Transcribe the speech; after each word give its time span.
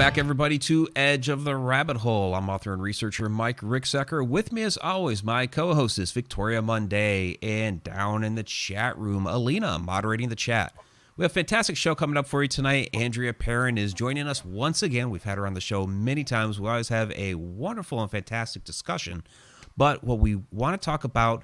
back, 0.00 0.16
everybody, 0.16 0.58
to 0.58 0.88
Edge 0.96 1.28
of 1.28 1.44
the 1.44 1.54
Rabbit 1.54 1.98
Hole. 1.98 2.34
I'm 2.34 2.48
author 2.48 2.72
and 2.72 2.80
researcher 2.80 3.28
Mike 3.28 3.60
Ricksecker. 3.60 4.26
With 4.26 4.50
me, 4.50 4.62
as 4.62 4.78
always, 4.78 5.22
my 5.22 5.46
co 5.46 5.74
host 5.74 5.98
is 5.98 6.10
Victoria 6.10 6.62
Monday. 6.62 7.36
And 7.42 7.84
down 7.84 8.24
in 8.24 8.34
the 8.34 8.42
chat 8.42 8.96
room, 8.96 9.26
Alina 9.26 9.78
moderating 9.78 10.30
the 10.30 10.36
chat. 10.36 10.72
We 11.18 11.24
have 11.24 11.32
a 11.32 11.34
fantastic 11.34 11.76
show 11.76 11.94
coming 11.94 12.16
up 12.16 12.26
for 12.26 12.40
you 12.40 12.48
tonight. 12.48 12.88
Andrea 12.94 13.34
Perron 13.34 13.76
is 13.76 13.92
joining 13.92 14.26
us 14.26 14.42
once 14.42 14.82
again. 14.82 15.10
We've 15.10 15.22
had 15.22 15.36
her 15.36 15.46
on 15.46 15.52
the 15.52 15.60
show 15.60 15.86
many 15.86 16.24
times. 16.24 16.58
We 16.58 16.66
always 16.66 16.88
have 16.88 17.12
a 17.12 17.34
wonderful 17.34 18.00
and 18.00 18.10
fantastic 18.10 18.64
discussion. 18.64 19.22
But 19.76 20.02
what 20.02 20.18
we 20.18 20.40
want 20.50 20.80
to 20.80 20.82
talk 20.82 21.04
about 21.04 21.42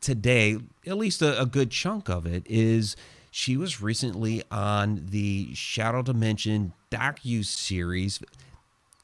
today, 0.00 0.58
at 0.86 0.96
least 0.96 1.22
a, 1.22 1.40
a 1.40 1.44
good 1.44 1.72
chunk 1.72 2.08
of 2.08 2.24
it, 2.24 2.46
is 2.46 2.94
she 3.36 3.54
was 3.54 3.82
recently 3.82 4.42
on 4.50 5.08
the 5.10 5.54
Shadow 5.54 6.00
Dimension 6.00 6.72
docu 6.90 7.44
series 7.44 8.18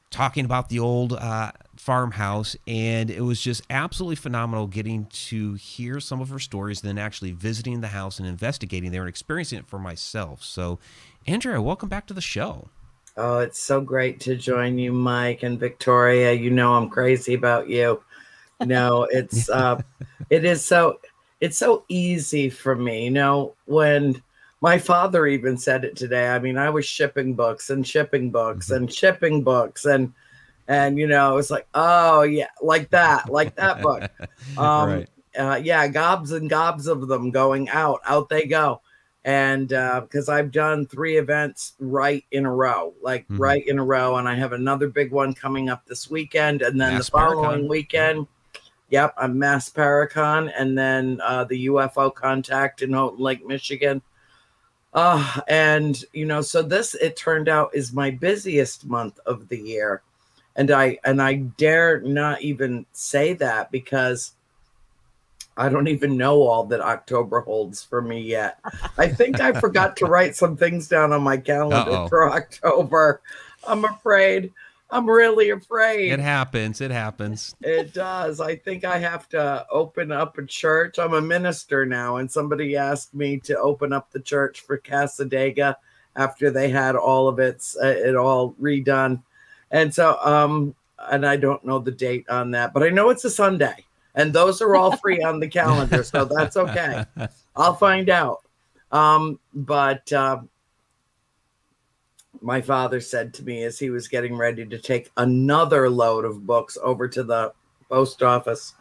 talking 0.09 0.43
about 0.43 0.69
the 0.69 0.79
old 0.79 1.13
uh, 1.13 1.51
farmhouse, 1.75 2.55
and 2.65 3.11
it 3.11 3.21
was 3.21 3.39
just 3.39 3.61
absolutely 3.69 4.15
phenomenal 4.15 4.65
getting 4.65 5.05
to 5.05 5.53
hear 5.53 5.99
some 5.99 6.19
of 6.19 6.29
her 6.29 6.39
stories, 6.39 6.81
and 6.81 6.89
then 6.89 6.97
actually 6.97 7.29
visiting 7.29 7.81
the 7.81 7.89
house 7.89 8.17
and 8.17 8.27
investigating 8.27 8.89
there 8.89 9.01
and 9.01 9.09
experiencing 9.09 9.59
it 9.59 9.67
for 9.67 9.77
myself. 9.77 10.43
So, 10.43 10.79
Andrea, 11.27 11.61
welcome 11.61 11.87
back 11.87 12.07
to 12.07 12.13
the 12.15 12.19
show. 12.19 12.69
Oh, 13.15 13.37
it's 13.37 13.59
so 13.59 13.81
great 13.81 14.19
to 14.21 14.35
join 14.35 14.79
you, 14.79 14.91
Mike 14.93 15.43
and 15.43 15.59
Victoria. 15.59 16.33
You 16.33 16.49
know 16.49 16.73
I'm 16.73 16.89
crazy 16.89 17.35
about 17.35 17.69
you. 17.69 18.01
No, 18.65 19.03
it's 19.11 19.47
uh, 19.51 19.79
it 20.31 20.43
is 20.43 20.65
so 20.65 20.97
it's 21.43 21.57
so 21.57 21.83
easy 21.89 22.49
for 22.49 22.73
me. 22.73 23.03
You 23.03 23.11
know, 23.11 23.55
when 23.65 24.23
my 24.63 24.77
father 24.77 25.27
even 25.27 25.57
said 25.57 25.83
it 25.83 25.93
today. 25.97 26.29
I 26.29 26.39
mean, 26.39 26.57
I 26.57 26.69
was 26.69 26.85
shipping 26.85 27.33
books 27.33 27.69
and 27.69 27.85
shipping 27.85 28.31
books 28.31 28.67
mm-hmm. 28.67 28.75
and 28.75 28.93
shipping 28.93 29.43
books 29.43 29.83
and 29.83 30.13
and 30.69 30.97
you 30.97 31.05
know, 31.05 31.35
it's 31.37 31.49
like, 31.49 31.67
oh 31.73 32.21
yeah, 32.21 32.47
like 32.61 32.89
that, 32.91 33.29
like 33.29 33.57
that 33.57 33.81
book. 33.81 34.09
Um 34.57 34.89
right. 34.89 35.09
uh, 35.37 35.59
yeah, 35.61 35.85
gobs 35.89 36.31
and 36.31 36.49
gobs 36.49 36.87
of 36.87 37.09
them 37.09 37.29
going 37.29 37.67
out. 37.69 37.99
Out 38.05 38.29
they 38.29 38.45
go. 38.45 38.79
And 39.25 39.67
because 39.67 40.29
uh, 40.29 40.33
I've 40.33 40.51
done 40.51 40.85
three 40.85 41.17
events 41.17 41.73
right 41.79 42.23
in 42.31 42.45
a 42.45 42.53
row, 42.53 42.93
like 43.01 43.25
mm-hmm. 43.25 43.41
right 43.41 43.67
in 43.67 43.79
a 43.79 43.83
row, 43.83 44.15
and 44.15 44.29
I 44.29 44.35
have 44.35 44.53
another 44.53 44.87
big 44.87 45.11
one 45.11 45.33
coming 45.33 45.67
up 45.67 45.85
this 45.85 46.09
weekend, 46.09 46.61
and 46.61 46.79
then 46.79 46.93
Mass 46.93 47.05
the 47.05 47.11
following 47.11 47.67
weekend, 47.67 48.27
Yep, 48.93 49.15
I'm 49.17 49.39
Mass 49.39 49.71
Paracon, 49.71 50.53
and 50.55 50.77
then 50.77 51.19
uh, 51.23 51.45
the 51.45 51.65
UFO 51.65 52.13
contact 52.13 52.83
in 52.83 52.93
Houghton 52.93 53.17
Lake, 53.17 53.43
Michigan. 53.43 54.03
Uh, 54.93 55.41
and 55.47 56.05
you 56.13 56.27
know, 56.27 56.41
so 56.41 56.61
this 56.61 56.93
it 56.93 57.17
turned 57.17 57.49
out 57.49 57.71
is 57.73 57.91
my 57.91 58.11
busiest 58.11 58.85
month 58.85 59.19
of 59.25 59.49
the 59.49 59.57
year. 59.57 60.03
And 60.55 60.69
I 60.69 60.99
and 61.03 61.19
I 61.23 61.37
dare 61.57 62.01
not 62.01 62.43
even 62.43 62.85
say 62.91 63.33
that 63.33 63.71
because 63.71 64.33
I 65.57 65.69
don't 65.69 65.87
even 65.87 66.15
know 66.15 66.43
all 66.43 66.65
that 66.65 66.79
October 66.79 67.39
holds 67.39 67.81
for 67.81 67.99
me 67.99 68.21
yet. 68.21 68.59
I 68.99 69.07
think 69.07 69.39
I 69.39 69.59
forgot 69.59 69.97
to 69.97 70.05
write 70.05 70.35
some 70.35 70.55
things 70.55 70.87
down 70.87 71.13
on 71.13 71.23
my 71.23 71.37
calendar 71.37 71.89
Uh-oh. 71.89 72.07
for 72.09 72.31
October. 72.31 73.21
I'm 73.67 73.85
afraid. 73.85 74.53
I'm 74.93 75.09
really 75.09 75.49
afraid. 75.49 76.11
It 76.11 76.19
happens. 76.19 76.79
It 76.79 76.91
happens. 76.91 77.55
It 77.61 77.93
does. 77.93 78.39
I 78.39 78.55
think 78.55 78.85
I 78.85 78.99
have 78.99 79.27
to 79.29 79.65
open 79.71 80.11
up 80.11 80.37
a 80.37 80.45
church. 80.45 80.99
I'm 80.99 81.13
a 81.13 81.21
minister 81.21 81.85
now, 81.85 82.17
and 82.17 82.31
somebody 82.31 82.77
asked 82.77 83.15
me 83.15 83.39
to 83.39 83.57
open 83.57 83.91
up 83.91 84.11
the 84.11 84.19
church 84.19 84.61
for 84.61 84.77
Cassadaga 84.77 85.75
after 86.15 86.51
they 86.51 86.69
had 86.69 86.95
all 86.95 87.27
of 87.27 87.39
its 87.39 87.75
uh, 87.81 87.87
it 87.87 88.15
all 88.15 88.53
redone. 88.61 89.23
And 89.71 89.93
so 89.93 90.17
um 90.23 90.75
and 90.99 91.25
I 91.25 91.37
don't 91.37 91.65
know 91.65 91.79
the 91.79 91.91
date 91.91 92.29
on 92.29 92.51
that, 92.51 92.73
but 92.73 92.83
I 92.83 92.89
know 92.89 93.09
it's 93.09 93.25
a 93.25 93.29
Sunday. 93.29 93.85
And 94.15 94.31
those 94.31 94.61
are 94.61 94.75
all 94.75 94.95
free 94.97 95.23
on 95.23 95.39
the 95.39 95.47
calendar, 95.47 96.03
so 96.03 96.25
that's 96.25 96.55
okay. 96.55 97.03
I'll 97.55 97.73
find 97.73 98.09
out. 98.09 98.41
Um 98.91 99.39
but 99.55 100.11
uh, 100.13 100.41
my 102.43 102.61
father 102.61 102.99
said 102.99 103.33
to 103.33 103.43
me 103.43 103.63
as 103.63 103.79
he 103.79 103.89
was 103.89 104.07
getting 104.07 104.35
ready 104.35 104.65
to 104.65 104.77
take 104.77 105.09
another 105.15 105.89
load 105.89 106.25
of 106.25 106.45
books 106.45 106.77
over 106.83 107.07
to 107.07 107.23
the 107.23 107.53
post 107.89 108.21
office. 108.21 108.73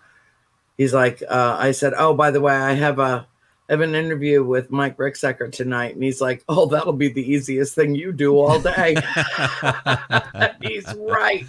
He's 0.76 0.92
like, 0.92 1.22
uh, 1.28 1.56
I 1.58 1.70
said, 1.70 1.94
Oh, 1.96 2.12
by 2.12 2.32
the 2.32 2.40
way, 2.40 2.54
I 2.54 2.72
have 2.72 2.98
a 2.98 3.26
have 3.72 3.80
an 3.80 3.94
interview 3.94 4.44
with 4.44 4.70
Mike 4.70 4.98
Ricksecker 4.98 5.50
tonight. 5.50 5.94
And 5.94 6.02
he's 6.02 6.20
like, 6.20 6.44
Oh, 6.46 6.66
that'll 6.66 6.92
be 6.92 7.08
the 7.08 7.22
easiest 7.22 7.74
thing 7.74 7.94
you 7.94 8.12
do 8.12 8.38
all 8.38 8.60
day. 8.60 8.96
he's 10.60 10.94
right. 10.94 11.46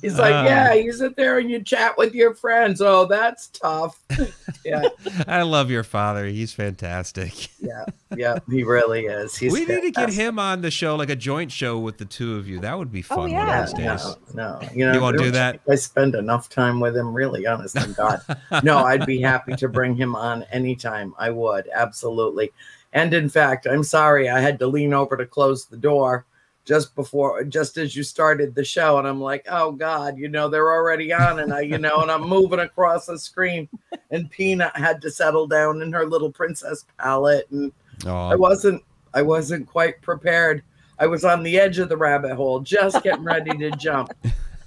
He's 0.00 0.18
like, 0.18 0.34
uh, 0.34 0.44
Yeah, 0.48 0.72
you 0.72 0.92
sit 0.92 1.14
there 1.16 1.38
and 1.38 1.50
you 1.50 1.62
chat 1.62 1.98
with 1.98 2.14
your 2.14 2.34
friends. 2.34 2.80
Oh, 2.80 3.04
that's 3.04 3.48
tough. 3.48 4.00
yeah. 4.64 4.88
I 5.26 5.42
love 5.42 5.70
your 5.70 5.82
father. 5.82 6.26
He's 6.26 6.54
fantastic. 6.54 7.50
yeah. 7.60 7.84
Yeah. 8.16 8.38
He 8.48 8.62
really 8.62 9.04
is. 9.04 9.36
He's 9.36 9.52
we 9.52 9.66
fantastic. 9.66 9.84
need 9.84 9.94
to 9.94 10.00
get 10.00 10.10
him 10.14 10.38
on 10.38 10.62
the 10.62 10.70
show, 10.70 10.96
like 10.96 11.10
a 11.10 11.16
joint 11.16 11.52
show 11.52 11.78
with 11.78 11.98
the 11.98 12.06
two 12.06 12.36
of 12.36 12.48
you. 12.48 12.60
That 12.60 12.78
would 12.78 12.90
be 12.90 13.04
oh, 13.10 13.14
fun 13.14 13.18
oh, 13.18 13.26
yeah. 13.26 13.60
those 13.60 13.74
days. 13.74 14.16
No, 14.32 14.58
no. 14.58 14.68
You 14.72 14.86
know, 14.86 14.94
you 14.94 15.00
won't 15.02 15.18
do 15.18 15.30
that. 15.32 15.60
I 15.68 15.74
spend 15.74 16.14
enough 16.14 16.48
time 16.48 16.80
with 16.80 16.96
him, 16.96 17.12
really, 17.12 17.46
honest 17.46 17.76
to 17.76 17.88
God. 17.88 18.64
no, 18.64 18.78
I'd 18.78 19.04
be 19.04 19.20
happy 19.20 19.54
to 19.56 19.68
bring 19.68 19.94
him 19.94 20.16
on 20.16 20.44
anytime. 20.44 21.14
I 21.18 21.28
would 21.28 21.57
absolutely. 21.72 22.52
And 22.92 23.12
in 23.12 23.28
fact, 23.28 23.66
I'm 23.66 23.84
sorry 23.84 24.28
I 24.28 24.40
had 24.40 24.58
to 24.60 24.66
lean 24.66 24.94
over 24.94 25.16
to 25.16 25.26
close 25.26 25.66
the 25.66 25.76
door 25.76 26.24
just 26.64 26.94
before, 26.94 27.44
just 27.44 27.78
as 27.78 27.96
you 27.96 28.02
started 28.02 28.54
the 28.54 28.62
show, 28.62 28.98
and 28.98 29.08
I'm 29.08 29.22
like, 29.22 29.46
oh 29.50 29.72
God, 29.72 30.18
you 30.18 30.28
know 30.28 30.48
they're 30.50 30.70
already 30.70 31.14
on, 31.14 31.40
and 31.40 31.50
I, 31.50 31.62
you 31.62 31.78
know, 31.78 32.02
and 32.02 32.10
I'm 32.10 32.28
moving 32.28 32.60
across 32.60 33.06
the 33.06 33.18
screen, 33.18 33.70
and 34.10 34.30
Peanut 34.30 34.76
had 34.76 35.00
to 35.00 35.10
settle 35.10 35.46
down 35.46 35.80
in 35.80 35.90
her 35.94 36.04
little 36.04 36.30
princess 36.30 36.84
palette, 36.98 37.50
and 37.50 37.72
I 38.06 38.36
wasn't, 38.36 38.84
I 39.14 39.22
wasn't 39.22 39.66
quite 39.66 40.02
prepared. 40.02 40.62
I 40.98 41.06
was 41.06 41.24
on 41.24 41.42
the 41.42 41.58
edge 41.58 41.78
of 41.78 41.88
the 41.88 41.96
rabbit 41.96 42.34
hole, 42.34 42.60
just 42.60 43.02
getting 43.02 43.24
ready 43.24 43.56
to 43.56 43.70
jump. 43.70 44.12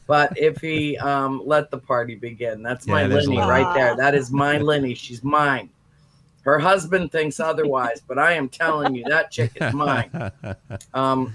But 0.08 0.35
if 0.38 0.59
he 0.59 0.97
um, 0.97 1.44
let 1.46 1.69
the 1.69 1.78
party 1.78 2.16
begin, 2.16 2.63
that's 2.63 2.88
yeah, 2.88 2.94
my 2.94 3.06
Lenny 3.06 3.38
right 3.38 3.75
there. 3.75 3.96
That 3.96 4.16
is 4.16 4.31
my 4.31 4.58
Lenny. 4.58 4.96
She's 4.96 5.23
mine. 5.23 5.69
Her 6.41 6.57
husband 6.57 7.12
thinks 7.12 7.40
otherwise, 7.40 8.02
but 8.07 8.18
I 8.18 8.34
am 8.34 8.50
telling 8.50 8.96
you 8.96 9.03
that 9.07 9.31
chick 9.31 9.52
is 9.56 9.74
mine. 9.74 10.31
Um, 10.94 11.34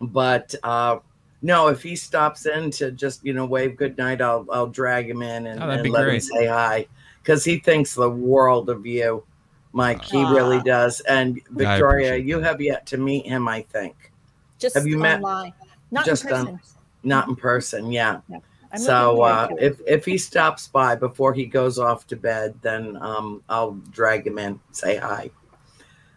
but 0.00 0.54
uh, 0.62 0.98
no, 1.42 1.68
if 1.68 1.82
he 1.82 1.94
stops 1.94 2.46
in 2.46 2.70
to 2.72 2.90
just 2.90 3.24
you 3.24 3.32
know 3.32 3.44
wave 3.44 3.76
goodnight, 3.76 4.20
I'll 4.20 4.46
I'll 4.50 4.66
drag 4.66 5.08
him 5.08 5.22
in 5.22 5.46
and, 5.46 5.62
oh, 5.62 5.70
and 5.70 5.88
let 5.90 6.04
great. 6.04 6.14
him 6.14 6.20
say 6.20 6.46
hi 6.46 6.86
because 7.22 7.44
he 7.44 7.58
thinks 7.58 7.94
the 7.94 8.10
world 8.10 8.68
of 8.68 8.86
you, 8.86 9.24
Mike. 9.72 10.02
He 10.02 10.22
really 10.24 10.60
does. 10.62 11.00
And 11.00 11.40
Victoria, 11.50 12.16
you 12.16 12.40
have 12.40 12.60
yet 12.60 12.86
to 12.86 12.98
meet 12.98 13.26
him. 13.26 13.46
I 13.48 13.62
think. 13.62 14.12
Just 14.58 14.74
have 14.74 14.86
you 14.86 14.96
online. 14.96 15.44
met? 15.44 15.68
Not 15.90 16.04
just 16.04 16.24
in 16.24 16.30
person. 16.30 16.60
not 17.02 17.28
in 17.28 17.36
person. 17.36 17.92
Yeah. 17.92 18.20
yeah. 18.28 18.38
I'm 18.72 18.78
so 18.78 19.22
uh, 19.22 19.48
if 19.58 19.80
if 19.86 20.04
he 20.04 20.16
stops 20.16 20.68
by 20.68 20.94
before 20.94 21.34
he 21.34 21.46
goes 21.46 21.78
off 21.78 22.06
to 22.08 22.16
bed, 22.16 22.54
then 22.62 22.96
um, 23.00 23.42
I'll 23.48 23.72
drag 23.90 24.26
him 24.26 24.38
in, 24.38 24.60
say 24.70 24.96
hi. 24.96 25.30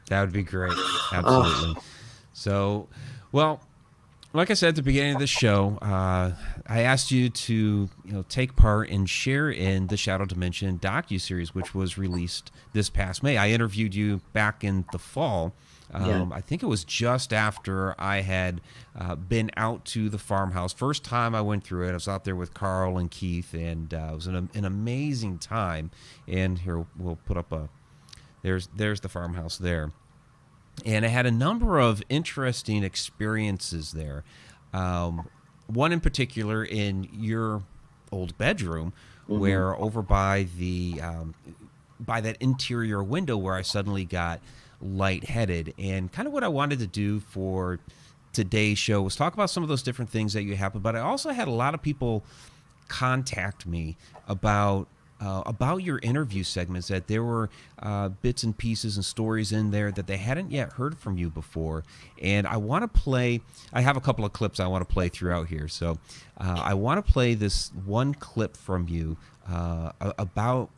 That 0.09 0.21
would 0.21 0.33
be 0.33 0.43
great. 0.43 0.73
Absolutely. 1.11 1.81
so, 2.33 2.87
well, 3.31 3.61
like 4.33 4.51
I 4.51 4.55
said 4.55 4.69
at 4.69 4.75
the 4.75 4.83
beginning 4.83 5.15
of 5.15 5.19
the 5.19 5.27
show, 5.27 5.77
uh, 5.81 6.31
I 6.67 6.81
asked 6.81 7.11
you 7.11 7.29
to 7.29 7.89
you 8.05 8.11
know 8.11 8.23
take 8.29 8.55
part 8.55 8.89
and 8.89 9.09
share 9.09 9.49
in 9.49 9.87
the 9.87 9.97
Shadow 9.97 10.25
Dimension 10.25 10.79
docu 10.79 11.19
series, 11.19 11.55
which 11.55 11.73
was 11.73 11.97
released 11.97 12.51
this 12.73 12.89
past 12.89 13.23
May. 13.23 13.37
I 13.37 13.49
interviewed 13.49 13.95
you 13.95 14.21
back 14.33 14.63
in 14.63 14.85
the 14.91 14.99
fall 14.99 15.53
um, 15.91 16.05
yeah. 16.05 16.27
I 16.31 16.41
think 16.41 16.63
it 16.63 16.67
was 16.67 16.83
just 16.83 17.33
after 17.33 17.99
I 17.99 18.21
had 18.21 18.61
uh, 18.97 19.15
been 19.15 19.51
out 19.57 19.85
to 19.85 20.09
the 20.09 20.17
farmhouse. 20.17 20.73
First 20.73 21.03
time 21.03 21.35
I 21.35 21.41
went 21.41 21.63
through 21.63 21.87
it, 21.87 21.91
I 21.91 21.93
was 21.93 22.07
out 22.07 22.23
there 22.23 22.35
with 22.35 22.53
Carl 22.53 22.97
and 22.97 23.09
Keith, 23.11 23.53
and 23.53 23.93
uh, 23.93 24.09
it 24.11 24.15
was 24.15 24.27
an, 24.27 24.49
an 24.53 24.65
amazing 24.65 25.39
time. 25.39 25.91
And 26.27 26.59
here 26.59 26.85
we'll 26.97 27.17
put 27.25 27.37
up 27.37 27.51
a 27.51 27.69
there's 28.41 28.69
there's 28.75 28.99
the 28.99 29.09
farmhouse 29.09 29.57
there, 29.57 29.91
and 30.85 31.05
I 31.05 31.09
had 31.09 31.25
a 31.25 31.31
number 31.31 31.79
of 31.79 32.03
interesting 32.09 32.83
experiences 32.83 33.91
there. 33.93 34.23
Um, 34.73 35.29
one 35.67 35.93
in 35.93 35.99
particular 35.99 36.63
in 36.63 37.07
your 37.13 37.63
old 38.11 38.37
bedroom, 38.37 38.93
mm-hmm. 39.23 39.39
where 39.39 39.75
over 39.75 40.01
by 40.01 40.47
the 40.57 40.99
um, 41.01 41.35
by 41.99 42.21
that 42.21 42.37
interior 42.39 43.01
window 43.01 43.37
where 43.37 43.55
I 43.55 43.61
suddenly 43.61 44.05
got 44.05 44.41
lightheaded. 44.83 45.73
And 45.77 46.11
kind 46.11 46.27
of 46.27 46.33
what 46.33 46.43
I 46.43 46.49
wanted 46.49 46.79
to 46.79 46.87
do 46.87 47.19
for 47.19 47.79
today's 48.33 48.77
show 48.77 49.01
was 49.01 49.15
talk 49.15 49.33
about 49.33 49.49
some 49.49 49.63
of 49.63 49.69
those 49.69 49.83
different 49.83 50.11
things 50.11 50.33
that 50.33 50.43
you 50.43 50.55
happen. 50.55 50.81
But 50.81 50.95
I 50.95 50.99
also 50.99 51.29
had 51.29 51.47
a 51.47 51.51
lot 51.51 51.73
of 51.73 51.81
people 51.81 52.23
contact 52.87 53.65
me 53.65 53.97
about 54.27 54.87
uh, 55.23 55.41
about 55.45 55.77
your 55.77 55.99
interview 55.99 56.43
segments 56.43 56.89
that 56.89 57.07
there 57.07 57.23
were 57.23 57.49
uh, 57.81 58.09
bits 58.09 58.43
and 58.43 58.57
pieces 58.57 58.97
and 58.97 59.05
stories 59.05 59.53
in 59.53 59.71
there 59.71 59.89
that 59.89 60.05
they 60.05 60.17
hadn't 60.17 60.51
yet 60.51 60.73
heard 60.73 60.97
from 60.97 61.17
you 61.17 61.29
before. 61.29 61.83
And 62.21 62.45
I 62.45 62.57
want 62.57 62.83
to 62.83 63.01
play, 63.01 63.39
I 63.71 63.81
have 63.81 63.95
a 63.95 64.01
couple 64.01 64.25
of 64.25 64.33
clips 64.33 64.59
I 64.59 64.67
want 64.67 64.87
to 64.87 64.93
play 64.93 65.07
throughout 65.07 65.47
here. 65.47 65.69
So 65.69 65.97
uh, 66.37 66.61
I 66.61 66.73
want 66.73 67.05
to 67.05 67.09
play 67.09 67.35
this 67.35 67.71
one 67.85 68.13
clip 68.13 68.57
from 68.57 68.89
you 68.89 69.15
uh, 69.49 69.91
about 70.01 70.69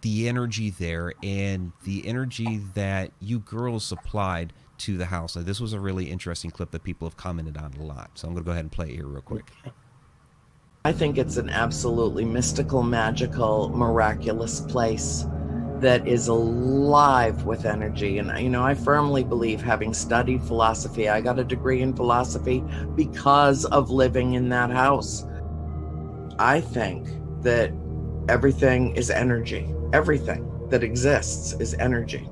the 0.00 0.28
energy 0.28 0.70
there 0.70 1.12
and 1.22 1.72
the 1.84 2.06
energy 2.06 2.60
that 2.74 3.10
you 3.20 3.38
girls 3.38 3.84
supplied 3.84 4.52
to 4.78 4.96
the 4.96 5.06
house. 5.06 5.36
Now, 5.36 5.42
this 5.42 5.60
was 5.60 5.72
a 5.72 5.80
really 5.80 6.10
interesting 6.10 6.50
clip 6.50 6.70
that 6.72 6.82
people 6.82 7.06
have 7.08 7.16
commented 7.16 7.56
on 7.56 7.72
a 7.78 7.82
lot. 7.82 8.10
So 8.14 8.26
I'm 8.26 8.34
going 8.34 8.44
to 8.44 8.46
go 8.46 8.52
ahead 8.52 8.64
and 8.64 8.72
play 8.72 8.90
it 8.90 8.96
here 8.96 9.06
real 9.06 9.22
quick. 9.22 9.50
I 10.84 10.92
think 10.92 11.16
it's 11.16 11.36
an 11.36 11.48
absolutely 11.48 12.24
mystical, 12.24 12.82
magical, 12.82 13.70
miraculous 13.70 14.60
place 14.60 15.24
that 15.78 16.06
is 16.06 16.28
alive 16.28 17.44
with 17.44 17.66
energy. 17.66 18.18
And, 18.18 18.38
you 18.38 18.48
know, 18.48 18.62
I 18.62 18.74
firmly 18.74 19.24
believe, 19.24 19.60
having 19.60 19.94
studied 19.94 20.42
philosophy, 20.42 21.08
I 21.08 21.20
got 21.20 21.38
a 21.38 21.44
degree 21.44 21.82
in 21.82 21.94
philosophy 21.94 22.64
because 22.96 23.64
of 23.66 23.90
living 23.90 24.34
in 24.34 24.48
that 24.50 24.70
house. 24.70 25.24
I 26.38 26.60
think 26.60 27.06
that 27.42 27.72
everything 28.28 28.94
is 28.96 29.10
energy, 29.10 29.74
everything 29.92 30.50
that 30.70 30.82
exists 30.82 31.54
is 31.60 31.74
energy. 31.74 32.28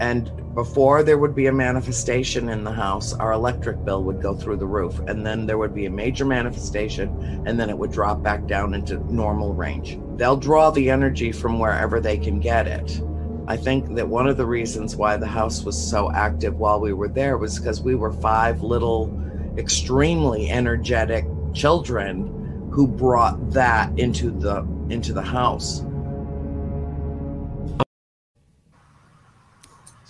And 0.00 0.32
before 0.54 1.02
there 1.02 1.18
would 1.18 1.34
be 1.34 1.46
a 1.46 1.52
manifestation 1.52 2.48
in 2.48 2.64
the 2.64 2.72
house, 2.72 3.12
our 3.14 3.32
electric 3.32 3.84
bill 3.84 4.02
would 4.04 4.20
go 4.20 4.34
through 4.34 4.56
the 4.56 4.66
roof. 4.66 4.98
And 5.06 5.24
then 5.24 5.46
there 5.46 5.58
would 5.58 5.74
be 5.74 5.86
a 5.86 5.90
major 5.90 6.24
manifestation, 6.24 7.44
and 7.46 7.58
then 7.58 7.70
it 7.70 7.78
would 7.78 7.92
drop 7.92 8.22
back 8.22 8.46
down 8.46 8.74
into 8.74 8.98
normal 9.12 9.54
range. 9.54 9.98
They'll 10.16 10.36
draw 10.36 10.70
the 10.70 10.90
energy 10.90 11.30
from 11.30 11.58
wherever 11.58 12.00
they 12.00 12.18
can 12.18 12.40
get 12.40 12.66
it. 12.66 13.00
I 13.46 13.56
think 13.56 13.94
that 13.94 14.08
one 14.08 14.26
of 14.26 14.36
the 14.36 14.46
reasons 14.46 14.96
why 14.96 15.16
the 15.16 15.26
house 15.26 15.64
was 15.64 15.76
so 15.76 16.10
active 16.12 16.58
while 16.58 16.80
we 16.80 16.92
were 16.92 17.08
there 17.08 17.38
was 17.38 17.58
because 17.58 17.80
we 17.80 17.94
were 17.94 18.12
five 18.12 18.62
little, 18.62 19.12
extremely 19.56 20.50
energetic 20.50 21.24
children 21.54 22.68
who 22.72 22.86
brought 22.86 23.50
that 23.50 23.96
into 23.98 24.30
the 24.30 24.62
into 24.92 25.12
the 25.12 25.22
house 25.22 25.82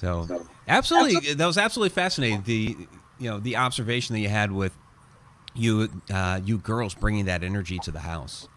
So, 0.03 0.27
absolutely, 0.67 0.67
absolutely, 0.67 1.35
that 1.35 1.47
was 1.47 1.57
absolutely 1.57 1.95
fascinating. 1.95 2.43
The 2.43 2.77
you 3.21 3.31
know 3.31 3.39
the 3.39 3.55
observation 3.55 4.15
that 4.15 4.21
you 4.21 4.29
had 4.29 4.51
with 4.51 4.77
you 5.55 5.89
uh, 6.13 6.41
you 6.45 6.59
girls 6.59 6.93
bringing 6.93 7.27
that 7.27 7.45
energy 7.45 7.79
to 7.85 7.93
the 7.93 8.01
house. 8.01 8.49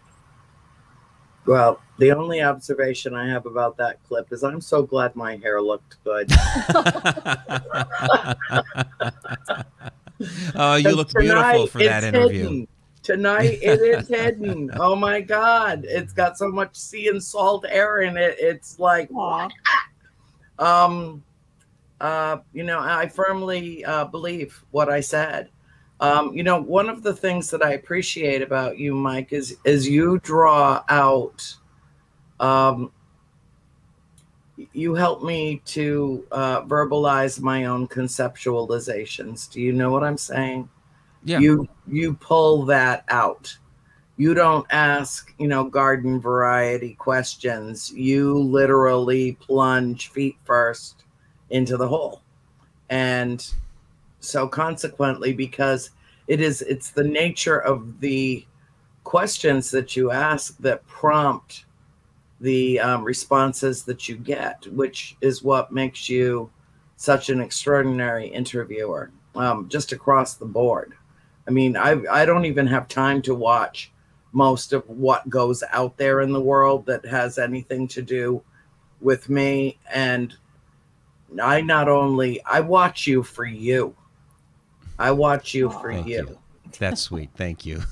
Well, 1.46 1.80
the 1.98 2.10
only 2.10 2.42
observation 2.42 3.14
I 3.14 3.28
have 3.28 3.46
about 3.46 3.76
that 3.76 4.02
clip 4.02 4.32
is 4.32 4.42
I'm 4.42 4.60
so 4.60 4.82
glad 4.82 5.14
my 5.14 5.36
hair 5.36 5.62
looked 5.62 6.02
good. 6.02 6.28
oh, 10.56 10.74
you 10.74 10.96
looked 10.96 11.14
beautiful 11.14 11.68
for 11.68 11.78
that 11.78 12.02
interview. 12.02 12.42
Hidden. 12.42 12.68
Tonight 13.06 13.58
it 13.62 13.80
is 13.80 14.08
hidden. 14.08 14.68
Oh 14.80 14.96
my 14.96 15.20
God. 15.20 15.84
It's 15.88 16.12
got 16.12 16.36
so 16.36 16.48
much 16.48 16.74
sea 16.74 17.06
and 17.06 17.22
salt 17.22 17.64
air 17.68 18.02
in 18.02 18.16
it. 18.16 18.34
It's 18.40 18.80
like, 18.80 19.08
um, 20.58 21.22
uh, 22.00 22.38
you 22.52 22.64
know, 22.64 22.80
I 22.80 23.06
firmly 23.06 23.84
uh, 23.84 24.06
believe 24.06 24.60
what 24.72 24.88
I 24.88 24.98
said. 24.98 25.50
Um, 26.00 26.34
you 26.34 26.42
know, 26.42 26.60
one 26.60 26.88
of 26.90 27.04
the 27.04 27.14
things 27.14 27.48
that 27.50 27.64
I 27.64 27.74
appreciate 27.74 28.42
about 28.42 28.76
you, 28.76 28.92
Mike, 28.92 29.32
is 29.32 29.56
is 29.64 29.88
you 29.88 30.18
draw 30.18 30.82
out. 30.88 31.56
Um, 32.40 32.90
you 34.72 34.94
help 34.94 35.22
me 35.22 35.62
to 35.66 36.26
uh, 36.32 36.62
verbalize 36.62 37.40
my 37.40 37.66
own 37.66 37.86
conceptualizations. 37.86 39.50
Do 39.50 39.60
you 39.60 39.72
know 39.72 39.90
what 39.90 40.02
I'm 40.02 40.18
saying? 40.18 40.68
Yeah. 41.26 41.40
You 41.40 41.68
you 41.88 42.14
pull 42.14 42.64
that 42.66 43.04
out. 43.08 43.56
You 44.16 44.32
don't 44.32 44.66
ask, 44.70 45.34
you 45.38 45.48
know, 45.48 45.64
garden 45.64 46.20
variety 46.20 46.94
questions. 46.94 47.92
You 47.92 48.38
literally 48.38 49.32
plunge 49.32 50.08
feet 50.08 50.36
first 50.44 51.04
into 51.50 51.76
the 51.76 51.88
hole. 51.88 52.22
And 52.88 53.46
so 54.20 54.46
consequently, 54.48 55.32
because 55.32 55.90
it 56.28 56.40
is 56.40 56.62
it's 56.62 56.90
the 56.90 57.04
nature 57.04 57.58
of 57.58 58.00
the 58.00 58.46
questions 59.04 59.70
that 59.72 59.96
you 59.96 60.12
ask 60.12 60.56
that 60.58 60.86
prompt 60.86 61.64
the 62.40 62.78
um, 62.78 63.02
responses 63.02 63.82
that 63.84 64.08
you 64.08 64.16
get, 64.16 64.66
which 64.68 65.16
is 65.20 65.42
what 65.42 65.72
makes 65.72 66.08
you 66.08 66.50
such 66.96 67.30
an 67.30 67.40
extraordinary 67.40 68.28
interviewer, 68.28 69.10
um, 69.34 69.68
just 69.68 69.92
across 69.92 70.34
the 70.34 70.46
board. 70.46 70.94
I 71.46 71.50
mean, 71.50 71.76
I 71.76 71.96
I 72.10 72.24
don't 72.24 72.44
even 72.44 72.66
have 72.66 72.88
time 72.88 73.22
to 73.22 73.34
watch 73.34 73.92
most 74.32 74.72
of 74.72 74.86
what 74.88 75.28
goes 75.30 75.62
out 75.70 75.96
there 75.96 76.20
in 76.20 76.32
the 76.32 76.40
world 76.40 76.86
that 76.86 77.04
has 77.06 77.38
anything 77.38 77.88
to 77.88 78.02
do 78.02 78.42
with 79.00 79.28
me 79.28 79.78
and 79.92 80.34
I 81.40 81.60
not 81.60 81.88
only 81.88 82.42
I 82.44 82.60
watch 82.60 83.06
you 83.06 83.22
for 83.22 83.44
you. 83.44 83.94
I 84.98 85.10
watch 85.10 85.54
you 85.54 85.70
for 85.70 85.90
you. 85.90 86.04
you. 86.04 86.38
That's 86.78 87.02
sweet. 87.02 87.30
Thank 87.36 87.66
you. 87.66 87.82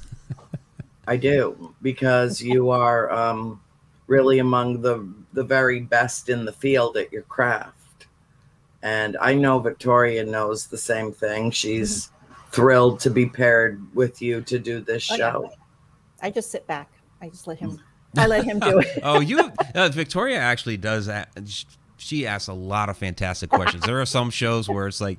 I 1.07 1.17
do 1.17 1.75
because 1.83 2.41
you 2.41 2.71
are 2.71 3.13
um, 3.13 3.61
really 4.07 4.39
among 4.39 4.81
the 4.81 5.07
the 5.33 5.45
very 5.45 5.81
best 5.81 6.29
in 6.29 6.45
the 6.45 6.53
field 6.53 6.97
at 6.97 7.13
your 7.13 7.23
craft, 7.23 8.07
and 8.83 9.17
I 9.21 9.35
know 9.35 9.59
Victoria 9.59 10.25
knows 10.25 10.67
the 10.67 10.79
same 10.79 11.13
thing. 11.13 11.51
She's. 11.51 12.11
Thrilled 12.55 13.01
to 13.01 13.11
be 13.11 13.27
paired 13.27 13.85
with 13.95 14.23
you 14.23 14.41
to 14.43 14.59
do 14.59 14.81
this 14.81 15.11
oh, 15.11 15.17
show. 15.17 15.51
I 16.23 16.31
just 16.31 16.51
sit 16.51 16.67
back. 16.67 16.91
I 17.21 17.29
just 17.29 17.47
let 17.47 17.59
him. 17.59 17.81
I 18.17 18.27
let 18.27 18.45
him 18.45 18.61
do 18.61 18.79
it. 18.79 19.01
oh, 19.03 19.21
you 19.21 19.51
uh, 19.75 19.89
Victoria 19.89 20.39
actually 20.39 20.77
does 20.77 21.07
that. 21.07 21.37
she 21.97 22.27
asks 22.27 22.47
a 22.47 22.53
lot 22.53 22.89
of 22.89 22.97
fantastic 22.97 23.51
questions. 23.51 23.85
there 23.85 24.01
are 24.01 24.07
some 24.07 24.31
shows 24.31 24.69
where 24.69 24.87
it's 24.87 25.01
like 25.01 25.19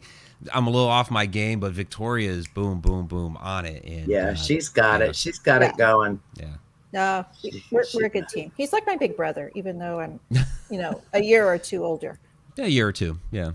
I'm 0.53 0.67
a 0.67 0.69
little 0.69 0.87
off 0.87 1.11
my 1.11 1.25
game, 1.25 1.59
but 1.59 1.73
Victoria 1.73 2.31
is 2.31 2.47
boom, 2.47 2.79
boom, 2.79 3.07
boom 3.07 3.37
on 3.37 3.65
it. 3.65 3.83
And 3.83 4.07
yeah, 4.07 4.29
uh, 4.29 4.33
she's 4.33 4.69
got 4.69 5.01
yeah. 5.01 5.07
it. 5.07 5.15
She's 5.15 5.39
got 5.39 5.61
yeah. 5.61 5.69
it 5.69 5.77
going. 5.77 6.21
Yeah. 6.39 6.45
No, 6.93 7.25
we're, 7.71 7.83
we're 7.93 8.05
a 8.05 8.09
good 8.09 8.29
team. 8.29 8.53
He's 8.55 8.71
like 8.71 8.87
my 8.87 8.95
big 8.95 9.17
brother, 9.17 9.51
even 9.53 9.77
though 9.77 9.99
I'm, 9.99 10.19
you 10.69 10.77
know, 10.77 11.01
a 11.11 11.21
year 11.21 11.45
or 11.45 11.57
two 11.57 11.83
older. 11.83 12.17
Yeah, 12.55 12.65
a 12.65 12.69
year 12.69 12.87
or 12.87 12.93
two. 12.93 13.19
Yeah. 13.31 13.51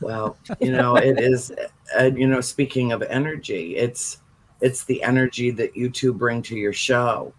Well, 0.00 0.36
you 0.60 0.72
know, 0.72 0.96
it 0.96 1.20
is. 1.20 1.52
Uh, 1.98 2.10
you 2.14 2.26
know, 2.26 2.40
speaking 2.40 2.92
of 2.92 3.02
energy, 3.02 3.76
it's 3.76 4.18
it's 4.60 4.84
the 4.84 5.02
energy 5.02 5.50
that 5.50 5.76
you 5.76 5.90
two 5.90 6.12
bring 6.12 6.42
to 6.42 6.56
your 6.56 6.72
show 6.72 7.32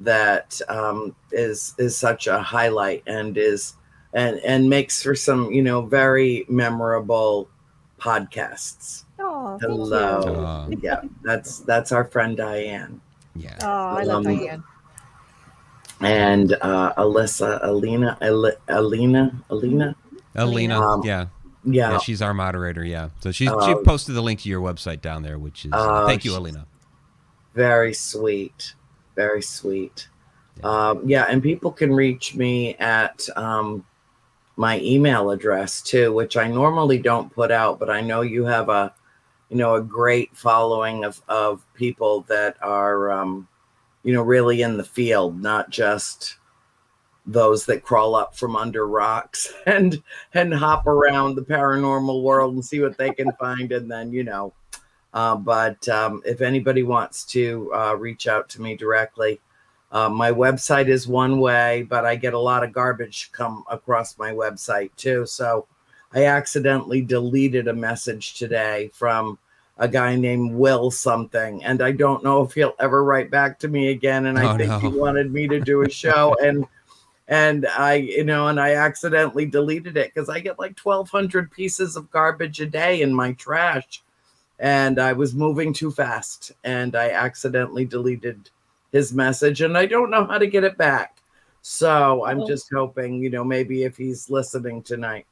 that 0.00 0.60
um, 0.68 1.14
is 1.32 1.74
is 1.78 1.96
such 1.96 2.26
a 2.26 2.38
highlight 2.38 3.02
and 3.06 3.38
is 3.38 3.74
and 4.12 4.38
and 4.40 4.68
makes 4.68 5.02
for 5.02 5.14
some 5.14 5.50
you 5.50 5.62
know 5.62 5.82
very 5.82 6.44
memorable 6.48 7.48
podcasts. 7.98 9.04
Oh, 9.18 9.58
hello, 9.60 10.68
yeah, 10.82 11.02
that's 11.22 11.60
that's 11.60 11.92
our 11.92 12.04
friend 12.04 12.36
Diane. 12.36 13.00
Yeah. 13.36 13.58
Oh, 13.62 13.96
I 13.96 14.02
um, 14.02 14.08
love 14.08 14.24
Diane. 14.24 14.64
And 16.00 16.52
uh, 16.60 16.92
Alyssa, 16.98 17.64
Alina, 17.64 18.18
Alina, 18.20 19.32
Alina, 19.48 19.96
Alina, 20.34 20.80
um, 20.80 21.02
yeah. 21.04 21.26
Yeah. 21.64 21.92
Yeah, 21.92 21.98
she's 21.98 22.22
our 22.22 22.34
moderator. 22.34 22.84
Yeah, 22.84 23.10
so 23.20 23.32
she 23.32 23.48
uh, 23.48 23.66
she 23.66 23.74
posted 23.84 24.14
the 24.14 24.22
link 24.22 24.40
to 24.40 24.48
your 24.48 24.60
website 24.60 25.00
down 25.00 25.22
there, 25.22 25.38
which 25.38 25.64
is 25.64 25.72
uh, 25.72 26.06
thank 26.06 26.24
you, 26.24 26.36
Alina. 26.36 26.66
Very 27.54 27.94
sweet, 27.94 28.74
very 29.14 29.42
sweet. 29.42 30.08
Yeah. 30.58 30.88
Um, 30.88 31.02
yeah, 31.08 31.24
and 31.28 31.42
people 31.42 31.72
can 31.72 31.92
reach 31.92 32.34
me 32.34 32.74
at 32.76 33.28
um, 33.36 33.84
my 34.56 34.80
email 34.80 35.30
address 35.30 35.82
too, 35.82 36.12
which 36.12 36.36
I 36.36 36.48
normally 36.48 36.98
don't 36.98 37.32
put 37.32 37.50
out, 37.50 37.78
but 37.78 37.90
I 37.90 38.00
know 38.00 38.20
you 38.20 38.44
have 38.44 38.68
a, 38.68 38.94
you 39.48 39.56
know, 39.56 39.74
a 39.74 39.82
great 39.82 40.36
following 40.36 41.04
of, 41.04 41.20
of 41.28 41.64
people 41.74 42.22
that 42.28 42.56
are, 42.62 43.10
um, 43.10 43.48
you 44.02 44.12
know, 44.12 44.22
really 44.22 44.62
in 44.62 44.76
the 44.76 44.84
field, 44.84 45.40
not 45.40 45.70
just 45.70 46.36
those 47.26 47.64
that 47.66 47.82
crawl 47.82 48.14
up 48.14 48.36
from 48.36 48.54
under 48.54 48.86
rocks 48.86 49.52
and 49.66 50.02
and 50.34 50.52
hop 50.52 50.86
around 50.86 51.34
the 51.34 51.42
paranormal 51.42 52.22
world 52.22 52.54
and 52.54 52.64
see 52.64 52.80
what 52.80 52.98
they 52.98 53.10
can 53.10 53.32
find, 53.32 53.72
and 53.72 53.90
then 53.90 54.12
you 54.12 54.24
know. 54.24 54.52
Uh, 55.12 55.36
but 55.36 55.88
um, 55.88 56.20
if 56.26 56.40
anybody 56.40 56.82
wants 56.82 57.24
to 57.24 57.70
uh, 57.72 57.94
reach 57.94 58.26
out 58.26 58.48
to 58.48 58.60
me 58.60 58.76
directly, 58.76 59.40
uh, 59.92 60.08
my 60.08 60.32
website 60.32 60.88
is 60.88 61.06
one 61.06 61.38
way, 61.38 61.86
but 61.88 62.04
I 62.04 62.16
get 62.16 62.34
a 62.34 62.38
lot 62.38 62.64
of 62.64 62.72
garbage 62.72 63.30
come 63.30 63.62
across 63.70 64.18
my 64.18 64.32
website 64.32 64.90
too. 64.96 65.24
So 65.24 65.66
I 66.12 66.24
accidentally 66.24 67.00
deleted 67.00 67.68
a 67.68 67.72
message 67.72 68.34
today 68.34 68.90
from 68.92 69.38
a 69.78 69.86
guy 69.86 70.16
named 70.16 70.52
Will 70.52 70.90
something, 70.90 71.62
and 71.64 71.80
I 71.80 71.92
don't 71.92 72.24
know 72.24 72.42
if 72.42 72.52
he'll 72.54 72.74
ever 72.80 73.04
write 73.04 73.30
back 73.30 73.58
to 73.60 73.68
me 73.68 73.90
again. 73.90 74.26
And 74.26 74.36
I 74.38 74.52
Oh, 74.52 74.56
think 74.58 74.68
no. 74.70 74.78
he 74.80 74.88
wanted 74.88 75.32
me 75.32 75.46
to 75.48 75.60
do 75.60 75.82
a 75.82 75.88
show, 76.02 76.34
and 76.42 76.66
and 77.28 77.66
I, 77.66 77.94
you 77.94 78.24
know, 78.24 78.48
and 78.48 78.60
I 78.60 78.74
accidentally 78.74 79.46
deleted 79.46 79.96
it 79.96 80.12
because 80.14 80.28
I 80.28 80.40
get 80.40 80.58
like 80.58 80.76
twelve 80.76 81.08
hundred 81.10 81.50
pieces 81.50 81.96
of 81.96 82.10
garbage 82.10 82.60
a 82.60 82.66
day 82.66 83.02
in 83.02 83.14
my 83.14 83.32
trash, 83.32 84.02
and 84.58 84.98
I 84.98 85.12
was 85.12 85.34
moving 85.34 85.72
too 85.72 85.90
fast, 85.90 86.52
and 86.64 86.94
I 86.96 87.10
accidentally 87.10 87.84
deleted 87.84 88.50
his 88.92 89.12
message, 89.12 89.60
and 89.60 89.76
I 89.76 89.86
don't 89.86 90.10
know 90.10 90.24
how 90.26 90.38
to 90.38 90.46
get 90.46 90.64
it 90.64 90.76
back. 90.78 91.18
So 91.62 92.24
I'm 92.26 92.42
Oh. 92.42 92.46
just 92.46 92.70
hoping, 92.72 93.22
you 93.22 93.30
know, 93.30 93.42
maybe 93.42 93.84
if 93.84 93.96
he's 93.96 94.28
listening 94.28 94.82
tonight. 94.82 95.26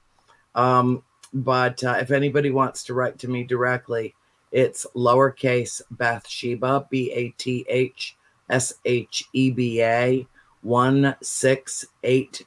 Um, 0.54 1.02
but 1.34 1.82
uh, 1.84 1.98
if 2.00 2.10
anybody 2.10 2.50
wants 2.50 2.84
to 2.84 2.94
write 2.94 3.18
to 3.20 3.28
me 3.28 3.44
directly, 3.44 4.14
it's 4.50 4.86
lowercase 4.94 5.80
Bathsheba, 5.90 6.86
B 6.90 7.12
A 7.12 7.30
T 7.38 7.64
H 7.68 8.16
S 8.50 8.74
H 8.84 9.24
E 9.32 9.50
B 9.50 9.82
A 9.82 10.26
1680 10.62 12.46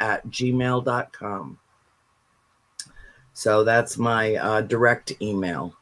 at 0.00 0.26
gmail.com. 0.26 1.58
So 3.34 3.64
that's 3.64 3.96
my 3.98 4.34
uh, 4.36 4.60
direct 4.60 5.12
email. 5.22 5.74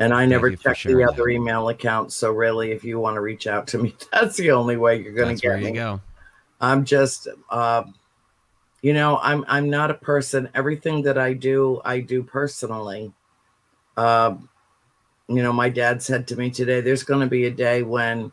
And 0.00 0.12
I 0.12 0.26
never 0.26 0.48
you 0.48 0.56
check 0.56 0.82
the 0.82 1.04
other 1.04 1.24
that. 1.24 1.30
email 1.30 1.68
accounts. 1.68 2.16
So, 2.16 2.32
really, 2.32 2.72
if 2.72 2.82
you 2.82 2.98
want 2.98 3.14
to 3.14 3.20
reach 3.20 3.46
out 3.46 3.66
to 3.68 3.78
me, 3.78 3.94
that's 4.12 4.36
the 4.36 4.50
only 4.50 4.76
way 4.76 5.00
you're 5.00 5.12
going 5.12 5.36
to 5.36 5.46
where 5.46 5.56
get 5.56 5.66
you 5.66 5.72
me. 5.72 5.78
go. 5.78 6.00
I'm 6.60 6.84
just, 6.84 7.28
uh, 7.50 7.84
you 8.82 8.92
know, 8.92 9.18
I'm 9.22 9.44
I'm 9.48 9.70
not 9.70 9.90
a 9.90 9.94
person. 9.94 10.48
Everything 10.54 11.02
that 11.02 11.16
I 11.16 11.32
do, 11.32 11.80
I 11.84 12.00
do 12.00 12.22
personally. 12.22 13.12
Uh, 13.96 14.34
you 15.28 15.42
know, 15.42 15.52
my 15.52 15.68
dad 15.68 16.02
said 16.02 16.26
to 16.28 16.36
me 16.36 16.50
today, 16.50 16.80
"There's 16.80 17.04
going 17.04 17.20
to 17.20 17.26
be 17.26 17.44
a 17.44 17.50
day 17.50 17.82
when 17.82 18.32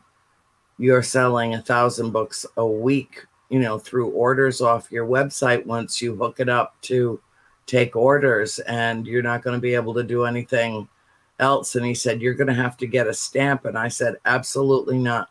you're 0.82 1.02
selling 1.02 1.54
a 1.54 1.62
thousand 1.62 2.10
books 2.10 2.44
a 2.56 2.66
week. 2.66 3.24
You 3.48 3.60
know, 3.60 3.78
through 3.78 4.08
orders 4.10 4.60
off 4.60 4.90
your 4.90 5.06
website. 5.06 5.64
Once 5.66 6.00
you 6.00 6.16
hook 6.16 6.40
it 6.40 6.48
up 6.48 6.80
to 6.82 7.20
take 7.66 7.94
orders, 7.94 8.58
and 8.60 9.06
you're 9.06 9.22
not 9.22 9.42
going 9.42 9.56
to 9.56 9.60
be 9.60 9.74
able 9.74 9.94
to 9.94 10.02
do 10.02 10.24
anything 10.24 10.88
else." 11.38 11.76
And 11.76 11.86
he 11.86 11.94
said, 11.94 12.20
"You're 12.20 12.34
going 12.34 12.48
to 12.48 12.54
have 12.54 12.76
to 12.78 12.86
get 12.86 13.06
a 13.06 13.14
stamp." 13.14 13.64
And 13.64 13.78
I 13.78 13.88
said, 13.88 14.16
"Absolutely 14.24 14.98
not." 14.98 15.28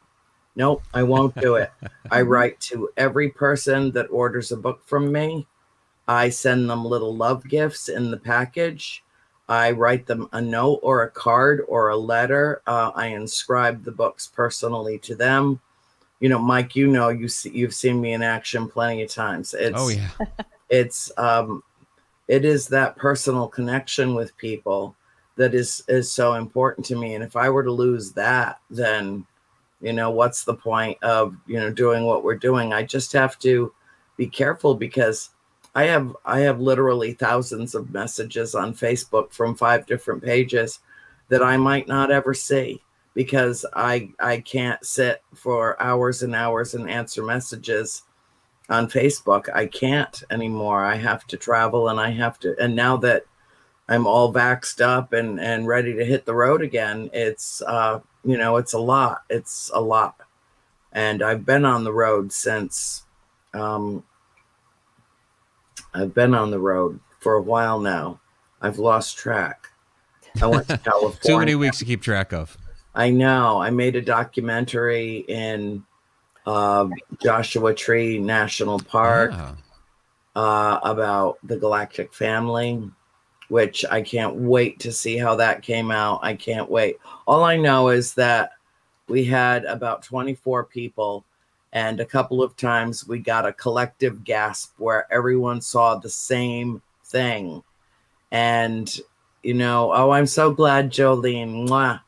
Nope, 0.56 0.84
I 0.94 1.04
won't 1.04 1.36
do 1.36 1.56
it. 1.56 1.72
I 2.12 2.22
write 2.34 2.60
to 2.62 2.90
every 2.98 3.30
person 3.30 3.92
that 3.92 4.12
orders 4.12 4.52
a 4.52 4.58
book 4.58 4.82
from 4.86 5.12
me. 5.12 5.48
I 6.08 6.30
send 6.30 6.70
them 6.70 6.86
little 6.86 7.16
love 7.16 7.48
gifts 7.48 7.90
in 7.90 8.12
the 8.12 8.18
package. 8.18 9.04
I 9.52 9.72
write 9.72 10.06
them 10.06 10.30
a 10.32 10.42
note 10.42 10.80
or 10.82 11.04
a 11.04 11.12
card 11.12 11.66
or 11.68 11.90
a 11.90 11.98
letter. 11.98 12.62
Uh, 12.66 12.92
I 12.96 13.08
inscribe 13.08 13.84
the 13.84 13.92
books 13.92 14.32
personally 14.34 14.98
to 15.00 15.14
them. 15.14 15.60
You 16.22 16.30
know, 16.30 16.40
Mike, 16.40 16.74
you 16.76 16.88
know 16.88 17.10
you 17.10 17.28
see, 17.28 17.50
you've 17.50 17.74
seen 17.74 18.00
me 18.00 18.14
in 18.14 18.24
action 18.24 18.70
plenty 18.70 19.04
of 19.04 19.12
times. 19.12 19.54
It's 19.54 19.78
Oh 19.78 19.90
yeah. 19.90 20.08
it's 20.70 21.12
um 21.18 21.64
it 22.30 22.46
is 22.46 22.70
that 22.70 22.96
personal 22.96 23.46
connection 23.46 24.16
with 24.16 24.38
people 24.38 24.96
that 25.36 25.54
is 25.54 25.84
is 25.90 26.10
so 26.10 26.36
important 26.36 26.86
to 26.86 26.96
me 26.96 27.16
and 27.16 27.24
if 27.24 27.36
i 27.36 27.50
were 27.50 27.64
to 27.64 27.72
lose 27.72 28.14
that 28.14 28.60
then 28.70 29.26
you 29.82 29.92
know 29.92 30.10
what's 30.12 30.46
the 30.46 30.54
point 30.54 30.98
of 31.04 31.36
you 31.46 31.60
know 31.60 31.72
doing 31.72 32.06
what 32.06 32.24
we're 32.24 32.36
doing 32.36 32.74
i 32.74 32.82
just 32.84 33.12
have 33.12 33.38
to 33.40 33.74
be 34.18 34.28
careful 34.28 34.74
because 34.76 35.32
i 35.76 35.84
have 35.84 36.16
i 36.26 36.40
have 36.40 36.60
literally 36.60 37.14
thousands 37.14 37.76
of 37.76 37.94
messages 37.94 38.56
on 38.56 38.74
facebook 38.74 39.32
from 39.32 39.56
five 39.56 39.86
different 39.86 40.24
pages 40.24 40.80
that 41.30 41.44
i 41.44 41.58
might 41.58 41.88
not 41.88 42.12
ever 42.12 42.34
see 42.34 42.82
because 43.14 43.66
i 43.74 44.10
i 44.20 44.40
can't 44.40 44.84
sit 44.86 45.22
for 45.34 45.82
hours 45.82 46.24
and 46.24 46.36
hours 46.36 46.74
and 46.74 46.90
answer 46.90 47.24
messages 47.24 48.04
on 48.72 48.88
Facebook. 48.88 49.54
I 49.54 49.68
can't 49.68 50.24
anymore. 50.32 50.84
I 50.84 50.96
have 50.96 51.28
to 51.28 51.38
travel 51.38 51.90
and 51.90 52.00
I 52.00 52.10
have 52.12 52.40
to 52.40 52.56
and 52.60 52.76
now 52.76 52.98
that 52.98 53.26
I'm 53.88 54.08
all 54.08 54.34
vaxxed 54.34 54.82
up 54.82 55.14
and 55.14 55.40
and 55.40 55.68
ready 55.68 55.94
to 55.94 56.06
hit 56.06 56.26
the 56.26 56.34
road 56.34 56.62
again, 56.62 57.10
it's 57.14 57.62
uh 57.62 58.00
you 58.24 58.38
know, 58.38 58.58
it's 58.58 58.74
a 58.74 58.80
lot. 58.80 59.24
It's 59.30 59.70
a 59.74 59.82
lot. 59.82 60.16
And 60.94 61.22
I've 61.22 61.46
been 61.46 61.66
on 61.66 61.84
the 61.84 61.94
road 61.94 62.32
since 62.32 63.04
um 63.54 64.04
I've 65.94 66.14
been 66.14 66.34
on 66.34 66.52
the 66.52 66.60
road 66.60 67.00
for 67.20 67.34
a 67.36 67.42
while 67.42 67.80
now. 67.80 68.20
I've 68.62 68.80
lost 68.80 69.18
track. 69.18 69.68
I 70.42 70.46
went 70.48 70.68
to 70.70 70.78
California. 70.84 71.20
Too 71.24 71.40
many 71.40 71.56
weeks 71.56 71.80
to 71.80 71.86
keep 71.86 72.02
track 72.02 72.32
of. 72.34 72.58
I 72.96 73.10
know. 73.10 73.62
I 73.62 73.70
made 73.70 73.96
a 73.96 74.02
documentary 74.02 75.18
in 75.28 75.84
uh, 76.46 76.88
Joshua 77.22 77.74
Tree 77.74 78.18
National 78.20 78.80
Park 78.80 79.32
Ah. 79.34 79.56
uh, 80.36 80.80
about 80.84 81.38
the 81.44 81.58
Galactic 81.58 82.14
family, 82.14 82.90
which 83.50 83.86
I 83.90 84.02
can't 84.02 84.36
wait 84.36 84.80
to 84.82 84.92
see 84.92 85.18
how 85.18 85.36
that 85.36 85.62
came 85.62 85.92
out. 85.92 86.20
I 86.24 86.36
can't 86.36 86.70
wait. 86.70 86.98
All 87.28 87.44
I 87.44 87.58
know 87.58 87.90
is 87.90 88.14
that 88.16 88.52
we 89.08 89.24
had 89.26 89.66
about 89.66 90.04
24 90.04 90.66
people, 90.66 91.26
and 91.74 92.00
a 92.00 92.06
couple 92.06 92.44
of 92.44 92.58
times 92.58 93.08
we 93.08 93.20
got 93.20 93.46
a 93.46 93.54
collective 93.54 94.24
gasp 94.24 94.74
where 94.78 95.12
everyone 95.12 95.62
saw 95.62 95.96
the 95.96 96.10
same 96.10 96.82
thing. 97.06 97.64
And, 98.32 99.00
you 99.44 99.54
know, 99.54 99.94
oh, 99.94 100.12
I'm 100.12 100.28
so 100.28 100.52
glad 100.52 100.92
Jolene. 100.92 101.68
Mwah. 101.68 102.02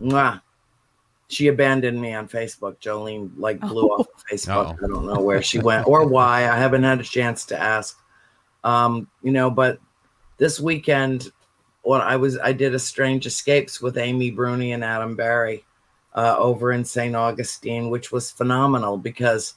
Mwah. 0.00 0.40
She 1.28 1.48
abandoned 1.48 2.00
me 2.00 2.14
on 2.14 2.28
Facebook. 2.28 2.76
Jolene 2.78 3.30
like 3.36 3.60
blew 3.60 3.86
off 3.88 4.08
of 4.08 4.24
Facebook. 4.30 4.70
Uh-oh. 4.70 4.84
I 4.84 4.88
don't 4.88 5.06
know 5.06 5.20
where 5.20 5.42
she 5.42 5.58
went 5.58 5.86
or 5.86 6.06
why. 6.06 6.48
I 6.48 6.56
haven't 6.56 6.84
had 6.84 7.00
a 7.00 7.04
chance 7.04 7.44
to 7.46 7.58
ask. 7.58 7.98
Um, 8.64 9.08
you 9.22 9.30
know, 9.30 9.50
but 9.50 9.78
this 10.38 10.58
weekend 10.58 11.30
when 11.82 12.00
I 12.00 12.16
was 12.16 12.38
I 12.38 12.52
did 12.52 12.74
a 12.74 12.78
strange 12.78 13.26
escapes 13.26 13.80
with 13.80 13.96
Amy 13.96 14.30
Bruni 14.30 14.72
and 14.72 14.84
Adam 14.84 15.16
Berry 15.16 15.64
uh, 16.18 16.34
over 16.36 16.72
in 16.72 16.84
St. 16.84 17.14
Augustine, 17.14 17.90
which 17.90 18.10
was 18.10 18.32
phenomenal 18.32 18.98
because 18.98 19.54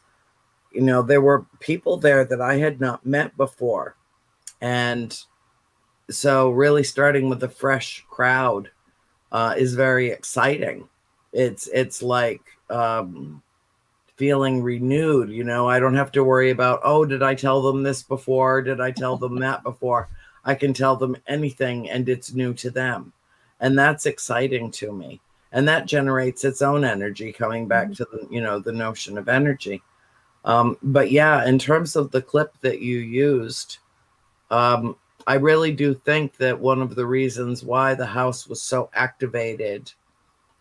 you 0.71 0.81
know 0.81 1.01
there 1.01 1.19
were 1.19 1.47
people 1.59 1.97
there 1.97 2.23
that 2.23 2.39
I 2.39 2.57
had 2.57 2.79
not 2.79 3.03
met 3.03 3.35
before. 3.35 3.95
And 4.61 5.17
so 6.11 6.51
really 6.51 6.83
starting 6.83 7.29
with 7.29 7.41
a 7.41 7.49
fresh 7.49 8.05
crowd 8.11 8.69
uh, 9.31 9.55
is 9.57 9.73
very 9.73 10.11
exciting. 10.11 10.87
It's 11.33 11.67
it's 11.73 12.03
like 12.03 12.43
um, 12.69 13.41
feeling 14.17 14.61
renewed. 14.61 15.31
You 15.31 15.43
know, 15.43 15.67
I 15.67 15.79
don't 15.79 15.95
have 15.95 16.11
to 16.11 16.23
worry 16.23 16.51
about 16.51 16.81
oh, 16.83 17.05
did 17.05 17.23
I 17.23 17.33
tell 17.33 17.63
them 17.63 17.81
this 17.81 18.03
before? 18.03 18.61
Did 18.61 18.79
I 18.79 18.91
tell 18.91 19.17
them 19.17 19.39
that 19.39 19.63
before? 19.63 20.09
I 20.45 20.53
can 20.53 20.75
tell 20.75 20.95
them 20.95 21.17
anything, 21.25 21.89
and 21.89 22.07
it's 22.07 22.35
new 22.35 22.53
to 22.55 22.69
them, 22.69 23.13
and 23.59 23.79
that's 23.79 24.05
exciting 24.05 24.69
to 24.73 24.91
me. 24.91 25.21
And 25.51 25.67
that 25.67 25.85
generates 25.85 26.43
its 26.45 26.61
own 26.61 26.85
energy. 26.85 27.31
Coming 27.31 27.67
back 27.67 27.91
to 27.93 28.05
the 28.11 28.27
you 28.29 28.41
know 28.41 28.59
the 28.59 28.71
notion 28.71 29.17
of 29.17 29.29
energy. 29.29 29.81
Um, 30.45 30.77
but 30.81 31.11
yeah, 31.11 31.45
in 31.45 31.59
terms 31.59 31.95
of 31.95 32.11
the 32.11 32.21
clip 32.21 32.53
that 32.61 32.81
you 32.81 32.97
used, 32.97 33.77
um, 34.49 34.95
I 35.27 35.35
really 35.35 35.71
do 35.71 35.93
think 35.93 36.37
that 36.37 36.59
one 36.59 36.81
of 36.81 36.95
the 36.95 37.05
reasons 37.05 37.63
why 37.63 37.93
the 37.93 38.05
house 38.05 38.47
was 38.47 38.61
so 38.61 38.89
activated 38.93 39.91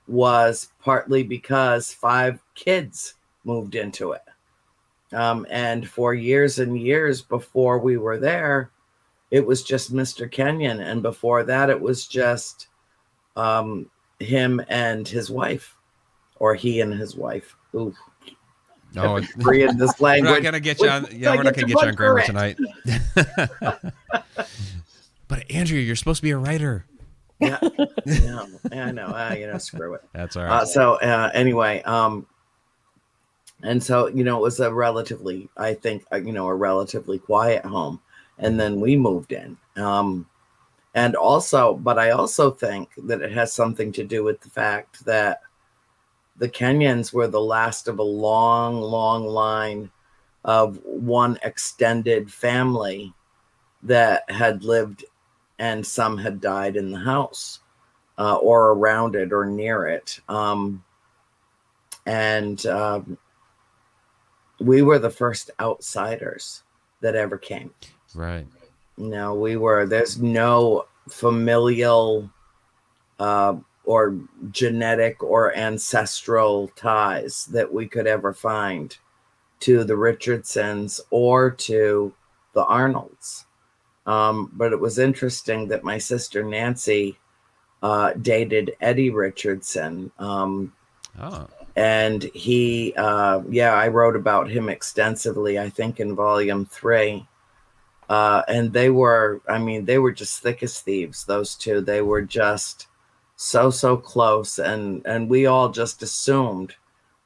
was 0.06 0.72
partly 0.80 1.22
because 1.22 1.92
five 1.92 2.40
kids 2.54 3.14
moved 3.44 3.74
into 3.74 4.12
it. 4.12 4.22
Um, 5.12 5.46
and 5.50 5.88
for 5.88 6.14
years 6.14 6.58
and 6.58 6.78
years 6.78 7.22
before 7.22 7.78
we 7.78 7.96
were 7.96 8.18
there, 8.18 8.70
it 9.30 9.44
was 9.44 9.62
just 9.62 9.92
Mr. 9.92 10.30
Kenyon. 10.30 10.80
And 10.80 11.02
before 11.02 11.44
that, 11.44 11.70
it 11.70 11.80
was 11.80 12.06
just 12.06 12.68
um, 13.36 13.88
him 14.20 14.60
and 14.68 15.08
his 15.08 15.30
wife, 15.30 15.76
or 16.36 16.54
he 16.54 16.80
and 16.80 16.92
his 16.94 17.16
wife. 17.16 17.56
Ooh, 17.74 17.94
No, 18.94 19.20
free 19.42 19.62
in 19.62 19.76
this 19.78 19.92
we're 20.00 20.08
language. 20.08 20.32
not 20.32 20.42
gonna 20.42 20.60
get 20.60 20.80
you 20.80 20.88
on. 20.88 21.06
Yeah, 21.12 21.30
we're 21.36 21.42
not 21.42 21.54
gonna 21.54 21.66
get 21.66 21.82
you 21.82 21.88
on 21.88 21.94
grammar 21.94 22.22
tonight. 22.22 22.56
but 25.28 25.50
Andrea, 25.50 25.80
you're 25.82 25.96
supposed 25.96 26.18
to 26.18 26.22
be 26.22 26.30
a 26.30 26.38
writer. 26.38 26.84
yeah, 27.40 27.58
no, 28.04 28.46
I 28.70 28.92
know. 28.92 29.06
Uh, 29.06 29.34
you 29.38 29.46
know, 29.46 29.56
screw 29.58 29.94
it. 29.94 30.02
That's 30.12 30.36
all 30.36 30.44
right. 30.44 30.60
Uh, 30.62 30.66
so 30.66 30.94
uh, 30.96 31.30
anyway, 31.32 31.82
um, 31.82 32.26
and 33.62 33.82
so 33.82 34.08
you 34.08 34.24
know, 34.24 34.38
it 34.38 34.42
was 34.42 34.60
a 34.60 34.72
relatively, 34.72 35.48
I 35.56 35.74
think, 35.74 36.04
uh, 36.12 36.16
you 36.16 36.32
know, 36.32 36.46
a 36.48 36.54
relatively 36.54 37.18
quiet 37.18 37.64
home, 37.64 38.00
and 38.38 38.60
then 38.60 38.80
we 38.80 38.96
moved 38.96 39.32
in. 39.32 39.56
Um, 39.76 40.26
and 40.94 41.14
also, 41.14 41.74
but 41.74 41.98
I 41.98 42.10
also 42.10 42.50
think 42.50 42.90
that 43.04 43.22
it 43.22 43.32
has 43.32 43.52
something 43.52 43.92
to 43.92 44.04
do 44.04 44.24
with 44.24 44.40
the 44.40 44.50
fact 44.50 45.04
that 45.04 45.42
the 46.36 46.48
Kenyons 46.48 47.12
were 47.12 47.28
the 47.28 47.40
last 47.40 47.88
of 47.88 47.98
a 47.98 48.02
long, 48.02 48.80
long 48.80 49.26
line 49.26 49.90
of 50.44 50.78
one 50.84 51.38
extended 51.42 52.32
family 52.32 53.12
that 53.82 54.30
had 54.30 54.64
lived 54.64 55.04
and 55.58 55.86
some 55.86 56.16
had 56.18 56.40
died 56.40 56.76
in 56.76 56.90
the 56.90 56.98
house. 56.98 57.60
uh, 58.20 58.36
or 58.36 58.72
around 58.72 59.16
it 59.16 59.32
or 59.32 59.46
near 59.46 59.86
it. 59.86 60.20
Um, 60.28 60.84
and 62.04 62.64
um, 62.66 63.16
we 64.60 64.82
were 64.82 64.98
the 64.98 65.10
first 65.10 65.50
outsiders 65.58 66.62
that 67.00 67.16
ever 67.16 67.38
came. 67.38 67.72
Right. 68.14 68.46
No, 69.00 69.34
we 69.34 69.56
were. 69.56 69.86
There's 69.86 70.20
no 70.20 70.86
familial 71.08 72.30
uh, 73.18 73.56
or 73.84 74.16
genetic 74.50 75.22
or 75.22 75.56
ancestral 75.56 76.68
ties 76.76 77.46
that 77.46 77.72
we 77.72 77.88
could 77.88 78.06
ever 78.06 78.32
find 78.34 78.96
to 79.60 79.84
the 79.84 79.96
Richardsons 79.96 81.00
or 81.10 81.50
to 81.50 82.12
the 82.52 82.64
Arnolds. 82.64 83.46
Um, 84.06 84.50
but 84.54 84.72
it 84.72 84.80
was 84.80 84.98
interesting 84.98 85.68
that 85.68 85.84
my 85.84 85.98
sister 85.98 86.42
Nancy 86.42 87.18
uh, 87.82 88.12
dated 88.20 88.72
Eddie 88.80 89.10
Richardson. 89.10 90.12
Um, 90.18 90.72
oh. 91.18 91.48
And 91.76 92.24
he, 92.34 92.92
uh, 92.96 93.42
yeah, 93.48 93.72
I 93.72 93.88
wrote 93.88 94.16
about 94.16 94.50
him 94.50 94.68
extensively, 94.68 95.58
I 95.58 95.70
think, 95.70 96.00
in 96.00 96.14
volume 96.14 96.66
three. 96.66 97.26
Uh, 98.10 98.42
and 98.48 98.72
they 98.72 98.90
were, 98.90 99.40
I 99.48 99.58
mean, 99.58 99.84
they 99.84 99.98
were 99.98 100.10
just 100.10 100.42
thick 100.42 100.64
as 100.64 100.80
thieves, 100.80 101.24
those 101.24 101.54
two. 101.54 101.80
They 101.80 102.02
were 102.02 102.22
just 102.22 102.88
so, 103.36 103.70
so 103.70 103.96
close. 103.96 104.58
And, 104.58 105.06
and 105.06 105.30
we 105.30 105.46
all 105.46 105.68
just 105.68 106.02
assumed 106.02 106.74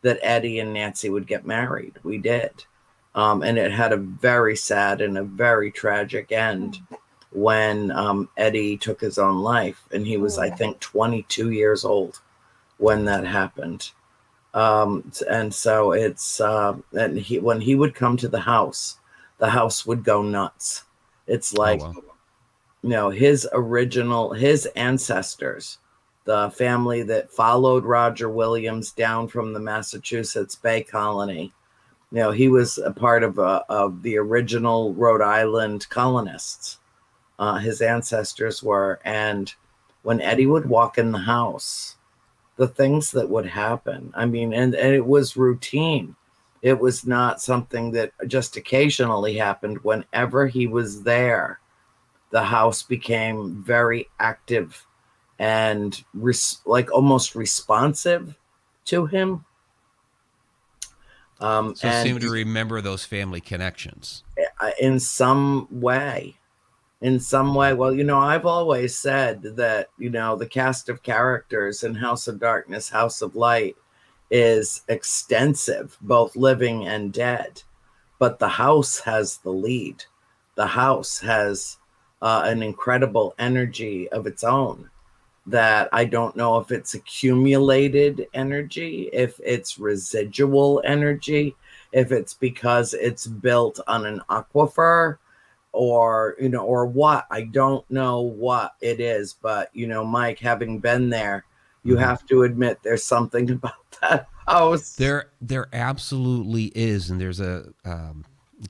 that 0.02 0.18
Eddie 0.20 0.58
and 0.58 0.74
Nancy 0.74 1.08
would 1.08 1.26
get 1.26 1.46
married. 1.46 1.94
We 2.02 2.18
did. 2.18 2.66
Um, 3.14 3.42
and 3.42 3.56
it 3.56 3.72
had 3.72 3.94
a 3.94 3.96
very 3.96 4.54
sad 4.56 5.00
and 5.00 5.16
a 5.16 5.22
very 5.22 5.70
tragic 5.70 6.32
end 6.32 6.80
when 7.32 7.90
um, 7.92 8.28
Eddie 8.36 8.76
took 8.76 9.00
his 9.00 9.16
own 9.16 9.38
life. 9.38 9.82
And 9.90 10.06
he 10.06 10.18
was, 10.18 10.36
I 10.38 10.50
think, 10.50 10.80
22 10.80 11.50
years 11.50 11.86
old 11.86 12.20
when 12.76 13.06
that 13.06 13.26
happened. 13.26 13.90
Um, 14.52 15.10
and 15.30 15.54
so 15.54 15.92
it's, 15.92 16.42
uh, 16.42 16.76
and 16.92 17.18
he, 17.18 17.38
when 17.38 17.62
he 17.62 17.74
would 17.74 17.94
come 17.94 18.18
to 18.18 18.28
the 18.28 18.40
house, 18.40 18.98
the 19.44 19.50
house 19.50 19.84
would 19.84 20.02
go 20.02 20.22
nuts. 20.22 20.84
It's 21.26 21.54
oh, 21.54 21.60
like, 21.60 21.82
oh, 21.82 21.92
wow. 21.94 22.02
you 22.80 22.88
know, 22.88 23.10
his 23.10 23.46
original, 23.52 24.32
his 24.32 24.64
ancestors, 24.74 25.76
the 26.24 26.50
family 26.56 27.02
that 27.02 27.30
followed 27.30 27.84
Roger 27.84 28.30
Williams 28.30 28.92
down 28.92 29.28
from 29.28 29.52
the 29.52 29.60
Massachusetts 29.60 30.54
Bay 30.54 30.82
Colony. 30.82 31.52
You 32.10 32.20
know, 32.20 32.30
he 32.30 32.48
was 32.48 32.78
a 32.78 32.90
part 32.90 33.22
of, 33.22 33.38
uh, 33.38 33.64
of 33.68 34.02
the 34.02 34.16
original 34.16 34.94
Rhode 34.94 35.20
Island 35.20 35.86
colonists. 35.90 36.78
Uh, 37.38 37.58
his 37.58 37.82
ancestors 37.82 38.62
were. 38.62 38.98
And 39.04 39.52
when 40.04 40.22
Eddie 40.22 40.46
would 40.46 40.64
walk 40.64 40.96
in 40.96 41.12
the 41.12 41.18
house, 41.18 41.96
the 42.56 42.68
things 42.68 43.10
that 43.10 43.28
would 43.28 43.46
happen, 43.46 44.10
I 44.14 44.24
mean, 44.24 44.54
and, 44.54 44.74
and 44.74 44.94
it 44.94 45.04
was 45.04 45.36
routine. 45.36 46.16
It 46.64 46.80
was 46.80 47.06
not 47.06 47.42
something 47.42 47.90
that 47.90 48.12
just 48.26 48.56
occasionally 48.56 49.34
happened. 49.34 49.84
Whenever 49.84 50.46
he 50.46 50.66
was 50.66 51.02
there, 51.02 51.60
the 52.30 52.42
house 52.42 52.82
became 52.82 53.62
very 53.62 54.08
active 54.18 54.86
and 55.38 56.02
res- 56.14 56.62
like 56.64 56.90
almost 56.90 57.34
responsive 57.34 58.34
to 58.86 59.04
him. 59.04 59.44
Um, 61.38 61.74
so 61.74 61.90
seem 62.02 62.18
to 62.20 62.30
remember 62.30 62.80
those 62.80 63.04
family 63.04 63.42
connections 63.42 64.24
in 64.80 64.98
some 65.00 65.68
way. 65.70 66.36
In 67.02 67.20
some 67.20 67.54
way, 67.54 67.74
well, 67.74 67.92
you 67.92 68.04
know, 68.04 68.18
I've 68.18 68.46
always 68.46 68.96
said 68.96 69.42
that 69.56 69.88
you 69.98 70.08
know 70.08 70.34
the 70.34 70.46
cast 70.46 70.88
of 70.88 71.02
characters 71.02 71.82
in 71.82 71.94
House 71.94 72.26
of 72.26 72.40
Darkness, 72.40 72.88
House 72.88 73.20
of 73.20 73.36
Light 73.36 73.76
is 74.34 74.82
extensive, 74.88 75.96
both 76.00 76.34
living 76.34 76.88
and 76.88 77.12
dead. 77.12 77.62
But 78.18 78.40
the 78.40 78.48
house 78.48 78.98
has 78.98 79.36
the 79.38 79.52
lead. 79.52 80.02
The 80.56 80.66
house 80.66 81.20
has 81.20 81.78
uh, 82.20 82.42
an 82.44 82.60
incredible 82.60 83.36
energy 83.38 84.08
of 84.08 84.26
its 84.26 84.42
own 84.42 84.90
that 85.46 85.88
I 85.92 86.04
don't 86.04 86.34
know 86.34 86.56
if 86.56 86.72
it's 86.72 86.94
accumulated 86.94 88.26
energy, 88.34 89.08
if 89.12 89.38
it's 89.44 89.78
residual 89.78 90.82
energy, 90.84 91.54
if 91.92 92.10
it's 92.10 92.34
because 92.34 92.92
it's 92.92 93.28
built 93.28 93.78
on 93.86 94.04
an 94.04 94.20
aquifer 94.28 95.18
or 95.70 96.36
you 96.40 96.48
know 96.48 96.64
or 96.64 96.86
what 96.86 97.26
i 97.32 97.42
don't 97.42 97.88
know 97.90 98.20
what 98.20 98.76
it 98.80 99.00
is 99.00 99.34
but 99.42 99.70
you 99.72 99.88
know 99.88 100.04
mike 100.04 100.38
having 100.38 100.78
been 100.78 101.10
there 101.10 101.44
you 101.84 101.96
have 101.96 102.24
to 102.26 102.42
admit 102.42 102.80
there's 102.82 103.04
something 103.04 103.50
about 103.50 103.72
that 104.00 104.28
house 104.46 104.96
there 104.96 105.30
there 105.40 105.68
absolutely 105.72 106.64
is 106.74 107.10
and 107.10 107.20
there's 107.20 107.40
a 107.40 107.72
um, 107.84 108.24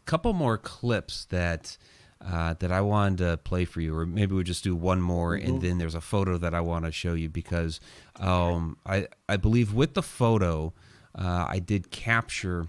couple 0.04 0.32
more 0.32 0.58
clips 0.58 1.24
that 1.26 1.76
uh, 2.24 2.54
that 2.54 2.72
I 2.72 2.80
wanted 2.80 3.18
to 3.18 3.36
play 3.36 3.66
for 3.66 3.82
you, 3.82 3.94
or 3.94 4.06
maybe 4.06 4.34
we'll 4.34 4.44
just 4.44 4.64
do 4.64 4.74
one 4.74 5.00
more, 5.00 5.36
mm-hmm. 5.36 5.46
and 5.46 5.60
then 5.60 5.76
there's 5.76 5.94
a 5.94 6.00
photo 6.00 6.38
that 6.38 6.54
I 6.54 6.60
want 6.60 6.86
to 6.86 6.92
show 6.92 7.12
you 7.12 7.28
because 7.28 7.80
um, 8.18 8.78
I 8.86 9.08
I 9.28 9.36
believe 9.36 9.74
with 9.74 9.94
the 9.94 10.02
photo 10.02 10.72
uh, 11.14 11.46
I 11.48 11.58
did 11.58 11.90
capture 11.90 12.68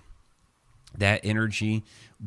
that 0.98 1.22
energy, 1.24 1.84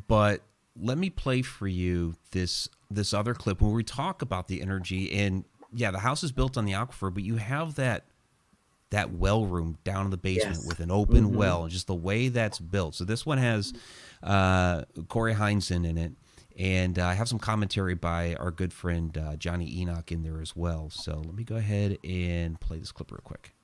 but 0.07 0.43
let 0.81 0.97
me 0.97 1.11
play 1.11 1.43
for 1.43 1.67
you 1.67 2.15
this 2.31 2.69
this 2.91 3.13
other 3.13 3.35
clip 3.35 3.61
where 3.61 3.73
we 3.73 3.85
talk 3.85 4.23
about 4.23 4.49
the 4.49 4.63
energy 4.63 5.13
and 5.13 5.45
yeah, 5.73 5.91
the 5.91 5.99
house 5.99 6.23
is 6.23 6.33
built 6.33 6.57
on 6.57 6.65
the 6.65 6.73
aquifer, 6.73 7.13
but 7.13 7.23
you 7.23 7.37
have 7.37 7.75
that 7.77 8.05
that 8.91 9.13
well 9.13 9.45
room 9.45 9.77
down 9.85 10.07
in 10.07 10.11
the 10.11 10.17
basement 10.17 10.57
yes. 10.57 10.67
with 10.67 10.81
an 10.81 10.91
open 10.91 11.27
mm-hmm. 11.27 11.37
well 11.37 11.63
and 11.65 11.71
just 11.71 11.87
the 11.87 11.95
way 11.95 12.29
that's 12.29 12.59
built. 12.59 12.95
So 12.95 13.05
this 13.05 13.27
one 13.27 13.37
has 13.37 13.75
uh, 14.23 14.85
Corey 15.09 15.35
Heinzen 15.35 15.87
in 15.87 15.99
it 15.99 16.13
and 16.59 16.99
uh, 16.99 17.07
I 17.07 17.15
have 17.15 17.29
some 17.29 17.39
commentary 17.39 17.95
by 17.95 18.35
our 18.35 18.51
good 18.51 18.73
friend 18.73 19.17
uh, 19.17 19.37
Johnny 19.37 19.81
Enoch 19.81 20.11
in 20.11 20.23
there 20.23 20.41
as 20.41 20.57
well. 20.57 20.91
So 20.91 21.23
let 21.25 21.35
me 21.35 21.45
go 21.45 21.57
ahead 21.57 21.99
and 22.03 22.59
play 22.61 22.79
this 22.79 22.91
clip 22.91 23.13
real 23.13 23.21
quick. 23.23 23.55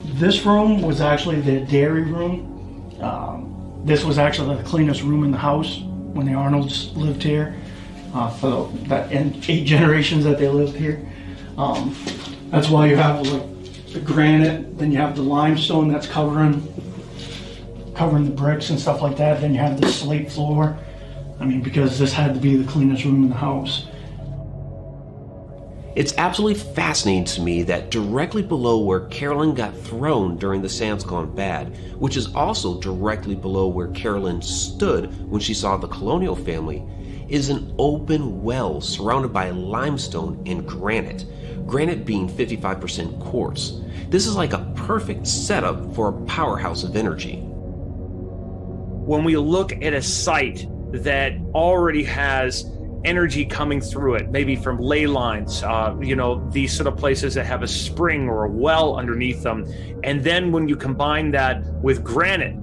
This 0.00 0.44
room 0.44 0.82
was 0.82 1.00
actually 1.00 1.40
the 1.40 1.60
dairy 1.60 2.02
room. 2.02 2.96
Um, 3.00 3.82
this 3.84 4.04
was 4.04 4.18
actually 4.18 4.56
the 4.56 4.64
cleanest 4.64 5.02
room 5.02 5.24
in 5.24 5.30
the 5.30 5.38
house 5.38 5.80
when 5.80 6.26
the 6.26 6.34
Arnolds 6.34 6.94
lived 6.96 7.22
here. 7.22 7.54
Uh, 8.12 8.28
for 8.28 8.68
that 8.88 9.12
eight 9.12 9.64
generations 9.64 10.24
that 10.24 10.36
they 10.36 10.48
lived 10.48 10.74
here. 10.74 11.00
Um, 11.60 11.94
that's 12.48 12.70
why 12.70 12.86
you 12.86 12.96
have 12.96 13.26
like 13.26 13.92
the 13.92 14.00
granite, 14.00 14.78
then 14.78 14.90
you 14.90 14.96
have 14.96 15.14
the 15.14 15.22
limestone 15.22 15.88
that's 15.92 16.06
covering 16.06 16.66
covering 17.94 18.24
the 18.24 18.30
bricks 18.30 18.70
and 18.70 18.80
stuff 18.80 19.02
like 19.02 19.18
that. 19.18 19.42
Then 19.42 19.52
you 19.52 19.60
have 19.60 19.78
the 19.78 19.88
slate 19.88 20.32
floor. 20.32 20.78
I 21.38 21.44
mean, 21.44 21.60
because 21.60 21.98
this 21.98 22.14
had 22.14 22.32
to 22.32 22.40
be 22.40 22.56
the 22.56 22.70
cleanest 22.70 23.04
room 23.04 23.24
in 23.24 23.28
the 23.28 23.36
house. 23.36 23.88
It's 25.96 26.14
absolutely 26.16 26.58
fascinating 26.58 27.24
to 27.24 27.42
me 27.42 27.62
that 27.64 27.90
directly 27.90 28.42
below 28.42 28.78
where 28.78 29.00
Carolyn 29.08 29.54
got 29.54 29.76
thrown 29.76 30.38
during 30.38 30.62
the 30.62 30.68
séance 30.68 31.06
Gone 31.06 31.34
Bad, 31.34 31.76
which 31.98 32.16
is 32.16 32.34
also 32.34 32.80
directly 32.80 33.34
below 33.34 33.68
where 33.68 33.88
Carolyn 33.88 34.40
stood 34.40 35.28
when 35.28 35.42
she 35.42 35.52
saw 35.52 35.76
the 35.76 35.88
colonial 35.88 36.36
family, 36.36 36.82
is 37.28 37.50
an 37.50 37.74
open 37.78 38.42
well 38.42 38.80
surrounded 38.80 39.32
by 39.32 39.50
limestone 39.50 40.42
and 40.46 40.66
granite, 40.66 41.26
granite 41.70 42.04
being 42.04 42.28
55% 42.28 43.20
quartz. 43.20 43.80
This 44.08 44.26
is 44.26 44.34
like 44.34 44.52
a 44.52 44.72
perfect 44.74 45.24
setup 45.26 45.94
for 45.94 46.08
a 46.08 46.12
powerhouse 46.24 46.82
of 46.82 46.96
energy. 46.96 47.36
When 49.06 49.22
we 49.22 49.36
look 49.36 49.72
at 49.80 49.94
a 49.94 50.02
site 50.02 50.66
that 50.92 51.34
already 51.54 52.02
has 52.02 52.68
energy 53.04 53.46
coming 53.46 53.80
through 53.80 54.16
it, 54.16 54.30
maybe 54.30 54.56
from 54.56 54.78
ley 54.80 55.06
lines, 55.06 55.62
uh, 55.62 55.96
you 56.00 56.16
know, 56.16 56.44
these 56.50 56.72
sort 56.72 56.88
of 56.88 56.96
places 56.96 57.34
that 57.34 57.46
have 57.46 57.62
a 57.62 57.68
spring 57.68 58.28
or 58.28 58.46
a 58.46 58.50
well 58.50 58.96
underneath 58.96 59.44
them. 59.44 59.64
And 60.02 60.24
then 60.24 60.50
when 60.50 60.68
you 60.68 60.74
combine 60.74 61.30
that 61.30 61.62
with 61.82 62.02
granite, 62.02 62.56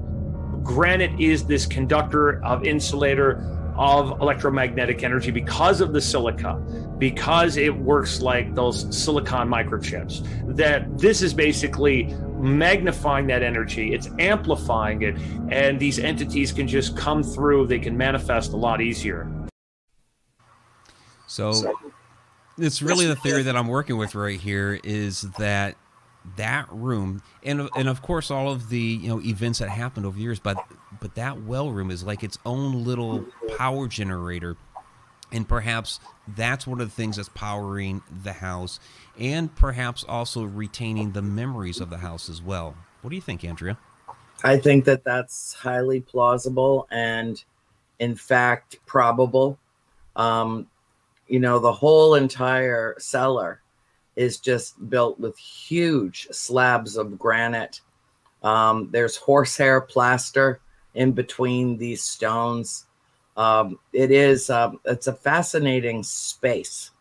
granite 0.64 1.18
is 1.18 1.46
this 1.46 1.66
conductor 1.66 2.44
of 2.44 2.66
insulator 2.66 3.57
of 3.78 4.20
electromagnetic 4.22 5.04
energy 5.04 5.32
because 5.32 5.82
of 5.82 5.94
the 5.94 6.02
silica, 6.02 6.56
because 6.98 7.58
it 7.58 7.76
works 7.76 8.22
like 8.22 8.56
those 8.56 8.96
silicon 8.96 9.48
microchips. 9.48 10.56
That 10.56 10.98
this 10.98 11.22
is 11.22 11.34
basically 11.34 12.16
magnifying 12.40 13.28
that 13.28 13.44
energy, 13.44 13.94
it's 13.94 14.10
amplifying 14.20 15.02
it, 15.04 15.18
and 15.50 15.80
these 15.80 16.00
entities 16.00 16.52
can 16.52 16.68
just 16.68 16.98
come 16.98 17.24
through, 17.24 17.68
they 17.68 17.80
can 17.80 17.96
manifest 17.96 18.54
a 18.54 18.58
lot 18.58 18.82
easier. 18.82 19.30
So, 21.28 21.76
it's 22.58 22.82
really 22.82 23.06
the 23.06 23.16
theory 23.16 23.44
that 23.44 23.56
I'm 23.56 23.68
working 23.68 23.98
with 23.98 24.16
right 24.16 24.40
here 24.40 24.80
is 24.84 25.22
that 25.38 25.76
that 26.36 26.68
room. 26.72 27.22
And 27.44 27.70
and 27.76 27.88
of 27.88 28.02
course 28.02 28.30
all 28.30 28.52
of 28.52 28.70
the 28.70 28.80
you 28.80 29.08
know 29.08 29.22
events 29.22 29.60
that 29.60 29.70
happened 29.70 30.06
over 30.06 30.18
the 30.18 30.24
years 30.24 30.40
but 30.40 30.58
but 31.00 31.16
that 31.16 31.44
well 31.44 31.72
room 31.72 31.92
is 31.92 32.04
like 32.04 32.24
its 32.24 32.38
own 32.46 32.84
little 32.84 33.26
power 33.58 33.88
generator. 33.88 34.58
And 35.32 35.48
perhaps 35.48 36.00
that's 36.36 36.66
one 36.66 36.80
of 36.80 36.88
the 36.88 36.96
things 36.96 37.18
that's 37.18 37.30
powering 37.30 38.02
the 38.24 38.34
house 38.34 38.80
and 39.20 39.54
perhaps 39.56 40.06
also 40.08 40.44
retaining 40.44 41.12
the 41.12 41.22
memories 41.22 41.82
of 41.82 41.90
the 41.90 41.98
house 41.98 42.30
as 42.30 42.42
well. 42.42 42.76
What 43.02 43.10
do 43.10 43.16
you 43.16 43.22
think 43.22 43.44
andrea? 43.44 43.78
I 44.44 44.58
think 44.58 44.86
that 44.86 45.04
that's 45.04 45.54
highly 45.54 46.00
plausible 46.00 46.88
and 46.92 47.44
in 48.00 48.16
fact 48.16 48.78
probable. 48.86 49.58
Um, 50.16 50.68
you 51.28 51.40
know 51.40 51.60
the 51.60 51.72
whole 51.72 52.16
entire 52.16 52.96
cellar 52.98 53.62
is 54.18 54.40
just 54.40 54.90
built 54.90 55.18
with 55.20 55.38
huge 55.38 56.28
slabs 56.32 56.98
of 56.98 57.18
granite 57.18 57.80
um, 58.44 58.90
there's 58.92 59.16
horsehair 59.16 59.80
plaster 59.80 60.60
in 60.96 61.14
between 61.14 61.78
these 61.78 62.04
stones 62.04 62.88
um, 63.38 63.80
it 63.94 64.12
is 64.12 64.50
um, 64.50 64.80
it's 64.84 65.08
a 65.08 65.14
fascinating 65.14 66.04
space 66.04 66.92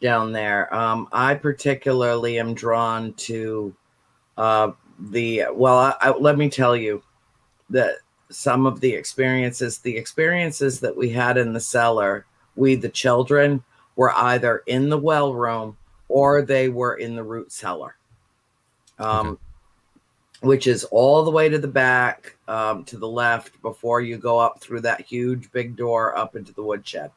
down 0.00 0.32
there. 0.32 0.72
Um, 0.74 1.08
I 1.12 1.34
particularly 1.34 2.38
am 2.38 2.54
drawn 2.54 3.12
to 3.14 3.74
uh, 4.36 4.72
the 4.98 5.44
well. 5.52 5.78
I, 5.78 5.94
I, 6.00 6.10
let 6.10 6.38
me 6.38 6.48
tell 6.48 6.76
you 6.76 7.02
that 7.70 7.96
some 8.30 8.66
of 8.66 8.80
the 8.80 8.92
experiences, 8.92 9.78
the 9.78 9.96
experiences 9.96 10.80
that 10.80 10.96
we 10.96 11.10
had 11.10 11.36
in 11.36 11.52
the 11.52 11.60
cellar, 11.60 12.26
we 12.56 12.74
the 12.74 12.88
children 12.88 13.62
were 13.96 14.12
either 14.14 14.62
in 14.66 14.88
the 14.88 14.98
well 14.98 15.34
room 15.34 15.76
or 16.08 16.42
they 16.42 16.68
were 16.68 16.94
in 16.94 17.16
the 17.16 17.24
root 17.24 17.50
cellar. 17.50 17.96
Um, 18.98 19.26
okay 19.26 19.40
which 20.40 20.66
is 20.66 20.84
all 20.84 21.24
the 21.24 21.30
way 21.30 21.48
to 21.48 21.58
the 21.58 21.68
back 21.68 22.36
um, 22.48 22.84
to 22.84 22.98
the 22.98 23.08
left 23.08 23.60
before 23.62 24.00
you 24.00 24.16
go 24.16 24.38
up 24.38 24.60
through 24.60 24.80
that 24.80 25.00
huge 25.00 25.50
big 25.52 25.76
door 25.76 26.16
up 26.16 26.36
into 26.36 26.52
the 26.52 26.62
woodshed. 26.62 27.10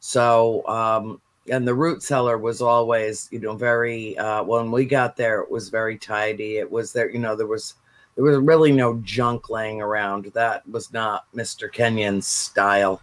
So, 0.00 0.66
um, 0.68 1.20
and 1.50 1.66
the 1.66 1.74
root 1.74 2.02
cellar 2.02 2.38
was 2.38 2.60
always, 2.60 3.28
you 3.30 3.38
know, 3.38 3.54
very, 3.54 4.16
uh, 4.18 4.42
when 4.42 4.70
we 4.70 4.84
got 4.84 5.16
there, 5.16 5.40
it 5.40 5.50
was 5.50 5.68
very 5.68 5.98
tidy. 5.98 6.58
It 6.58 6.70
was 6.70 6.92
there, 6.92 7.10
you 7.10 7.18
know, 7.18 7.34
there 7.34 7.46
was, 7.46 7.74
there 8.14 8.24
was 8.24 8.38
really 8.38 8.72
no 8.72 9.00
junk 9.02 9.50
laying 9.50 9.80
around. 9.80 10.26
That 10.34 10.68
was 10.68 10.92
not 10.92 11.24
Mr. 11.34 11.72
Kenyon's 11.72 12.26
style. 12.26 13.00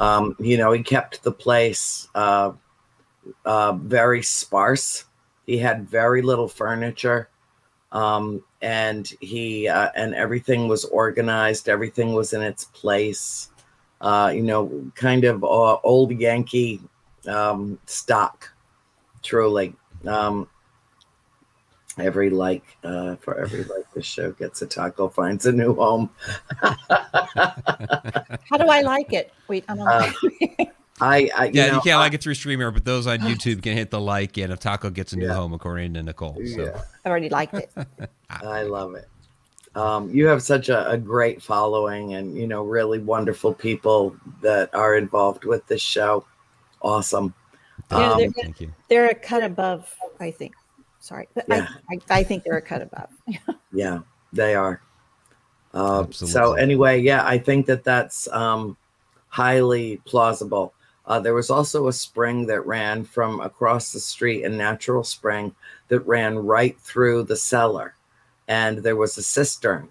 Um, 0.00 0.34
you 0.40 0.56
know, 0.56 0.72
he 0.72 0.82
kept 0.82 1.22
the 1.22 1.30
place 1.30 2.08
uh, 2.14 2.52
uh, 3.44 3.72
very 3.74 4.22
sparse. 4.22 5.04
He 5.46 5.58
had 5.58 5.88
very 5.88 6.22
little 6.22 6.48
furniture. 6.48 7.28
Um, 7.92 8.42
and 8.62 9.12
he 9.20 9.68
uh, 9.68 9.90
and 9.94 10.14
everything 10.14 10.68
was 10.68 10.84
organized. 10.86 11.68
Everything 11.68 12.14
was 12.14 12.32
in 12.32 12.42
its 12.42 12.64
place. 12.64 13.50
Uh, 14.00 14.32
you 14.34 14.42
know 14.42 14.90
kind 14.94 15.24
of 15.24 15.44
uh, 15.44 15.76
old 15.84 16.10
yankee 16.12 16.80
um, 17.26 17.78
stock 17.86 18.50
truly. 19.22 19.74
Um, 20.06 20.48
every 21.98 22.30
like 22.30 22.64
uh, 22.84 23.16
for 23.16 23.38
every 23.38 23.64
like 23.64 23.89
the 24.00 24.06
show 24.06 24.32
gets 24.32 24.62
a 24.62 24.66
taco 24.66 25.08
finds 25.08 25.44
a 25.44 25.52
new 25.52 25.74
home 25.74 26.08
how 26.62 26.74
do 28.56 28.66
i 28.66 28.80
like 28.80 29.12
it 29.12 29.32
wait 29.46 29.64
i'm 29.68 29.78
on 29.80 29.88
uh, 29.88 30.12
I, 31.02 31.30
I 31.34 31.44
you 31.46 31.52
yeah, 31.54 31.68
know, 31.68 31.74
you 31.76 31.80
can't 31.80 31.96
I, 31.96 32.00
like 32.00 32.12
it 32.12 32.22
through 32.22 32.34
Streamer, 32.34 32.70
but 32.70 32.84
those 32.84 33.06
on 33.06 33.20
YouTube 33.20 33.62
can 33.62 33.74
hit 33.74 33.90
the 33.90 33.98
like, 33.98 34.36
and 34.36 34.52
if 34.52 34.60
Taco 34.60 34.90
gets 34.90 35.14
a 35.14 35.16
new 35.16 35.28
yeah. 35.28 35.32
home, 35.32 35.54
according 35.54 35.94
to 35.94 36.02
Nicole. 36.02 36.34
So. 36.34 36.64
Yeah. 36.64 36.82
I 37.06 37.08
already 37.08 37.30
liked 37.30 37.54
it. 37.54 37.70
I 38.30 38.64
love 38.64 38.94
it. 38.96 39.08
Um, 39.74 40.10
you 40.10 40.26
have 40.26 40.42
such 40.42 40.68
a, 40.68 40.90
a, 40.90 40.98
great 40.98 41.40
following, 41.40 42.14
and 42.14 42.36
you 42.36 42.46
know, 42.46 42.64
really 42.64 42.98
wonderful 42.98 43.54
people 43.54 44.14
that 44.42 44.74
are 44.74 44.96
involved 44.96 45.44
with 45.44 45.66
this 45.68 45.80
show. 45.80 46.26
Awesome. 46.82 47.32
Yeah, 47.90 48.12
um, 48.12 48.18
they're, 48.18 48.30
thank 48.30 48.60
you. 48.60 48.72
They're 48.88 49.08
a 49.08 49.14
cut 49.14 49.42
above, 49.42 49.94
I 50.18 50.32
think. 50.32 50.54
Sorry, 51.00 51.26
but 51.34 51.46
yeah. 51.48 51.66
I, 51.90 51.94
I, 51.94 52.18
I 52.18 52.22
think 52.22 52.44
they're 52.44 52.58
a 52.58 52.62
cut 52.62 52.82
above. 52.82 53.08
yeah, 53.72 54.00
they 54.32 54.54
are. 54.54 54.82
Uh, 55.72 56.06
so 56.10 56.54
anyway, 56.54 57.00
yeah, 57.00 57.24
I 57.26 57.38
think 57.38 57.66
that 57.66 57.84
that's 57.84 58.28
um, 58.28 58.76
highly 59.28 59.96
plausible. 60.04 60.74
Uh, 61.06 61.18
there 61.18 61.34
was 61.34 61.50
also 61.50 61.88
a 61.88 61.92
spring 61.92 62.46
that 62.46 62.66
ran 62.66 63.02
from 63.02 63.40
across 63.40 63.92
the 63.92 63.98
street, 63.98 64.44
a 64.44 64.48
natural 64.48 65.02
spring 65.02 65.54
that 65.88 66.00
ran 66.06 66.38
right 66.38 66.78
through 66.78 67.24
the 67.24 67.36
cellar. 67.36 67.94
And 68.46 68.78
there 68.78 68.96
was 68.96 69.16
a 69.16 69.22
cistern 69.22 69.88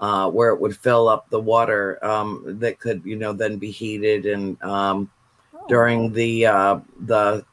uh, 0.00 0.30
where 0.30 0.50
it 0.50 0.60
would 0.60 0.76
fill 0.76 1.08
up 1.08 1.28
the 1.28 1.40
water 1.40 2.04
um, 2.04 2.42
that 2.60 2.80
could, 2.80 3.02
you 3.04 3.16
know, 3.16 3.32
then 3.32 3.58
be 3.58 3.70
heated. 3.70 4.26
And 4.26 4.60
um, 4.62 5.10
oh. 5.54 5.64
during 5.68 6.12
the 6.12 6.46
uh, 6.46 6.80
the 7.00 7.44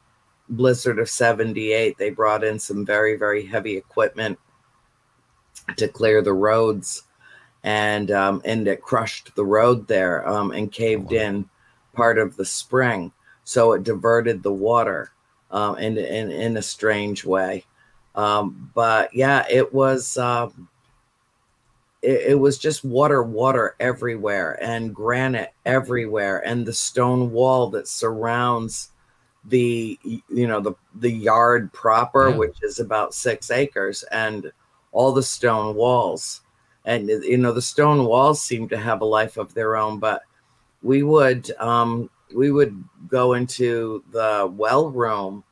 blizzard 0.48 0.98
of 0.98 1.10
78, 1.10 1.98
they 1.98 2.10
brought 2.10 2.44
in 2.44 2.58
some 2.58 2.84
very, 2.84 3.16
very 3.16 3.44
heavy 3.44 3.76
equipment 3.76 4.38
to 5.76 5.88
clear 5.88 6.22
the 6.22 6.32
roads. 6.32 7.02
And 7.64 8.12
um, 8.12 8.42
and 8.44 8.68
it 8.68 8.80
crushed 8.80 9.34
the 9.34 9.44
road 9.44 9.88
there 9.88 10.28
um, 10.28 10.52
and 10.52 10.70
caved 10.70 11.12
in 11.12 11.48
part 11.94 12.16
of 12.16 12.36
the 12.36 12.44
spring, 12.44 13.10
so 13.42 13.72
it 13.72 13.82
diverted 13.82 14.44
the 14.44 14.52
water 14.52 15.10
um, 15.50 15.76
in, 15.78 15.98
in 15.98 16.30
in 16.30 16.56
a 16.56 16.62
strange 16.62 17.24
way. 17.24 17.64
Um, 18.14 18.70
but 18.72 19.12
yeah, 19.12 19.44
it 19.50 19.74
was 19.74 20.16
um, 20.16 20.68
it, 22.02 22.30
it 22.30 22.38
was 22.38 22.56
just 22.56 22.84
water, 22.84 23.22
water 23.24 23.74
everywhere, 23.80 24.62
and 24.62 24.94
granite 24.94 25.52
everywhere, 25.64 26.46
and 26.46 26.64
the 26.64 26.72
stone 26.72 27.32
wall 27.32 27.68
that 27.70 27.88
surrounds 27.88 28.90
the 29.48 29.98
you 30.02 30.46
know 30.46 30.60
the 30.60 30.72
the 30.96 31.10
yard 31.10 31.72
proper, 31.72 32.30
yeah. 32.30 32.36
which 32.36 32.62
is 32.62 32.78
about 32.78 33.14
six 33.14 33.50
acres, 33.50 34.02
and 34.10 34.50
all 34.92 35.12
the 35.12 35.22
stone 35.22 35.74
walls 35.74 36.40
and 36.86 37.08
you 37.08 37.36
know 37.36 37.52
the 37.52 37.60
stone 37.60 38.06
walls 38.06 38.40
seem 38.40 38.66
to 38.68 38.78
have 38.78 39.02
a 39.02 39.04
life 39.04 39.36
of 39.36 39.52
their 39.52 39.76
own 39.76 39.98
but 39.98 40.22
we 40.82 41.02
would 41.02 41.50
um, 41.58 42.08
we 42.34 42.50
would 42.50 42.82
go 43.08 43.34
into 43.34 44.02
the 44.12 44.50
well 44.56 44.90
room 44.90 45.44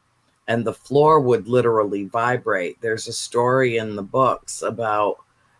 and 0.46 0.64
the 0.64 0.74
floor 0.74 1.20
would 1.20 1.48
literally 1.48 2.04
vibrate. 2.04 2.80
There's 2.80 3.08
a 3.08 3.12
story 3.12 3.78
in 3.78 3.96
the 3.96 4.02
books 4.02 4.62
about 4.62 5.16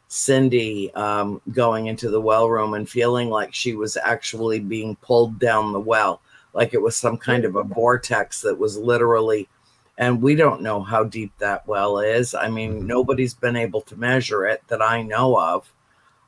Cindy 0.09 0.93
um, 0.95 1.41
going 1.53 1.87
into 1.87 2.11
the 2.11 2.21
well 2.21 2.49
room 2.49 2.75
and 2.75 2.89
feeling 2.89 3.31
like 3.31 3.55
she 3.55 3.75
was 3.75 3.97
actually 3.97 4.61
being 4.61 4.97
pulled 4.97 5.39
down 5.39 5.73
the 5.73 5.81
well, 5.81 6.21
like 6.55 6.73
it 6.73 6.81
was 6.81 6.97
some 6.97 7.17
kind 7.17 7.45
of 7.45 7.57
a 7.57 7.63
vortex 7.63 8.41
that 8.43 8.59
was 8.59 8.79
literally. 8.79 9.49
And 9.97 10.23
we 10.23 10.35
don't 10.35 10.63
know 10.63 10.83
how 10.83 11.05
deep 11.05 11.33
that 11.39 11.69
well 11.69 12.01
is. 12.01 12.35
I 12.35 12.49
mean, 12.49 12.75
mm-hmm. 12.75 12.87
nobody's 12.87 13.35
been 13.35 13.55
able 13.55 13.81
to 13.83 13.97
measure 13.97 14.45
it 14.47 14.63
that 14.69 14.83
I 14.83 15.03
know 15.03 15.39
of. 15.39 15.73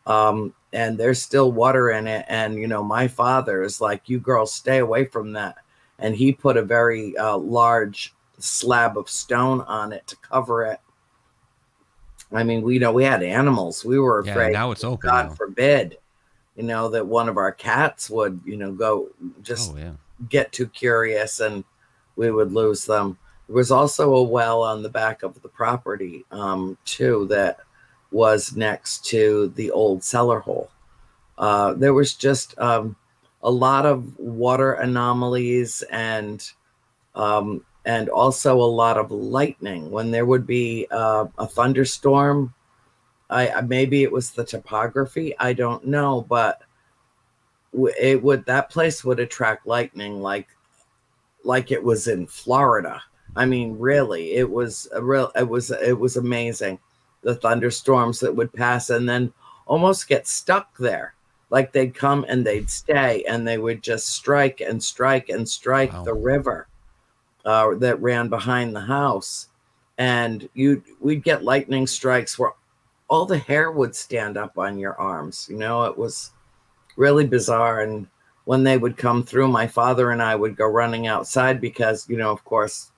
Um, 0.07 0.55
and 0.73 0.97
there's 0.97 1.21
still 1.21 1.51
water 1.51 1.91
in 1.91 2.07
it. 2.07 2.25
And, 2.29 2.55
you 2.55 2.69
know, 2.69 2.85
my 2.85 3.09
father 3.09 3.63
is 3.63 3.81
like, 3.81 4.09
you 4.09 4.21
girls 4.21 4.53
stay 4.53 4.79
away 4.79 5.07
from 5.07 5.33
that. 5.33 5.57
And 5.99 6.15
he 6.15 6.33
put 6.33 6.57
a 6.57 6.63
very 6.63 7.17
uh, 7.17 7.39
large 7.39 8.15
slab 8.39 8.97
of 8.97 9.09
stone 9.09 9.63
on 9.63 9.93
it 9.93 10.07
to 10.09 10.17
cover 10.17 10.65
it. 10.67 10.79
I 12.33 12.45
mean, 12.45 12.63
we 12.63 12.79
know 12.79 12.93
we 12.93 13.05
had 13.05 13.23
animals. 13.23 13.85
We 13.85 13.99
were 13.99 14.21
afraid. 14.21 14.53
Yeah, 14.53 14.59
now 14.59 14.71
it's 14.73 14.85
open. 14.85 15.09
God 15.09 15.29
now. 15.29 15.35
forbid, 15.35 15.99
you 16.57 16.65
know, 16.65 16.89
that 16.91 17.07
one 17.07 17.29
of 17.29 17.37
our 17.37 17.53
cats 17.53 18.11
would, 18.11 18.41
you 18.45 18.57
know, 18.57 18.73
go 18.73 19.09
just 19.43 19.73
oh, 19.73 19.79
yeah. 19.79 19.93
Get 20.29 20.53
too 20.53 20.67
curious 20.69 21.41
and 21.41 21.65
we 22.17 22.31
would 22.31 22.53
lose 22.53 22.85
them. 22.85 23.19
There 23.47 23.57
was 23.57 23.71
also 23.71 24.15
a 24.15 24.23
well 24.23 24.63
on 24.63 24.83
the 24.83 24.89
back 24.89 25.23
of 25.23 25.41
the 25.43 25.49
property, 25.49 26.25
um, 26.31 26.77
too, 26.85 27.27
that 27.31 27.61
was 28.11 28.57
next 28.57 29.05
to 29.07 29.53
the 29.57 29.71
old 29.71 30.03
cellar 30.03 30.41
hole. 30.41 30.71
Uh, 31.39 31.75
there 31.75 31.95
was 31.95 32.15
just 32.15 32.59
um, 32.59 32.97
a 33.43 33.51
lot 33.51 33.87
of 33.87 34.19
water 34.19 34.73
anomalies 34.73 35.83
and 35.91 36.51
um, 37.15 37.65
and 37.85 38.09
also 38.09 38.61
a 38.61 38.65
lot 38.65 38.99
of 38.99 39.11
lightning 39.11 39.91
when 39.91 40.11
there 40.11 40.27
would 40.27 40.47
be 40.47 40.87
uh, 40.91 41.27
a 41.39 41.47
thunderstorm. 41.47 42.53
I 43.31 43.61
maybe 43.63 44.03
it 44.03 44.13
was 44.13 44.31
the 44.31 44.45
topography. 44.45 45.35
I 45.39 45.53
don't 45.53 45.87
know, 45.87 46.27
but 46.29 46.63
it 47.99 48.23
would 48.23 48.47
that 48.47 48.71
place 48.71 49.05
would 49.05 49.21
attract 49.21 49.67
lightning 49.67 50.21
like 50.21 50.49
like 51.45 51.71
it 51.71 51.83
was 51.83 52.09
in 52.09 52.27
Florida. 52.27 53.03
I 53.37 53.45
mean, 53.45 53.79
really, 53.79 54.33
it 54.33 54.51
was 54.51 54.89
a 54.93 55.03
real. 55.03 55.31
It 55.37 55.49
was 55.49 55.71
it 55.71 55.99
was 55.99 56.17
amazing 56.17 56.79
the 57.23 57.35
thunderstorms 57.35 58.21
that 58.21 58.35
would 58.35 58.53
pass 58.53 58.89
and 58.89 59.09
then 59.09 59.33
almost 59.67 60.09
get 60.09 60.29
stuck 60.29 60.77
there. 60.79 61.15
Like 61.51 61.73
they'd 61.73 61.95
come 61.95 62.25
and 62.29 62.47
they'd 62.47 62.71
stay 62.71 63.25
and 63.29 63.47
they 63.47 63.59
would 63.59 63.83
just 63.83 64.09
strike 64.09 64.61
and 64.61 64.83
strike 64.83 65.29
and 65.29 65.49
strike 65.49 65.93
wow. 65.93 66.05
the 66.05 66.15
river 66.15 66.69
uh, 67.45 67.75
that 67.77 68.01
ran 68.01 68.29
behind 68.29 68.75
the 68.75 68.81
house. 68.81 69.49
And 69.99 70.49
you 70.55 70.83
we'd 71.01 71.25
get 71.25 71.43
lightning 71.43 71.87
strikes 71.87 72.39
where 72.39 72.53
all 73.09 73.27
the 73.27 73.39
hair 73.39 73.71
would 73.71 73.95
stand 73.95 74.37
up 74.37 74.59
on 74.59 74.79
your 74.79 74.95
arms. 74.95 75.49
You 75.51 75.57
know, 75.57 75.85
it 75.85 75.97
was 75.97 76.33
really 76.97 77.27
bizarre. 77.27 77.81
And 77.81 78.07
when 78.45 78.65
they 78.65 78.79
would 78.79 78.97
come 78.97 79.23
through, 79.23 79.49
my 79.49 79.67
father 79.67 80.11
and 80.11 80.23
I 80.23 80.35
would 80.35 80.57
go 80.57 80.67
running 80.67 81.07
outside 81.07 81.61
because, 81.61 82.09
you 82.09 82.17
know, 82.17 82.31
of 82.31 82.45
course, 82.45 82.91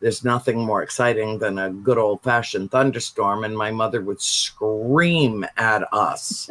there's 0.00 0.24
nothing 0.24 0.58
more 0.58 0.82
exciting 0.82 1.38
than 1.38 1.58
a 1.58 1.70
good 1.70 1.98
old 1.98 2.22
fashioned 2.22 2.70
thunderstorm. 2.70 3.44
And 3.44 3.56
my 3.56 3.70
mother 3.70 4.00
would 4.00 4.20
scream 4.20 5.44
at 5.56 5.86
us 5.92 6.48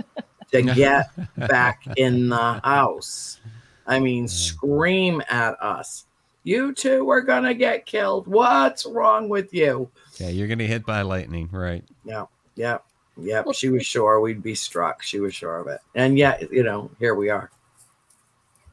to 0.51 0.61
get 0.75 1.09
back 1.35 1.81
in 1.97 2.29
the 2.29 2.59
house. 2.63 3.39
I 3.87 3.99
mean, 3.99 4.27
scream 4.27 5.21
at 5.29 5.59
us. 5.61 6.05
You 6.43 6.73
two 6.73 7.09
are 7.09 7.21
going 7.21 7.43
to 7.43 7.53
get 7.53 7.85
killed. 7.85 8.27
What's 8.27 8.85
wrong 8.85 9.29
with 9.29 9.53
you? 9.53 9.89
Yeah, 10.17 10.29
you're 10.29 10.47
going 10.47 10.59
to 10.59 10.67
hit 10.67 10.85
by 10.85 11.01
lightning, 11.01 11.49
right? 11.51 11.83
Yeah, 12.05 12.25
yeah, 12.55 12.77
yeah. 13.21 13.43
She 13.53 13.69
was 13.69 13.85
sure 13.85 14.19
we'd 14.19 14.43
be 14.43 14.55
struck. 14.55 15.01
She 15.01 15.19
was 15.19 15.35
sure 15.35 15.57
of 15.57 15.67
it. 15.67 15.79
And 15.95 16.17
yet, 16.17 16.51
you 16.51 16.63
know, 16.63 16.89
here 16.99 17.15
we 17.15 17.29
are. 17.29 17.51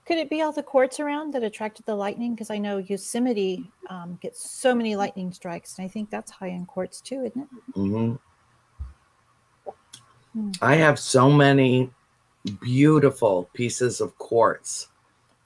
Could 0.06 0.18
it 0.18 0.30
be 0.30 0.40
all 0.42 0.52
the 0.52 0.62
quartz 0.62 1.00
around 1.00 1.34
that 1.34 1.42
attracted 1.42 1.84
the 1.84 1.94
lightning? 1.96 2.34
Because 2.34 2.50
I 2.50 2.58
know 2.58 2.78
Yosemite 2.78 3.68
um, 3.90 4.18
gets 4.22 4.48
so 4.48 4.72
many 4.72 4.94
lightning 4.94 5.32
strikes, 5.32 5.78
and 5.78 5.84
I 5.84 5.88
think 5.88 6.10
that's 6.10 6.30
high 6.30 6.48
in 6.48 6.64
quartz 6.64 7.00
too, 7.00 7.24
isn't 7.24 7.42
it? 7.42 7.74
Mm-hmm. 7.76 8.14
Hmm. 10.32 10.50
I 10.62 10.76
have 10.76 10.98
so 11.00 11.28
many 11.28 11.90
beautiful 12.60 13.50
pieces 13.52 14.00
of 14.00 14.16
quartz 14.18 14.88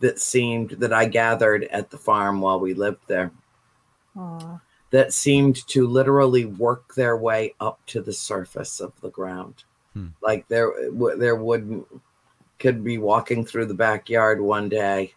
that 0.00 0.18
seemed 0.20 0.70
that 0.72 0.92
I 0.92 1.06
gathered 1.06 1.64
at 1.64 1.88
the 1.88 1.98
farm 1.98 2.42
while 2.42 2.60
we 2.60 2.74
lived 2.74 3.00
there. 3.06 3.30
Aww. 4.14 4.60
That 4.90 5.12
seemed 5.12 5.66
to 5.68 5.86
literally 5.86 6.44
work 6.44 6.94
their 6.94 7.16
way 7.16 7.54
up 7.60 7.78
to 7.86 8.02
the 8.02 8.12
surface 8.12 8.80
of 8.80 8.92
the 9.00 9.10
ground. 9.10 9.62
Hmm. 9.94 10.08
Like 10.22 10.48
there, 10.48 10.72
there 11.16 11.36
wouldn't 11.36 11.86
could 12.58 12.84
be 12.84 12.98
walking 12.98 13.44
through 13.44 13.64
the 13.66 13.74
backyard 13.74 14.40
one 14.40 14.68
day 14.68 15.14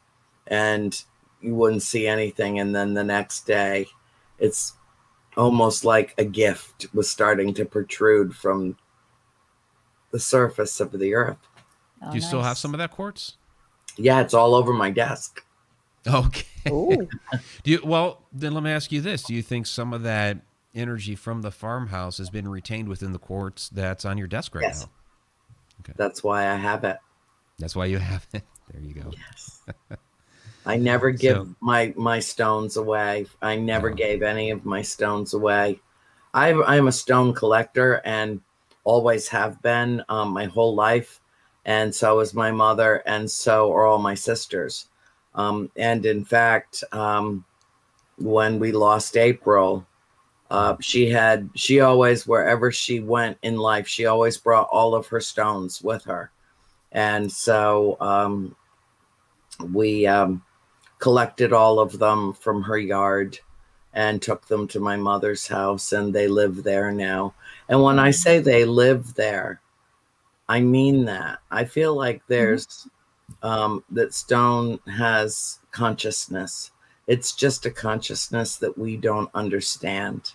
and 0.47 1.03
you 1.41 1.53
wouldn't 1.53 1.81
see 1.83 2.07
anything 2.07 2.57
and 2.59 2.73
then 2.73 2.93
the 2.93 3.03
next 3.03 3.45
day 3.45 3.85
it's 4.39 4.73
almost 5.35 5.83
like 5.83 6.13
a 6.17 6.23
gift 6.23 6.85
was 6.93 7.09
starting 7.09 7.53
to 7.53 7.65
protrude 7.65 8.33
from 8.33 8.77
the 10.11 10.19
surface 10.19 10.79
of 10.79 10.91
the 10.93 11.13
earth. 11.13 11.37
Oh, 12.01 12.11
Do 12.11 12.15
you 12.15 12.21
nice. 12.21 12.27
still 12.27 12.41
have 12.43 12.57
some 12.57 12.73
of 12.73 12.77
that 12.77 12.91
quartz? 12.91 13.35
Yeah, 13.97 14.21
it's 14.21 14.33
all 14.33 14.55
over 14.55 14.71
my 14.73 14.89
desk. 14.91 15.43
Okay. 16.05 16.45
Oh 16.69 17.07
do 17.63 17.71
you 17.71 17.79
well 17.83 18.21
then 18.31 18.53
let 18.53 18.63
me 18.63 18.71
ask 18.71 18.91
you 18.91 19.01
this. 19.01 19.23
Do 19.23 19.33
you 19.33 19.41
think 19.41 19.65
some 19.65 19.93
of 19.93 20.03
that 20.03 20.37
energy 20.75 21.15
from 21.15 21.41
the 21.41 21.51
farmhouse 21.51 22.17
has 22.17 22.29
been 22.29 22.47
retained 22.47 22.87
within 22.87 23.11
the 23.11 23.19
quartz 23.19 23.69
that's 23.69 24.05
on 24.05 24.17
your 24.17 24.27
desk 24.27 24.55
right 24.55 24.63
yes. 24.63 24.81
now? 24.81 24.89
Okay. 25.81 25.93
That's 25.97 26.23
why 26.23 26.49
I 26.49 26.55
have 26.55 26.83
it. 26.83 26.97
That's 27.59 27.75
why 27.75 27.85
you 27.85 27.97
have 27.97 28.27
it. 28.33 28.43
There 28.71 28.81
you 28.81 28.93
go. 28.93 29.11
Yes. 29.11 29.61
I 30.65 30.77
never 30.77 31.11
give 31.11 31.35
so, 31.35 31.55
my 31.59 31.93
my 31.97 32.19
stones 32.19 32.77
away. 32.77 33.27
I 33.41 33.57
never 33.57 33.89
no. 33.89 33.95
gave 33.95 34.23
any 34.23 34.51
of 34.51 34.65
my 34.65 34.81
stones 34.81 35.33
away. 35.33 35.81
I 36.33 36.53
I'm 36.53 36.87
a 36.87 36.91
stone 36.91 37.33
collector 37.33 38.01
and 38.05 38.39
always 38.83 39.27
have 39.27 39.61
been 39.61 40.03
um, 40.09 40.29
my 40.29 40.45
whole 40.45 40.75
life, 40.75 41.19
and 41.65 41.93
so 41.93 42.19
is 42.21 42.33
my 42.33 42.51
mother, 42.51 43.03
and 43.05 43.29
so 43.29 43.71
are 43.73 43.85
all 43.85 43.99
my 43.99 44.15
sisters. 44.15 44.87
Um, 45.35 45.71
and 45.75 46.05
in 46.05 46.25
fact, 46.25 46.83
um, 46.91 47.45
when 48.17 48.59
we 48.59 48.71
lost 48.71 49.17
April, 49.17 49.85
uh, 50.51 50.75
she 50.79 51.09
had 51.09 51.49
she 51.55 51.79
always 51.79 52.27
wherever 52.27 52.71
she 52.71 52.99
went 52.99 53.37
in 53.41 53.57
life, 53.57 53.87
she 53.87 54.05
always 54.05 54.37
brought 54.37 54.67
all 54.71 54.93
of 54.93 55.07
her 55.07 55.19
stones 55.19 55.81
with 55.81 56.03
her 56.03 56.31
and 56.93 57.31
so 57.31 57.97
um, 57.99 58.55
we 59.73 60.05
um, 60.05 60.43
collected 60.99 61.51
all 61.51 61.79
of 61.79 61.99
them 61.99 62.33
from 62.33 62.61
her 62.61 62.77
yard 62.77 63.39
and 63.93 64.21
took 64.21 64.47
them 64.47 64.67
to 64.67 64.79
my 64.79 64.95
mother's 64.95 65.47
house, 65.47 65.91
and 65.91 66.13
they 66.13 66.27
live 66.27 66.63
there 66.63 66.91
now. 66.91 67.33
And 67.69 67.81
when 67.83 67.99
I 67.99 68.11
say 68.11 68.39
they 68.39 68.65
live 68.65 69.13
there, 69.15 69.61
I 70.47 70.61
mean 70.61 71.05
that. 71.05 71.39
I 71.51 71.65
feel 71.65 71.95
like 71.95 72.21
mm-hmm. 72.27 72.89
There's 73.41 73.51
um, 73.51 73.83
that 73.91 74.13
stone 74.13 74.79
has 74.87 75.59
consciousness. 75.71 76.71
It's 77.07 77.33
just 77.33 77.65
a 77.65 77.71
consciousness 77.71 78.57
that 78.57 78.77
we 78.77 78.97
don't 78.97 79.29
understand. 79.33 80.31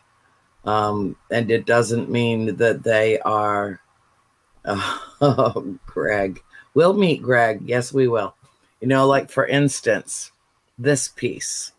Um, 0.64 1.16
and 1.30 1.50
it 1.50 1.64
doesn't 1.64 2.11
mean 2.11 2.56
that 2.56 2.82
they 2.82 3.18
are, 3.20 3.80
oh, 4.64 5.78
Greg, 5.87 6.42
We'll 6.78 6.92
meet 6.92 7.22
Greg. 7.22 7.62
Yes, 7.64 7.92
we 7.92 8.06
will. 8.06 8.37
You 8.80 8.87
know, 8.87 9.04
like 9.08 9.32
for 9.32 9.44
instance, 9.44 10.30
this 10.78 11.08
piece. 11.08 11.72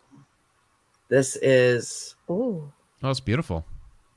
This 1.08 1.36
is 1.36 2.16
Ooh. 2.28 2.70
Oh, 3.02 3.08
it's 3.08 3.18
beautiful. 3.18 3.64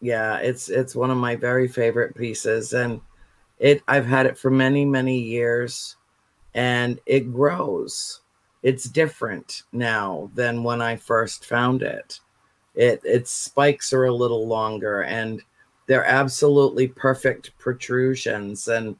Yeah, 0.01 0.39
it's 0.39 0.67
it's 0.67 0.93
one 0.93 1.09
of 1.09 1.15
my 1.15 1.37
very 1.37 1.69
favorite 1.69 2.17
pieces 2.17 2.73
and 2.73 2.99
it 3.59 3.81
I've 3.87 4.05
had 4.05 4.25
it 4.25 4.37
for 4.37 4.51
many, 4.51 4.83
many 4.83 5.17
years 5.17 5.95
and 6.55 6.99
it 7.05 7.31
grows. 7.31 8.21
It's 8.61 8.85
different 8.85 9.63
now 9.71 10.29
than 10.35 10.63
when 10.63 10.81
I 10.81 10.95
first 10.95 11.45
found 11.45 11.83
it. 11.83 12.19
It 12.75 13.01
its 13.03 13.31
spikes 13.31 13.93
are 13.93 14.05
a 14.05 14.13
little 14.13 14.47
longer 14.47 15.01
and 15.03 15.41
they're 15.87 16.05
absolutely 16.05 16.87
perfect 16.87 17.57
protrusions 17.57 18.67
and 18.67 18.95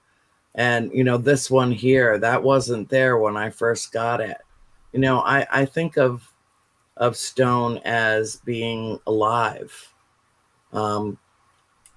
and 0.56 0.92
you 0.94 1.04
know 1.04 1.18
this 1.18 1.50
one 1.50 1.72
here 1.72 2.18
that 2.20 2.42
wasn't 2.42 2.90
there 2.90 3.18
when 3.18 3.36
i 3.36 3.50
first 3.50 3.92
got 3.92 4.22
it 4.22 4.38
you 4.92 5.00
know 5.00 5.20
i 5.22 5.46
i 5.52 5.66
think 5.66 5.98
of 5.98 6.32
of 6.98 7.16
stone 7.16 7.80
as 7.86 8.36
being 8.46 9.00
alive 9.08 9.94
um 10.74 11.18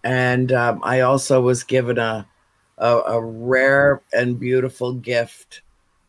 and 0.04 0.52
um, 0.52 0.80
i 0.82 1.00
also 1.00 1.40
was 1.40 1.62
given 1.62 1.98
a, 1.98 2.26
a 2.78 2.98
a 3.08 3.20
rare 3.24 4.02
and 4.12 4.38
beautiful 4.40 4.92
gift 4.92 5.62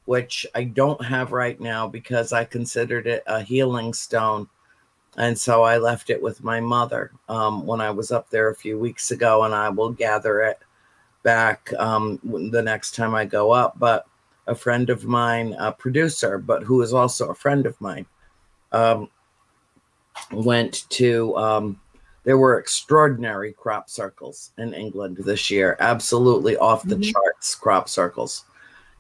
which 0.06 0.46
i 0.56 0.64
don't 0.64 1.04
have 1.04 1.32
right 1.32 1.60
now 1.60 1.88
because 1.88 2.34
i 2.34 2.44
considered 2.44 3.08
it 3.08 3.24
a 3.28 3.42
healing 3.42 3.94
stone 3.94 4.48
and 5.18 5.38
so 5.38 5.64
i 5.64 5.78
left 5.78 6.10
it 6.10 6.22
with 6.22 6.44
my 6.44 6.60
mother 6.60 7.12
um, 7.30 7.66
when 7.66 7.82
i 7.82 7.90
was 7.90 8.12
up 8.12 8.30
there 8.30 8.50
a 8.50 8.56
few 8.56 8.78
weeks 8.78 9.12
ago 9.12 9.44
and 9.44 9.54
i 9.54 9.70
will 9.70 9.92
gather 9.92 10.42
it 10.42 10.60
back 11.28 11.74
um, 11.78 12.22
the 12.24 12.62
next 12.62 12.96
time 12.96 13.14
I 13.14 13.26
go 13.26 13.52
up. 13.52 13.78
But 13.78 14.08
a 14.48 14.56
friend 14.56 14.90
of 14.90 15.04
mine, 15.04 15.58
a 15.60 15.74
producer, 15.74 16.38
but 16.38 16.64
who 16.64 16.82
is 16.82 16.94
also 16.94 17.30
a 17.30 17.36
friend 17.36 17.66
of 17.66 17.80
mine, 17.82 18.06
um, 18.72 19.10
went 20.32 20.90
to. 20.92 21.36
Um, 21.36 21.80
there 22.28 22.38
were 22.38 22.60
extraordinary 22.60 23.54
crop 23.54 23.90
circles 23.90 24.52
in 24.58 24.74
England 24.74 25.16
this 25.22 25.50
year, 25.50 25.78
absolutely 25.80 26.58
off 26.58 26.84
the 26.84 26.96
mm-hmm. 26.96 27.10
charts 27.10 27.56
crop 27.56 27.88
circles. 27.88 28.44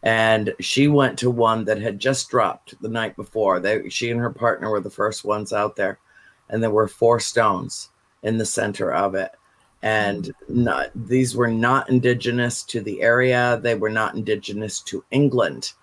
And 0.03 0.53
she 0.61 0.87
went 0.87 1.19
to 1.19 1.29
one 1.29 1.65
that 1.65 1.81
had 1.81 1.99
just 1.99 2.29
dropped 2.29 2.81
the 2.81 2.87
night 2.87 3.17
before. 3.17 3.59
They, 3.59 3.89
she 3.89 4.11
and 4.11 4.19
her 4.21 4.31
partner 4.31 4.69
were 4.69 4.79
the 4.79 4.89
first 4.89 5.25
ones 5.25 5.51
out 5.51 5.75
there, 5.75 5.99
and 6.47 6.63
there 6.63 6.71
were 6.71 6.87
four 6.87 7.19
stones 7.19 7.89
in 8.23 8.37
the 8.37 8.45
center 8.45 8.93
of 8.93 9.15
it 9.15 9.35
and 9.83 10.33
not, 10.47 10.89
these 10.95 11.35
were 11.35 11.49
not 11.49 11.89
indigenous 11.89 12.63
to 12.63 12.81
the 12.81 13.01
area. 13.01 13.59
They 13.61 13.75
were 13.75 13.89
not 13.89 14.15
indigenous 14.15 14.79
to 14.81 15.03
England. 15.11 15.73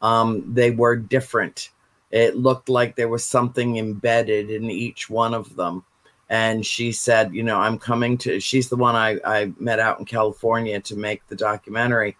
Um, 0.00 0.52
they 0.54 0.70
were 0.70 0.96
different. 0.96 1.70
It 2.10 2.36
looked 2.36 2.68
like 2.68 2.94
there 2.94 3.08
was 3.08 3.24
something 3.24 3.76
embedded 3.76 4.50
in 4.50 4.70
each 4.70 5.10
one 5.10 5.34
of 5.34 5.54
them. 5.56 5.84
And 6.32 6.64
she 6.64 6.92
said, 6.92 7.34
You 7.34 7.42
know, 7.42 7.58
I'm 7.58 7.78
coming 7.78 8.16
to, 8.18 8.40
she's 8.40 8.70
the 8.70 8.76
one 8.76 8.96
I, 8.96 9.18
I 9.22 9.52
met 9.58 9.78
out 9.78 9.98
in 9.98 10.06
California 10.06 10.80
to 10.80 10.96
make 10.96 11.24
the 11.28 11.36
documentary. 11.36 12.16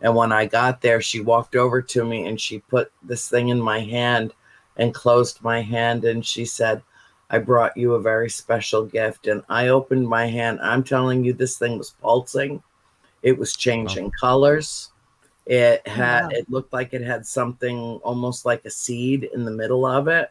And 0.00 0.14
when 0.14 0.30
I 0.30 0.46
got 0.46 0.80
there, 0.80 1.00
she 1.00 1.18
walked 1.18 1.56
over 1.56 1.82
to 1.82 2.04
me 2.04 2.26
and 2.26 2.40
she 2.40 2.60
put 2.60 2.92
this 3.02 3.28
thing 3.28 3.48
in 3.48 3.60
my 3.60 3.80
hand 3.80 4.32
and 4.76 4.94
closed 4.94 5.42
my 5.42 5.62
hand. 5.62 6.04
And 6.04 6.24
she 6.24 6.44
said, 6.44 6.80
I 7.28 7.38
brought 7.38 7.76
you 7.76 7.94
a 7.94 8.00
very 8.00 8.30
special 8.30 8.84
gift. 8.84 9.26
And 9.26 9.42
I 9.48 9.66
opened 9.66 10.06
my 10.08 10.26
hand. 10.26 10.60
I'm 10.62 10.84
telling 10.84 11.24
you, 11.24 11.32
this 11.32 11.58
thing 11.58 11.76
was 11.76 11.90
pulsing. 12.00 12.62
It 13.24 13.36
was 13.36 13.56
changing 13.56 14.12
colors. 14.12 14.92
It 15.44 15.84
had, 15.88 16.30
it 16.30 16.48
looked 16.48 16.72
like 16.72 16.94
it 16.94 17.02
had 17.02 17.26
something 17.26 17.98
almost 18.04 18.46
like 18.46 18.64
a 18.64 18.70
seed 18.70 19.28
in 19.34 19.44
the 19.44 19.50
middle 19.50 19.84
of 19.84 20.06
it. 20.06 20.30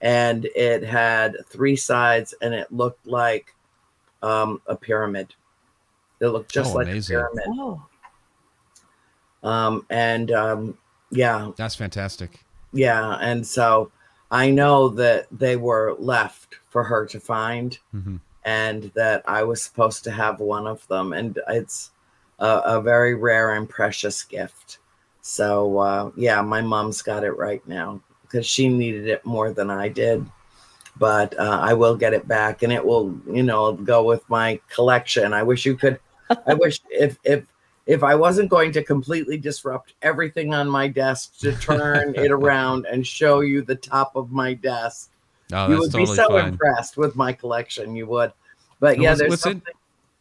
And 0.00 0.44
it 0.54 0.84
had 0.84 1.36
three 1.46 1.76
sides 1.76 2.34
and 2.42 2.54
it 2.54 2.70
looked 2.72 3.06
like 3.06 3.54
um, 4.22 4.60
a 4.66 4.76
pyramid. 4.76 5.34
It 6.20 6.28
looked 6.28 6.52
just 6.52 6.72
oh, 6.72 6.78
like 6.78 6.88
amazing. 6.88 7.16
a 7.16 7.20
pyramid. 7.20 7.44
Oh. 7.48 7.86
Um, 9.42 9.86
and 9.90 10.30
um, 10.32 10.78
yeah. 11.10 11.50
That's 11.56 11.74
fantastic. 11.74 12.44
Yeah. 12.72 13.16
And 13.20 13.46
so 13.46 13.90
I 14.30 14.50
know 14.50 14.88
that 14.90 15.26
they 15.30 15.56
were 15.56 15.96
left 15.98 16.56
for 16.68 16.82
her 16.82 17.06
to 17.06 17.20
find, 17.20 17.78
mm-hmm. 17.94 18.16
and 18.44 18.90
that 18.94 19.22
I 19.26 19.44
was 19.44 19.62
supposed 19.62 20.04
to 20.04 20.10
have 20.10 20.40
one 20.40 20.66
of 20.66 20.86
them, 20.88 21.12
and 21.12 21.38
it's 21.48 21.92
a, 22.38 22.60
a 22.64 22.80
very 22.80 23.14
rare 23.14 23.54
and 23.54 23.68
precious 23.68 24.22
gift. 24.24 24.78
So 25.20 25.78
uh, 25.78 26.10
yeah, 26.16 26.42
my 26.42 26.60
mom's 26.60 27.02
got 27.02 27.24
it 27.24 27.36
right 27.36 27.66
now 27.68 28.00
because 28.36 28.46
she 28.46 28.68
needed 28.68 29.06
it 29.06 29.24
more 29.24 29.50
than 29.52 29.70
I 29.70 29.88
did. 29.88 30.24
But 30.98 31.38
uh, 31.38 31.58
I 31.62 31.72
will 31.74 31.96
get 31.96 32.12
it 32.12 32.28
back, 32.28 32.62
and 32.62 32.72
it 32.72 32.84
will, 32.84 33.18
you 33.26 33.42
know, 33.42 33.72
go 33.72 34.02
with 34.04 34.28
my 34.28 34.60
collection. 34.70 35.32
I 35.32 35.42
wish 35.42 35.64
you 35.66 35.74
could. 35.76 35.98
I 36.46 36.54
wish 36.64 36.80
if 36.90 37.18
if 37.24 37.46
if 37.86 38.02
I 38.02 38.14
wasn't 38.14 38.50
going 38.50 38.72
to 38.72 38.82
completely 38.82 39.36
disrupt 39.38 39.94
everything 40.02 40.52
on 40.54 40.68
my 40.68 40.88
desk 40.88 41.38
to 41.40 41.52
turn 41.56 42.14
it 42.14 42.30
around 42.38 42.86
and 42.86 43.06
show 43.06 43.40
you 43.40 43.62
the 43.62 43.76
top 43.76 44.16
of 44.16 44.30
my 44.32 44.54
desk, 44.54 45.10
Oh, 45.52 45.70
you 45.70 45.78
would 45.78 45.92
totally 45.92 46.16
be 46.16 46.16
so 46.16 46.28
fine. 46.28 46.48
impressed 46.48 46.96
with 46.96 47.14
my 47.16 47.32
collection. 47.32 47.94
You 47.94 48.06
would. 48.06 48.32
But 48.80 48.98
yeah, 48.98 49.14
there's 49.14 49.30
what's 49.30 49.42
it- 49.46 49.50
something 49.50 49.74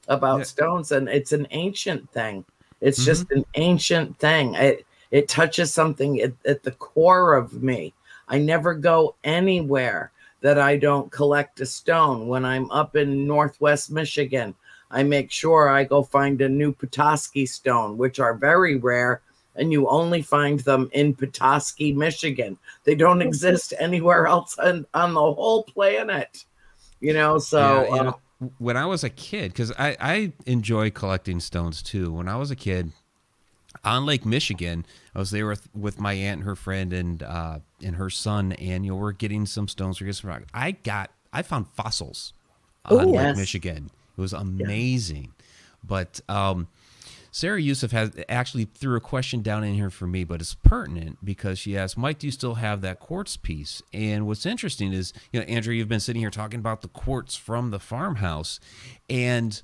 about 0.08 0.40
Yeah. 0.40 0.44
stones, 0.44 0.92
and 0.92 1.10
it's 1.10 1.32
an 1.32 1.48
ancient 1.52 2.10
thing. 2.12 2.46
It's 2.82 3.00
Mhm. 3.02 3.06
just 3.06 3.32
an 3.32 3.46
ancient 3.56 4.20
thing. 4.20 4.56
It 4.56 4.86
it 5.12 5.30
touches 5.30 5.74
something 5.74 6.20
at, 6.20 6.34
at 6.46 6.64
the 6.64 6.72
core 6.72 7.36
of 7.36 7.64
me. 7.64 7.94
I 8.28 8.40
never 8.40 8.74
go 8.74 9.16
anywhere 9.24 10.12
that 10.42 10.60
I 10.60 10.78
don't 10.78 11.12
collect 11.12 11.60
a 11.62 11.66
stone. 11.66 12.28
When 12.28 12.46
I'm 12.46 12.70
up 12.72 12.96
in 12.96 13.28
Northwest 13.28 13.92
Michigan, 13.92 14.54
I 14.92 15.04
make 15.04 15.32
sure 15.32 15.70
I 15.70 15.84
go 15.84 16.04
find 16.04 16.42
a 16.42 16.50
new 16.50 16.72
Petoskey 16.72 17.46
stone, 17.46 17.98
which 17.98 18.20
are 18.20 18.36
very 18.36 18.78
rare, 18.78 19.22
and 19.56 19.72
you 19.72 19.88
only 19.90 20.22
find 20.22 20.60
them 20.60 20.90
in 20.94 21.16
Petoskey, 21.16 21.94
Michigan. 21.94 22.58
They 22.84 22.96
don't 22.96 23.22
exist 23.30 23.74
anywhere 23.80 24.28
else 24.28 24.58
on, 24.60 24.86
on 24.94 25.14
the 25.14 25.20
whole 25.20 25.64
planet. 25.64 26.46
You 27.00 27.14
know, 27.14 27.40
so 27.40 27.60
Yeah, 27.60 27.88
you 27.88 28.00
uh, 28.00 28.04
know, 28.04 28.20
when 28.58 28.78
I 28.78 28.86
was 28.86 29.04
a 29.04 29.10
kid, 29.10 29.52
because 29.52 29.72
I, 29.78 29.98
I 30.00 30.34
enjoy 30.46 30.92
collecting 30.92 31.40
stones 31.40 31.82
too. 31.82 32.12
When 32.12 32.28
I 32.28 32.36
was 32.36 32.52
a 32.52 32.56
kid 32.56 32.92
on 33.84 34.06
Lake 34.06 34.26
Michigan, 34.26 34.86
I 35.14 35.20
was 35.20 35.32
there 35.32 35.48
with, 35.48 35.68
with 35.76 36.00
my 36.00 36.14
aunt 36.14 36.40
and 36.40 36.48
her 36.48 36.56
friend 36.56 36.94
and 36.94 37.24
uh, 37.24 37.60
and 37.84 37.96
her 37.96 38.10
son, 38.10 38.54
and 38.54 38.86
you 38.86 38.92
know, 38.92 38.98
we're 38.98 39.12
getting 39.12 39.46
some 39.46 39.68
stones. 39.68 40.00
We're 40.00 40.06
getting 40.06 40.22
some 40.22 40.30
rock. 40.30 40.44
I 40.54 40.72
got 40.72 41.12
I 41.34 41.42
found 41.42 41.68
fossils 41.70 42.34
on 42.86 43.10
Ooh. 43.10 43.12
Lake 43.12 43.38
Michigan. 43.38 43.90
It 44.18 44.22
was 44.22 44.34
amazing. 44.34 45.34
But 45.84 46.22
um, 46.30 46.68
Sarah 47.36 47.62
Yusuf 47.62 47.92
has 47.92 48.12
actually 48.30 48.64
threw 48.64 48.96
a 48.96 49.02
question 49.02 49.42
down 49.42 49.64
in 49.64 49.74
here 49.74 49.90
for 49.90 50.08
me, 50.08 50.24
but 50.24 50.40
it's 50.40 50.56
pertinent 50.56 51.18
because 51.24 51.60
she 51.60 51.78
asked, 51.78 51.98
Mike, 51.98 52.20
do 52.20 52.28
you 52.28 52.32
still 52.32 52.56
have 52.56 52.80
that 52.80 53.00
quartz 53.00 53.36
piece? 53.36 53.82
And 53.94 54.26
what's 54.26 54.46
interesting 54.46 54.94
is, 54.94 55.12
you 55.34 55.42
know, 55.42 55.46
Andrew, 55.46 55.74
you've 55.74 55.90
been 55.90 56.00
sitting 56.00 56.22
here 56.22 56.30
talking 56.30 56.60
about 56.60 56.82
the 56.82 56.88
quartz 56.88 57.36
from 57.36 57.72
the 57.72 57.80
farmhouse. 57.80 58.62
And 59.10 59.62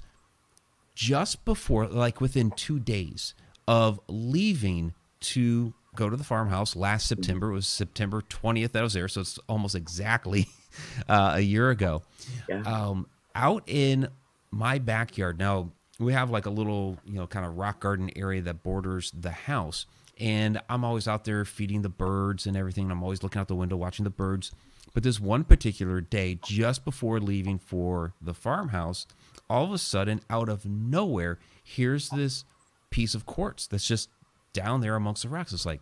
just 0.95 1.45
before, 1.45 1.87
like 1.87 2.19
within 2.19 2.51
two 2.51 2.77
days 2.77 3.33
of 3.67 3.99
leaving 4.07 4.93
to 5.21 5.73
go 5.95 6.09
to 6.09 6.15
the 6.15 6.23
farmhouse 6.23 6.75
last 6.75 7.07
September, 7.07 7.51
it 7.51 7.53
was 7.53 7.67
September 7.67 8.21
20th 8.21 8.71
that 8.71 8.79
I 8.79 8.83
was 8.83 8.93
there. 8.93 9.07
So 9.07 9.21
it's 9.21 9.39
almost 9.47 9.75
exactly 9.75 10.47
uh, 11.09 11.33
a 11.35 11.41
year 11.41 11.69
ago 11.69 12.03
yeah. 12.47 12.61
um, 12.61 13.07
out 13.35 13.63
in 13.67 14.07
my 14.51 14.79
backyard. 14.79 15.39
Now 15.39 15.71
we 15.99 16.13
have 16.13 16.29
like 16.29 16.45
a 16.45 16.49
little, 16.49 16.97
you 17.05 17.15
know, 17.15 17.27
kind 17.27 17.45
of 17.45 17.57
rock 17.57 17.79
garden 17.79 18.09
area 18.15 18.41
that 18.41 18.63
borders 18.63 19.11
the 19.11 19.31
house, 19.31 19.85
and 20.19 20.59
I'm 20.69 20.83
always 20.83 21.07
out 21.07 21.25
there 21.25 21.45
feeding 21.45 21.81
the 21.81 21.89
birds 21.89 22.45
and 22.45 22.55
everything. 22.57 22.85
And 22.85 22.91
I'm 22.91 23.03
always 23.03 23.23
looking 23.23 23.39
out 23.39 23.47
the 23.47 23.55
window 23.55 23.75
watching 23.75 24.03
the 24.03 24.09
birds. 24.09 24.51
But 24.93 25.03
this 25.03 25.19
one 25.19 25.45
particular 25.45 26.01
day, 26.01 26.37
just 26.43 26.83
before 26.83 27.19
leaving 27.19 27.59
for 27.59 28.13
the 28.21 28.33
farmhouse, 28.33 29.07
all 29.49 29.63
of 29.63 29.71
a 29.71 29.77
sudden, 29.77 30.21
out 30.29 30.49
of 30.49 30.65
nowhere, 30.65 31.39
here's 31.63 32.09
this 32.09 32.43
piece 32.91 33.15
of 33.15 33.25
quartz 33.25 33.65
that's 33.67 33.87
just 33.87 34.09
down 34.53 34.81
there 34.81 34.95
amongst 34.95 35.23
the 35.23 35.29
rocks. 35.29 35.51
It's 35.53 35.65
like, 35.65 35.81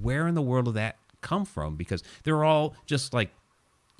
where 0.00 0.26
in 0.26 0.34
the 0.34 0.42
world 0.42 0.64
did 0.66 0.74
that 0.74 0.96
come 1.20 1.44
from? 1.44 1.76
Because 1.76 2.02
they're 2.24 2.44
all 2.44 2.74
just 2.86 3.12
like 3.12 3.30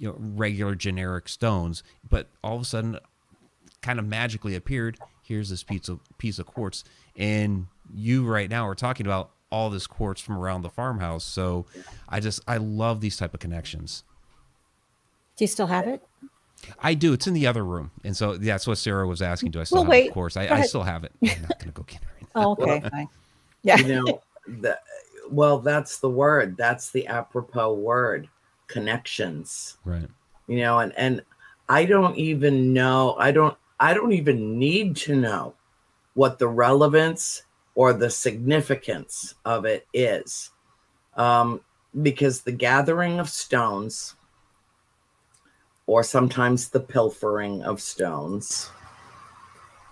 you 0.00 0.06
know 0.08 0.14
regular 0.16 0.76
generic 0.76 1.28
stones 1.28 1.82
but 2.08 2.28
all 2.44 2.54
of 2.54 2.62
a 2.62 2.64
sudden 2.64 2.96
kind 3.82 3.98
of 3.98 4.06
magically 4.06 4.54
appeared 4.54 4.96
here's 5.24 5.50
this 5.50 5.64
piece 5.64 5.88
of 5.88 5.98
piece 6.18 6.38
of 6.38 6.46
quartz 6.46 6.84
and 7.16 7.66
you 7.92 8.24
right 8.24 8.48
now 8.48 8.64
are 8.68 8.76
talking 8.76 9.04
about 9.06 9.30
all 9.50 9.70
this 9.70 9.88
quartz 9.88 10.20
from 10.20 10.38
around 10.38 10.62
the 10.62 10.70
farmhouse 10.70 11.24
so 11.24 11.66
i 12.08 12.20
just 12.20 12.40
i 12.46 12.56
love 12.58 13.00
these 13.00 13.16
type 13.16 13.34
of 13.34 13.40
connections 13.40 14.04
Do 15.36 15.42
you 15.42 15.48
still 15.48 15.66
have 15.66 15.88
it? 15.88 16.00
i 16.78 16.94
do 16.94 17.12
it's 17.12 17.26
in 17.26 17.34
the 17.34 17.48
other 17.48 17.64
room 17.64 17.90
and 18.04 18.16
so 18.16 18.36
that's 18.36 18.68
what 18.68 18.78
sarah 18.78 19.04
was 19.04 19.20
asking 19.20 19.50
do 19.50 19.60
i 19.60 19.64
still 19.64 19.78
Well, 19.78 19.82
have 19.84 19.90
wait. 19.90 20.04
it 20.04 20.08
of 20.10 20.14
course 20.14 20.36
i, 20.36 20.46
I 20.46 20.62
still 20.62 20.84
have 20.84 21.02
it 21.02 21.10
i'm 21.24 21.42
not 21.42 21.58
gonna 21.58 21.72
go 21.72 21.82
get 21.82 22.02
it. 22.02 22.17
Oh, 22.34 22.52
okay, 22.52 22.80
fine. 22.92 23.08
Yeah. 23.62 23.76
you 23.78 23.94
know 23.94 24.22
the, 24.46 24.78
well 25.30 25.58
that's 25.58 25.98
the 25.98 26.08
word 26.08 26.56
that's 26.56 26.90
the 26.90 27.06
apropos 27.06 27.74
word 27.74 28.28
connections 28.66 29.78
right 29.84 30.08
you 30.46 30.58
know 30.58 30.78
and 30.78 30.92
and 30.96 31.22
i 31.68 31.84
don't 31.84 32.16
even 32.16 32.72
know 32.72 33.16
i 33.18 33.30
don't 33.30 33.56
i 33.80 33.92
don't 33.92 34.12
even 34.12 34.58
need 34.58 34.96
to 34.96 35.16
know 35.16 35.54
what 36.14 36.38
the 36.38 36.48
relevance 36.48 37.42
or 37.74 37.92
the 37.92 38.10
significance 38.10 39.34
of 39.44 39.64
it 39.64 39.86
is 39.92 40.50
um 41.16 41.60
because 42.02 42.42
the 42.42 42.52
gathering 42.52 43.18
of 43.18 43.28
stones 43.28 44.16
or 45.86 46.02
sometimes 46.02 46.68
the 46.68 46.80
pilfering 46.80 47.62
of 47.62 47.80
stones 47.80 48.70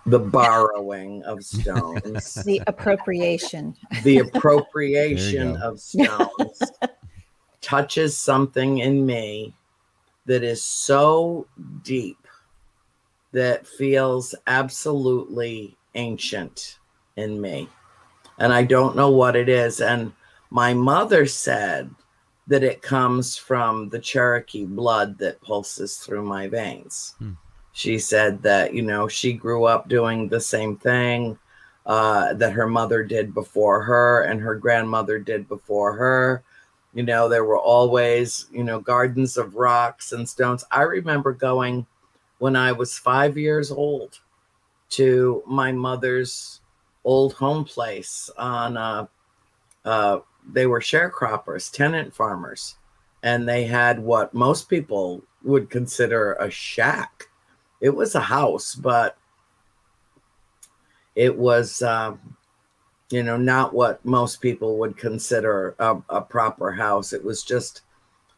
the 0.07 0.19
borrowing 0.19 1.23
of 1.23 1.43
stones 1.43 2.33
The 2.45 2.61
appropriation. 2.67 3.75
the 4.03 4.19
appropriation 4.19 5.57
of 5.57 5.79
stones 5.79 6.71
touches 7.61 8.17
something 8.17 8.79
in 8.79 9.05
me 9.05 9.53
that 10.25 10.43
is 10.43 10.63
so 10.63 11.47
deep 11.83 12.27
that 13.33 13.67
feels 13.67 14.33
absolutely 14.47 15.77
ancient 15.95 16.79
in 17.17 17.39
me. 17.41 17.67
And 18.37 18.53
I 18.53 18.63
don't 18.63 18.95
know 18.95 19.11
what 19.11 19.35
it 19.35 19.49
is. 19.49 19.81
And 19.81 20.13
my 20.49 20.73
mother 20.73 21.25
said 21.25 21.89
that 22.47 22.63
it 22.63 22.81
comes 22.81 23.35
from 23.35 23.89
the 23.89 23.99
Cherokee 23.99 24.65
blood 24.65 25.17
that 25.17 25.41
pulses 25.41 25.97
through 25.97 26.23
my 26.23 26.47
veins. 26.47 27.15
Hmm. 27.19 27.33
She 27.77 27.99
said 27.99 28.41
that, 28.41 28.73
you 28.73 28.81
know, 28.81 29.07
she 29.07 29.33
grew 29.33 29.65
up 29.65 29.87
doing 29.87 30.27
the 30.27 30.39
same 30.39 30.77
thing 30.77 31.37
uh, 31.85 32.33
that 32.33 32.53
her 32.53 32.65
mother 32.65 33.03
did 33.03 33.35
before 33.35 33.83
her 33.83 34.23
and 34.23 34.41
her 34.41 34.55
grandmother 34.55 35.19
did 35.19 35.47
before 35.47 35.93
her. 35.93 36.43
You 36.95 37.03
know, 37.03 37.29
there 37.29 37.45
were 37.45 37.59
always, 37.59 38.47
you 38.51 38.63
know, 38.63 38.79
gardens 38.79 39.37
of 39.37 39.53
rocks 39.53 40.11
and 40.11 40.27
stones. 40.27 40.63
I 40.71 40.81
remember 40.81 41.33
going 41.33 41.85
when 42.39 42.55
I 42.55 42.71
was 42.71 42.97
five 42.97 43.37
years 43.37 43.69
old 43.69 44.21
to 44.97 45.43
my 45.45 45.71
mother's 45.71 46.61
old 47.03 47.33
home 47.33 47.63
place 47.63 48.27
on, 48.39 48.75
uh, 48.75 49.05
uh, 49.85 50.21
they 50.51 50.65
were 50.65 50.81
sharecroppers, 50.81 51.71
tenant 51.71 52.11
farmers, 52.11 52.77
and 53.21 53.47
they 53.47 53.65
had 53.65 53.99
what 53.99 54.33
most 54.33 54.67
people 54.67 55.21
would 55.43 55.69
consider 55.69 56.33
a 56.33 56.49
shack. 56.49 57.25
It 57.79 57.95
was 57.95 58.15
a 58.15 58.21
house, 58.21 58.75
but 58.75 59.17
it 61.15 61.37
was 61.37 61.81
um, 61.81 62.37
you 63.09 63.23
know 63.23 63.37
not 63.37 63.73
what 63.73 64.03
most 64.05 64.41
people 64.41 64.77
would 64.79 64.97
consider 64.97 65.75
a, 65.79 65.97
a 66.09 66.21
proper 66.21 66.71
house. 66.71 67.13
It 67.13 67.23
was 67.23 67.43
just 67.43 67.81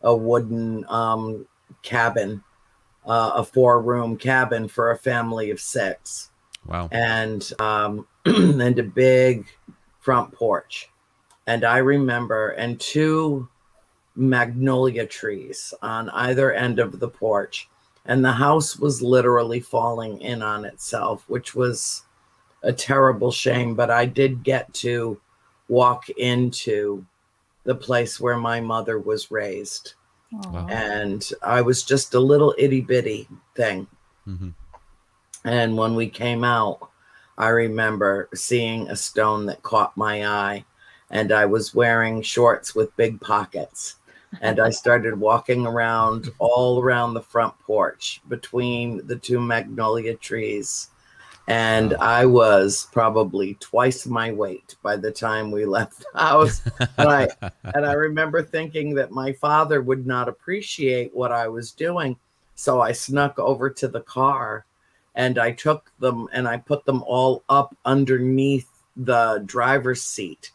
a 0.01 0.15
wooden 0.15 0.85
um, 0.89 1.45
cabin 1.81 2.43
uh, 3.09 3.31
a 3.35 3.43
four 3.43 3.81
room 3.81 4.15
cabin 4.17 4.67
for 4.67 4.91
a 4.91 4.97
family 4.97 5.49
of 5.49 5.59
six. 5.59 6.29
Wow. 6.65 6.89
And 6.91 7.49
um, 7.59 8.07
and 8.25 8.79
a 8.79 8.83
big 8.83 9.45
front 9.99 10.31
porch. 10.31 10.89
And 11.47 11.65
i 11.65 11.77
remember 11.77 12.49
and 12.49 12.79
two 12.79 13.49
magnolia 14.15 15.05
trees 15.05 15.73
on 15.81 16.09
either 16.11 16.53
end 16.53 16.77
of 16.77 16.99
the 16.99 17.07
porch 17.07 17.67
and 18.09 18.23
the 18.25 18.31
house 18.31 18.77
was 18.77 19.01
literally 19.01 19.59
falling 19.59 20.19
in 20.21 20.41
on 20.41 20.65
itself 20.65 21.23
which 21.27 21.55
was 21.55 22.03
a 22.63 22.73
terrible 22.73 23.31
shame. 23.31 23.73
But 23.75 23.89
i 23.89 24.05
did 24.05 24.43
get 24.43 24.73
to 24.85 25.19
walk 25.69 26.09
into 26.09 27.05
the 27.63 27.75
place 27.75 28.19
where 28.19 28.37
my 28.37 28.59
mother 28.59 28.99
was 28.99 29.31
raised. 29.31 29.93
Aw. 30.33 30.67
and 30.67 31.31
i 31.41 31.61
was 31.61 31.83
just 31.83 32.13
a 32.13 32.19
little 32.19 32.53
itty-bitty 32.57 33.27
thing. 33.55 33.87
Hmm 34.25 34.49
and 35.45 35.77
when 35.77 35.95
we 35.95 36.09
came 36.09 36.43
out, 36.43 36.89
I 37.37 37.49
remember 37.49 38.29
seeing 38.33 38.89
a 38.89 38.95
stone 38.95 39.45
that 39.45 39.63
caught 39.63 39.95
my 39.95 40.27
eye, 40.27 40.65
and 41.09 41.31
I 41.31 41.45
was 41.45 41.73
wearing 41.73 42.21
shorts 42.21 42.75
with 42.75 42.95
big 42.97 43.21
pockets. 43.21 43.95
And 44.41 44.59
I 44.59 44.69
started 44.69 45.19
walking 45.19 45.65
around 45.65 46.29
all 46.39 46.81
around 46.81 47.13
the 47.13 47.21
front 47.21 47.57
porch 47.59 48.21
between 48.27 49.05
the 49.07 49.15
two 49.15 49.39
magnolia 49.39 50.15
trees. 50.15 50.89
and 51.47 51.95
I 51.95 52.27
was 52.27 52.87
probably 52.91 53.55
twice 53.55 54.05
my 54.05 54.31
weight 54.31 54.75
by 54.83 54.95
the 54.97 55.11
time 55.11 55.49
we 55.49 55.65
left 55.77 56.05
the 56.13 56.19
house. 56.19 56.61
and 56.79 56.89
I 57.09 57.27
and 57.75 57.85
I 57.85 57.93
remember 57.93 58.43
thinking 58.43 58.93
that 58.95 59.11
my 59.11 59.33
father 59.33 59.81
would 59.81 60.05
not 60.05 60.29
appreciate 60.29 61.13
what 61.15 61.31
I 61.31 61.47
was 61.47 61.71
doing, 61.71 62.17
so 62.55 62.81
I 62.81 62.91
snuck 62.91 63.39
over 63.39 63.69
to 63.69 63.87
the 63.87 64.01
car, 64.01 64.65
and 65.15 65.39
I 65.39 65.51
took 65.51 65.91
them 65.99 66.27
and 66.33 66.47
I 66.47 66.57
put 66.57 66.85
them 66.85 67.03
all 67.03 67.43
up 67.49 67.75
underneath 67.83 68.69
the 68.95 69.41
driver's 69.45 70.03
seat 70.03 70.51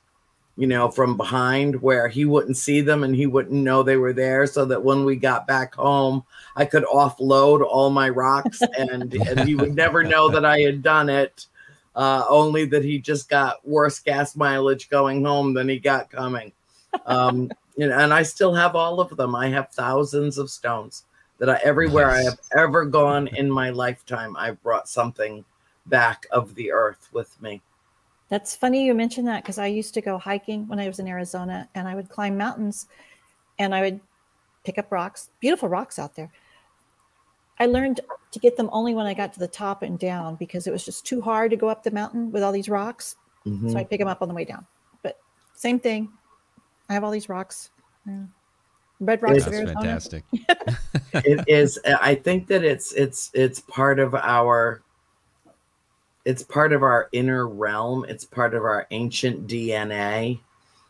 you 0.56 0.66
know, 0.66 0.88
from 0.88 1.16
behind 1.16 1.80
where 1.82 2.06
he 2.08 2.24
wouldn't 2.24 2.56
see 2.56 2.80
them 2.80 3.02
and 3.02 3.14
he 3.14 3.26
wouldn't 3.26 3.62
know 3.62 3.82
they 3.82 3.96
were 3.96 4.12
there. 4.12 4.46
So 4.46 4.64
that 4.66 4.82
when 4.82 5.04
we 5.04 5.16
got 5.16 5.46
back 5.46 5.74
home, 5.74 6.24
I 6.54 6.64
could 6.64 6.84
offload 6.84 7.64
all 7.64 7.90
my 7.90 8.08
rocks 8.08 8.62
and, 8.78 9.12
and 9.14 9.40
he 9.40 9.54
would 9.56 9.74
never 9.74 10.04
know 10.04 10.28
that 10.28 10.44
I 10.44 10.60
had 10.60 10.82
done 10.82 11.08
it. 11.08 11.46
Uh, 11.96 12.24
only 12.28 12.64
that 12.64 12.84
he 12.84 12.98
just 12.98 13.28
got 13.28 13.66
worse 13.66 14.00
gas 14.00 14.34
mileage 14.34 14.88
going 14.88 15.24
home 15.24 15.54
than 15.54 15.68
he 15.68 15.78
got 15.78 16.10
coming. 16.10 16.52
Um, 17.06 17.50
you 17.76 17.88
know, 17.88 17.98
and 17.98 18.12
I 18.12 18.22
still 18.22 18.54
have 18.54 18.74
all 18.74 19.00
of 19.00 19.16
them. 19.16 19.34
I 19.34 19.48
have 19.48 19.70
thousands 19.70 20.38
of 20.38 20.50
stones 20.50 21.04
that 21.38 21.50
I 21.50 21.60
everywhere 21.64 22.08
nice. 22.08 22.20
I 22.20 22.30
have 22.30 22.38
ever 22.56 22.84
gone 22.84 23.28
in 23.28 23.50
my 23.50 23.70
lifetime, 23.70 24.36
I've 24.36 24.62
brought 24.62 24.88
something 24.88 25.44
back 25.86 26.26
of 26.30 26.54
the 26.54 26.72
earth 26.72 27.08
with 27.12 27.40
me. 27.42 27.60
That's 28.34 28.56
funny 28.56 28.84
you 28.84 28.94
mentioned 28.94 29.28
that 29.28 29.44
because 29.44 29.58
I 29.58 29.68
used 29.68 29.94
to 29.94 30.00
go 30.00 30.18
hiking 30.18 30.66
when 30.66 30.80
I 30.80 30.88
was 30.88 30.98
in 30.98 31.06
Arizona 31.06 31.68
and 31.76 31.86
I 31.86 31.94
would 31.94 32.08
climb 32.08 32.36
mountains 32.36 32.88
and 33.60 33.72
I 33.72 33.80
would 33.80 34.00
pick 34.64 34.76
up 34.76 34.90
rocks, 34.90 35.30
beautiful 35.38 35.68
rocks 35.68 36.00
out 36.00 36.16
there. 36.16 36.32
I 37.60 37.66
learned 37.66 38.00
to 38.32 38.38
get 38.40 38.56
them 38.56 38.68
only 38.72 38.92
when 38.92 39.06
I 39.06 39.14
got 39.14 39.32
to 39.34 39.38
the 39.38 39.46
top 39.46 39.84
and 39.84 40.00
down 40.00 40.34
because 40.34 40.66
it 40.66 40.72
was 40.72 40.84
just 40.84 41.06
too 41.06 41.20
hard 41.20 41.52
to 41.52 41.56
go 41.56 41.68
up 41.68 41.84
the 41.84 41.92
mountain 41.92 42.32
with 42.32 42.42
all 42.42 42.50
these 42.50 42.68
rocks. 42.68 43.14
Mm-hmm. 43.46 43.70
So 43.70 43.78
I 43.78 43.84
pick 43.84 44.00
them 44.00 44.08
up 44.08 44.20
on 44.20 44.26
the 44.26 44.34
way 44.34 44.44
down. 44.44 44.66
But 45.04 45.20
same 45.54 45.78
thing. 45.78 46.08
I 46.88 46.94
have 46.94 47.04
all 47.04 47.12
these 47.12 47.28
rocks. 47.28 47.70
Yeah. 48.04 48.24
Red 48.98 49.22
rocks. 49.22 49.44
That's 49.44 49.58
fantastic. 49.58 50.24
it 51.12 51.44
is. 51.46 51.78
I 51.86 52.16
think 52.16 52.48
that 52.48 52.64
it's 52.64 52.92
it's 52.94 53.30
it's 53.32 53.60
part 53.60 54.00
of 54.00 54.16
our 54.16 54.82
it's 56.24 56.42
part 56.42 56.72
of 56.72 56.82
our 56.82 57.08
inner 57.12 57.46
realm. 57.48 58.04
It's 58.08 58.24
part 58.24 58.54
of 58.54 58.64
our 58.64 58.86
ancient 58.90 59.46
DNA. 59.46 60.40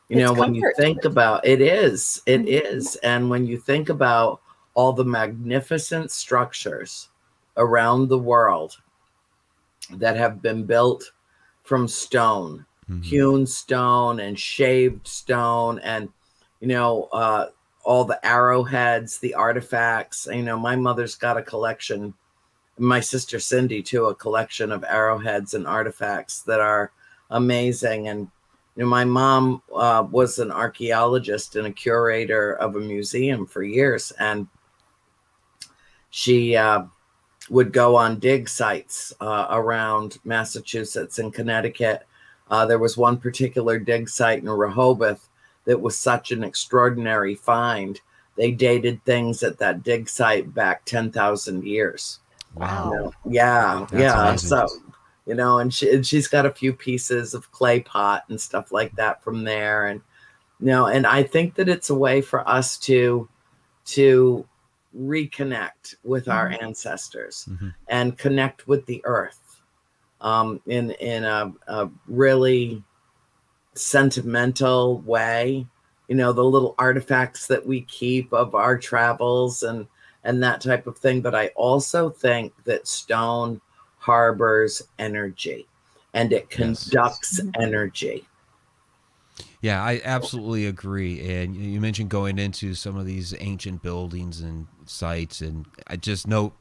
You 0.09 0.19
it's 0.19 0.21
know, 0.21 0.33
when 0.33 0.55
you 0.55 0.73
think 0.77 1.05
about 1.05 1.47
it 1.47 1.61
is, 1.61 2.23
it 2.27 2.43
mm-hmm. 2.43 2.77
is. 2.77 2.97
And 2.97 3.31
when 3.31 3.47
you 3.47 3.59
think 3.59 3.89
about 3.89 4.41
all 4.75 4.93
the 4.93 5.05
magnificent 5.05 6.11
structures 6.11 7.09
around 7.57 8.09
the 8.09 8.19
world 8.19 8.77
that 9.93 10.17
have 10.17 10.43
been 10.43 10.65
built 10.65 11.11
from 11.63 11.89
stone, 11.89 12.65
mm-hmm. 12.89 13.03
hewn 13.03 13.47
stone 13.47 14.21
and 14.21 14.39
shaved 14.39 15.09
stone, 15.09 15.79
and 15.81 16.09
you 16.61 16.69
know, 16.69 17.09
uh, 17.13 17.49
all 17.85 18.05
the 18.05 18.25
arrowheads, 18.25 19.19
the 19.19 19.35
artifacts. 19.35 20.29
You 20.31 20.43
know, 20.43 20.59
my 20.59 20.77
mother's 20.77 21.17
got 21.17 21.37
a 21.37 21.43
collection 21.43 22.15
my 22.79 23.01
sister 23.01 23.39
Cindy 23.39 23.83
too 23.83 24.07
a 24.07 24.15
collection 24.15 24.73
of 24.73 24.85
arrowheads 24.85 25.55
and 25.55 25.67
artifacts 25.67 26.43
that 26.43 26.61
are 26.61 26.93
amazing. 27.31 28.09
And 28.09 28.29
you 28.77 28.83
know, 28.83 28.89
my 28.89 29.05
mom 29.05 29.63
uh, 29.75 30.07
was 30.11 30.39
an 30.39 30.51
archaeologist 30.51 31.57
and 31.57 31.67
a 31.67 31.73
curator 31.73 32.55
of 32.55 32.77
a 32.77 32.81
museum 32.81 33.47
for 33.47 33.63
years, 33.63 34.11
and 34.19 34.49
she 36.11 36.57
uh, 36.57 36.85
would 37.51 37.73
go 37.73 37.95
on 37.97 38.19
dig 38.19 38.49
sites 38.49 39.13
uh, 39.21 39.47
around 39.51 40.19
Massachusetts 40.25 41.19
and 41.19 41.33
Connecticut. 41.33 42.07
Uh, 42.51 42.67
there 42.67 42.79
was 42.79 42.97
one 42.97 43.17
particular 43.17 43.79
dig 43.79 44.09
site 44.09 44.43
in 44.43 44.49
Rehoboth 44.49 45.29
that 45.65 45.81
was 45.81 45.99
such 45.99 46.33
an 46.33 46.45
extraordinary 46.45 47.35
find. 47.35 48.01
They 48.37 48.51
dated 48.51 49.05
things 49.05 49.43
at 49.43 49.59
that 49.59 49.83
dig 49.83 50.09
site 50.09 50.53
back 50.53 50.85
10,000 50.85 51.65
years. 51.65 52.21
Wow. 52.55 52.91
You 52.91 52.97
know? 52.97 53.13
Yeah, 53.27 53.87
That's 53.91 53.93
yeah. 53.93 54.29
Amazing. 54.29 54.49
So, 54.49 54.69
you 55.27 55.35
know, 55.35 55.59
and 55.59 55.73
she 55.73 55.91
and 55.91 56.07
she's 56.07 56.29
got 56.29 56.47
a 56.47 56.51
few 56.51 56.73
pieces 56.73 57.35
of 57.35 57.51
clay 57.51 57.81
pot 57.81 58.25
and 58.29 58.41
stuff 58.41 58.73
like 58.73 58.95
that 58.97 59.23
from 59.25 59.45
there, 59.45 59.87
and 59.87 60.01
you 60.61 60.67
know, 60.67 60.87
and 60.87 61.07
I 61.07 61.23
think 61.23 61.55
that 61.55 61.69
it's 61.69 61.91
a 61.91 61.95
way 61.95 62.21
for 62.21 62.47
us 62.49 62.79
to 62.81 63.29
to 63.87 64.47
reconnect 64.97 65.97
with 66.05 66.29
our 66.29 66.51
mm-hmm. 66.51 66.65
ancestors 66.65 67.49
mm-hmm. 67.51 67.69
and 67.89 68.17
connect 68.17 68.69
with 68.69 68.87
the 68.87 69.03
earth 69.05 69.63
um, 70.21 70.61
in 70.67 70.91
in 70.93 71.25
a, 71.25 71.53
a 71.67 71.89
really 72.07 72.83
sentimental 73.75 75.01
way. 75.01 75.67
You 76.09 76.17
know, 76.17 76.33
the 76.33 76.45
little 76.45 76.75
artifacts 76.79 77.47
that 77.47 77.67
we 77.67 77.81
keep 77.83 78.33
of 78.33 78.55
our 78.55 78.77
travels 78.77 79.63
and 79.63 79.87
and 80.25 80.43
that 80.43 80.61
type 80.61 80.87
of 80.87 80.99
thing. 80.99 81.21
But 81.21 81.35
I 81.35 81.49
also 81.49 82.11
think 82.11 82.53
that 82.65 82.87
stone 82.87 83.61
harbors 83.99 84.83
energy 84.99 85.67
and 86.13 86.33
it 86.33 86.51
conducts 86.51 87.41
yes. 87.43 87.53
energy. 87.59 88.25
Yeah, 89.61 89.83
I 89.83 90.01
absolutely 90.05 90.67
agree. 90.67 91.37
And 91.39 91.57
you 91.57 91.81
mentioned 91.81 92.11
going 92.11 92.39
into 92.39 92.75
some 92.75 92.97
of 92.99 93.07
these 93.07 93.35
ancient 93.41 93.83
buildings 93.83 94.41
and 94.41 94.67
sites, 94.85 95.41
and 95.41 95.65
I 95.87 95.97
just 95.97 96.27
know 96.27 96.53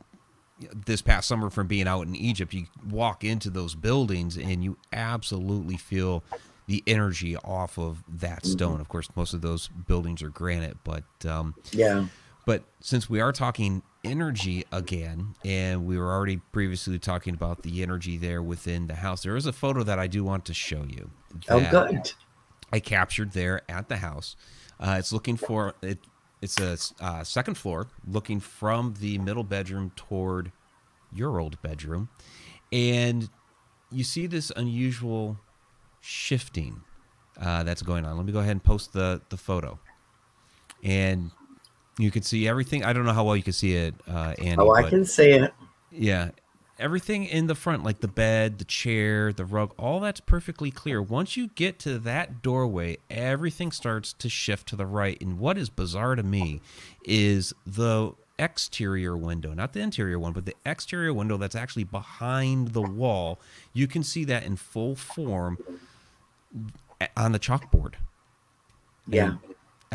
this 0.74 1.02
past 1.02 1.28
summer 1.28 1.50
from 1.50 1.68
being 1.68 1.88
out 1.88 2.08
in 2.08 2.16
Egypt, 2.16 2.54
you 2.54 2.68
walk 2.90 3.24
into 3.24 3.50
those 3.50 3.76
buildings 3.76 4.38
and 4.38 4.64
you 4.64 4.78
absolutely 4.94 5.76
feel 5.76 6.24
the 6.68 6.82
energy 6.88 7.36
off 7.38 7.78
of 7.78 8.04
that 8.08 8.46
stone. 8.46 8.74
Mm-hmm. 8.74 8.82
Of 8.82 8.88
course, 8.88 9.10
most 9.16 9.34
of 9.34 9.42
those 9.42 9.68
buildings 9.68 10.24
are 10.24 10.30
granite, 10.30 10.78
but 10.86 11.04
um, 11.28 11.56
yeah, 11.72 12.06
but 12.46 12.64
since 12.80 13.10
we 13.10 13.22
are 13.22 13.32
talking 13.32 13.84
energy 14.04 14.66
again, 14.72 15.36
and 15.46 15.86
we 15.86 15.98
were 15.98 16.12
already 16.12 16.38
previously 16.52 17.00
talking 17.00 17.34
about 17.34 17.64
the 17.64 17.82
energy 17.82 18.18
there 18.18 18.44
within 18.44 18.88
the 18.88 18.96
house, 18.96 19.24
there 19.24 19.36
is 19.36 19.46
a 19.46 19.54
photo 19.54 19.84
that 19.84 20.00
I 20.00 20.08
do 20.08 20.24
want 20.24 20.46
to 20.46 20.54
show 20.54 20.84
you. 20.84 21.10
Oh, 21.50 21.66
good. 21.72 22.12
I 22.72 22.80
captured 22.80 23.32
there 23.32 23.62
at 23.70 23.88
the 23.88 23.98
house. 23.98 24.36
Uh, 24.80 24.96
it's 25.00 25.14
looking 25.14 25.38
for 25.38 25.76
it. 25.82 26.00
It's 26.42 26.60
a 26.60 26.78
uh, 27.00 27.24
second 27.24 27.56
floor, 27.56 27.88
looking 28.06 28.42
from 28.42 28.96
the 29.00 29.18
middle 29.20 29.46
bedroom 29.46 29.94
toward 29.96 30.52
your 31.14 31.40
old 31.40 31.62
bedroom, 31.62 32.10
and 32.72 33.30
you 33.92 34.04
see 34.04 34.28
this 34.28 34.52
unusual 34.56 35.40
shifting 36.02 36.82
uh, 37.40 37.64
that's 37.64 37.82
going 37.82 38.04
on. 38.04 38.18
Let 38.18 38.26
me 38.26 38.34
go 38.34 38.40
ahead 38.40 38.52
and 38.52 38.64
post 38.64 38.92
the 38.92 39.22
the 39.30 39.38
photo, 39.38 39.80
and 40.84 41.32
you 41.98 42.12
can 42.12 42.24
see 42.24 42.48
everything. 42.48 42.84
I 42.84 42.94
don't 42.94 43.06
know 43.06 43.14
how 43.14 43.24
well 43.24 43.36
you 43.36 43.44
can 43.44 43.54
see 43.54 43.76
it, 43.76 43.96
uh, 44.08 44.34
Andy. 44.40 44.58
Oh, 44.58 44.72
I 44.72 44.90
can 44.90 45.06
see 45.06 45.32
it. 45.32 45.54
Yeah, 45.92 46.32
everything 46.80 47.26
in 47.26 47.48
the 47.48 47.56
front, 47.56 47.84
like 47.84 48.00
the 48.02 48.08
bed, 48.08 48.60
the 48.60 48.66
chair, 48.66 49.32
the 49.32 49.46
rug, 49.46 49.74
all 49.78 50.00
that's 50.00 50.20
perfectly 50.20 50.72
clear. 50.72 51.02
Once 51.02 51.38
you 51.38 51.48
get 51.50 51.80
to 51.80 52.00
that 52.00 52.42
doorway, 52.42 52.98
everything 53.10 53.72
starts 53.72 54.14
to 54.14 54.30
shift 54.30 54.68
to 54.70 54.76
the 54.76 54.86
right. 54.86 55.20
And 55.22 55.40
what 55.40 55.58
is 55.58 55.70
bizarre 55.70 56.16
to 56.16 56.24
me 56.24 56.62
is 57.06 57.54
the 57.66 58.14
exterior 58.40 59.16
window, 59.16 59.54
not 59.54 59.74
the 59.74 59.80
interior 59.80 60.18
one, 60.18 60.34
but 60.34 60.46
the 60.46 60.56
exterior 60.66 61.14
window 61.14 61.38
that's 61.38 61.56
actually 61.56 61.84
behind 61.84 62.70
the 62.70 62.82
wall. 62.82 63.40
You 63.74 63.88
can 63.88 64.04
see 64.04 64.26
that 64.26 64.44
in 64.44 64.56
full 64.56 64.96
form 64.96 65.58
on 67.16 67.32
the 67.32 67.40
chalkboard. 67.40 67.94
Yeah. 69.08 69.26
And 69.26 69.40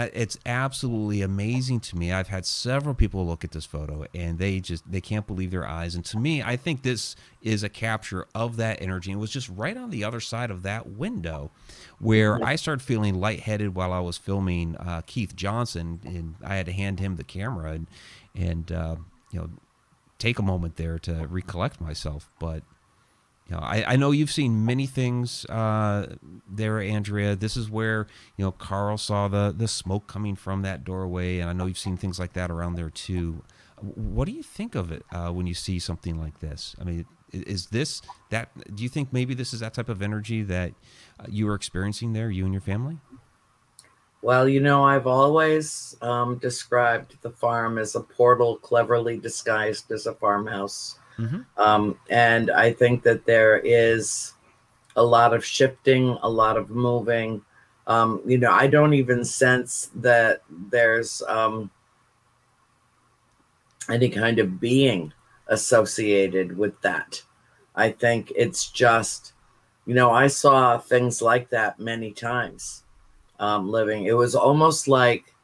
it's 0.05 0.39
absolutely 0.47 1.23
amazing 1.23 1.81
to 1.81 1.97
me. 1.97 2.13
I've 2.13 2.29
had 2.29 2.47
several 2.47 2.95
people 2.95 3.27
look 3.27 3.45
at 3.45 3.51
this 3.51 3.65
photo 3.65 4.07
and 4.15 4.39
they 4.39 4.61
just 4.61 4.91
they 4.91 5.01
can't 5.01 5.27
believe 5.27 5.51
their 5.51 5.67
eyes. 5.67 5.95
And 5.95 6.05
to 6.07 6.19
me, 6.19 6.43
I 6.43 6.57
think 6.57 6.83
this 6.83 7.17
is 7.43 7.63
a 7.63 7.69
capture 7.69 8.27
of 8.35 8.57
that 8.57 8.81
energy. 8.81 9.13
It 9.13 9.17
was 9.17 9.31
just 9.31 9.49
right 9.49 9.77
on 9.77 9.91
the 9.91 10.05
other 10.05 10.21
side 10.21 10.51
of 10.51 10.63
that 10.63 10.89
window 10.89 11.51
where 11.99 12.43
I 12.45 12.57
started 12.57 12.83
feeling 12.83 13.15
lightheaded 13.15 13.75
while 13.75 13.93
I 13.93 14.01
was 14.01 14.17
filming 14.17 14.77
uh, 14.77 15.03
Keith 15.07 15.35
Johnson, 15.35 16.01
and 16.05 16.35
I 16.45 16.57
had 16.57 16.67
to 16.67 16.73
hand 16.73 17.01
him 17.01 17.17
the 17.17 17.25
camera 17.25 17.73
and 17.73 17.87
and 18.35 18.71
uh, 18.71 18.97
you 19.31 19.41
know 19.41 19.51
take 20.19 20.39
a 20.39 20.43
moment 20.43 20.77
there 20.77 20.99
to 21.01 21.27
recollect 21.29 21.81
myself. 21.81 22.31
But 22.39 22.63
know, 23.57 23.63
I, 23.63 23.95
I 23.95 23.97
know 23.97 24.11
you've 24.11 24.31
seen 24.31 24.67
many 24.67 24.87
things 24.87 25.47
uh, 25.47 26.17
there, 26.49 26.81
Andrea. 26.81 27.35
This 27.35 27.57
is 27.57 27.71
where 27.71 28.07
you 28.37 28.45
know 28.45 28.53
Carl 28.53 28.99
saw 28.99 29.29
the 29.29 29.55
the 29.57 29.69
smoke 29.69 30.07
coming 30.07 30.37
from 30.37 30.63
that 30.63 30.85
doorway, 30.85 31.39
and 31.39 31.49
I 31.49 31.53
know 31.55 31.67
you've 31.67 31.79
seen 31.79 31.97
things 31.97 32.19
like 32.19 32.35
that 32.35 32.51
around 32.51 32.75
there 32.75 32.91
too. 32.91 33.43
What 33.81 34.27
do 34.27 34.33
you 34.33 34.43
think 34.43 34.75
of 34.75 34.93
it 34.93 35.05
uh, 35.13 35.31
when 35.31 35.47
you 35.47 35.55
see 35.55 35.79
something 35.79 36.21
like 36.21 36.41
this? 36.41 36.77
I 36.81 36.85
mean, 36.85 37.07
is 37.33 37.67
this 37.67 38.03
that? 38.31 38.51
Do 38.75 38.83
you 38.83 38.89
think 38.89 39.13
maybe 39.13 39.33
this 39.33 39.55
is 39.55 39.61
that 39.61 39.73
type 39.75 39.89
of 39.89 40.03
energy 40.03 40.43
that 40.43 40.73
uh, 41.19 41.25
you 41.29 41.49
are 41.49 41.55
experiencing 41.55 42.13
there, 42.13 42.31
you 42.31 42.45
and 42.45 42.53
your 42.53 42.61
family? 42.61 42.99
Well, 44.21 44.49
you 44.49 44.61
know, 44.61 44.83
I've 44.85 45.07
always 45.07 45.97
um, 46.03 46.39
described 46.39 47.17
the 47.23 47.31
farm 47.31 47.79
as 47.79 47.95
a 47.95 48.01
portal 48.01 48.57
cleverly 48.57 49.17
disguised 49.17 49.93
as 49.93 50.07
a 50.07 50.13
farmhouse 50.13 50.99
Mhm. 51.19 51.45
Um, 51.57 51.99
and 52.11 52.51
I 52.51 52.73
think 52.73 53.03
that 53.03 53.27
there 53.27 53.59
is 53.59 54.35
a 54.97 55.03
lot 55.03 55.35
of 55.35 55.45
shifting, 55.45 56.19
a 56.23 56.29
lot 56.29 56.57
of 56.57 56.71
moving. 56.71 57.43
Um, 57.87 58.21
you 58.27 58.39
know, 58.39 58.53
I 58.53 58.67
don't 58.67 58.95
even 58.95 59.25
sense 59.25 59.91
that 59.97 60.43
there's 60.51 61.23
um, 61.29 61.71
any 63.89 64.09
kind 64.09 64.39
of 64.39 64.61
being 64.61 65.13
associated 65.49 66.57
with 66.57 66.79
that. 66.83 67.23
I 67.75 67.91
think 67.91 68.33
it's 68.37 68.71
just, 68.71 69.33
you 69.87 69.95
know, 69.95 70.11
I 70.11 70.27
saw 70.27 70.79
things 70.79 71.23
like 71.23 71.49
that 71.51 71.79
many 71.79 72.13
times 72.13 72.85
um, 73.41 73.71
living. 73.71 74.05
It 74.05 74.17
was 74.17 74.35
almost 74.35 74.89
like, 74.89 75.35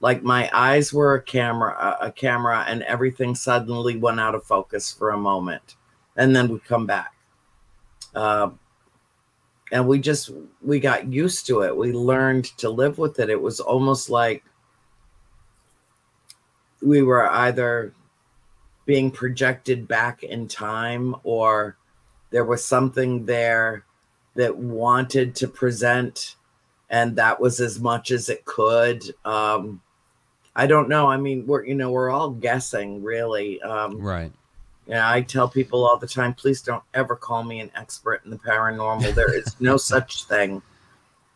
like 0.00 0.22
my 0.22 0.50
eyes 0.52 0.92
were 0.92 1.14
a 1.14 1.22
camera, 1.22 1.96
a, 2.00 2.12
camera, 2.12 2.64
and 2.68 2.82
everything 2.82 3.34
suddenly 3.34 3.96
went 3.96 4.20
out 4.20 4.34
of 4.34 4.44
focus 4.44 4.92
for 4.92 5.10
a 5.10 5.18
moment, 5.18 5.76
and 6.16 6.36
then 6.36 6.48
would 6.48 6.64
come 6.64 6.86
back. 6.86 7.14
Uh, 8.14 8.50
and 9.72 9.88
we 9.88 9.98
just 9.98 10.30
we 10.62 10.78
got 10.78 11.10
used 11.12 11.46
to 11.46 11.62
it. 11.62 11.76
We 11.76 11.92
learned 11.92 12.44
to 12.58 12.70
live 12.70 12.98
with 12.98 13.18
it. 13.18 13.30
It 13.30 13.40
was 13.40 13.58
almost 13.58 14.10
like 14.10 14.44
we 16.82 17.02
were 17.02 17.28
either 17.28 17.92
being 18.84 19.10
projected 19.10 19.88
back 19.88 20.22
in 20.22 20.46
time 20.46 21.16
or 21.24 21.76
there 22.30 22.44
was 22.44 22.64
something 22.64 23.24
there 23.26 23.84
that 24.36 24.56
wanted 24.56 25.34
to 25.34 25.48
present 25.48 26.36
and 26.88 27.16
that 27.16 27.40
was 27.40 27.58
as 27.58 27.80
much 27.80 28.12
as 28.12 28.28
it 28.28 28.44
could 28.44 29.02
um 29.24 29.80
i 30.56 30.66
don't 30.66 30.88
know 30.88 31.06
i 31.06 31.16
mean 31.16 31.46
we're 31.46 31.64
you 31.64 31.74
know 31.74 31.90
we're 31.92 32.10
all 32.10 32.30
guessing 32.30 33.02
really 33.02 33.60
um 33.62 34.00
Right. 34.02 34.32
yeah 34.86 35.08
i 35.08 35.20
tell 35.20 35.48
people 35.48 35.86
all 35.86 35.96
the 35.98 36.08
time 36.08 36.34
please 36.34 36.62
don't 36.62 36.82
ever 36.94 37.14
call 37.14 37.44
me 37.44 37.60
an 37.60 37.70
expert 37.76 38.22
in 38.24 38.30
the 38.30 38.38
paranormal 38.38 39.14
there 39.14 39.32
is 39.32 39.54
no 39.60 39.76
such 39.92 40.24
thing 40.24 40.60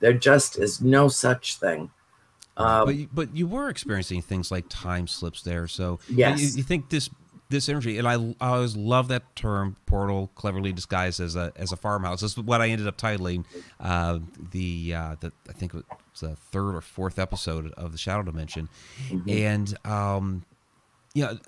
there 0.00 0.12
just 0.14 0.58
is 0.58 0.80
no 0.80 1.06
such 1.08 1.58
thing 1.58 1.90
um 2.56 2.84
but 2.86 2.94
you, 2.96 3.08
but 3.12 3.36
you 3.36 3.46
were 3.46 3.68
experiencing 3.68 4.20
things 4.22 4.50
like 4.50 4.64
time 4.68 5.06
slips 5.06 5.42
there. 5.42 5.68
So 5.68 6.00
Yes. 6.08 6.40
you, 6.40 6.48
you 6.58 6.62
think 6.62 6.90
this 6.90 7.08
this 7.50 7.68
energy, 7.68 7.98
and 7.98 8.08
I, 8.08 8.14
I 8.40 8.54
always 8.54 8.76
love 8.76 9.08
that 9.08 9.36
term 9.36 9.76
portal, 9.86 10.30
cleverly 10.34 10.72
disguised 10.72 11.20
as 11.20 11.36
a 11.36 11.52
as 11.56 11.72
a 11.72 11.76
farmhouse. 11.76 12.20
This 12.22 12.32
is 12.32 12.38
what 12.38 12.60
I 12.62 12.68
ended 12.68 12.86
up 12.86 12.96
titling 12.96 13.44
uh, 13.78 14.20
the 14.38 14.94
uh, 14.94 15.16
the 15.20 15.32
I 15.48 15.52
think 15.52 15.74
it 15.74 15.84
was 16.12 16.20
the 16.20 16.36
third 16.36 16.74
or 16.74 16.80
fourth 16.80 17.18
episode 17.18 17.72
of 17.72 17.92
the 17.92 17.98
Shadow 17.98 18.22
Dimension, 18.22 18.68
and 19.28 19.76
um, 19.84 20.44
you 21.14 21.24
know, 21.24 21.38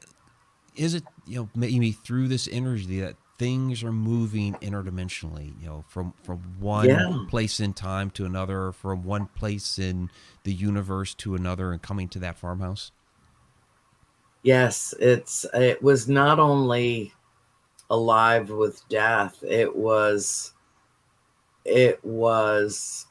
is 0.75 0.95
it 0.95 1.05
you 1.25 1.37
know 1.37 1.49
maybe 1.55 1.93
through 1.93 2.29
this 2.29 2.49
energy 2.51 3.01
that 3.01 3.17
things 3.39 3.83
are 3.83 3.93
moving 3.93 4.57
interdimensionally 4.57 5.59
you 5.61 5.67
know 5.67 5.85
from 5.89 6.15
from 6.23 6.39
one 6.61 6.89
Yeah. 6.89 7.21
place 7.29 7.59
in 7.61 7.73
time 7.73 8.11
to 8.11 8.25
another 8.25 8.71
from 8.73 9.03
one 9.03 9.27
place 9.27 9.79
in 9.79 10.11
the 10.45 10.53
universe 10.53 11.15
to 11.15 11.35
another 11.35 11.73
and 11.73 11.83
coming 11.83 12.09
to 12.11 12.19
that 12.21 12.37
farmhouse 12.37 12.93
Yes, 14.45 14.95
it's 15.01 15.45
it 15.53 15.83
was 15.83 16.09
not 16.09 16.39
only 16.39 17.13
alive 17.91 18.51
with 18.51 18.89
death, 18.89 19.43
it 19.45 19.77
was 19.77 20.55
it 21.65 22.05
was 22.05 23.07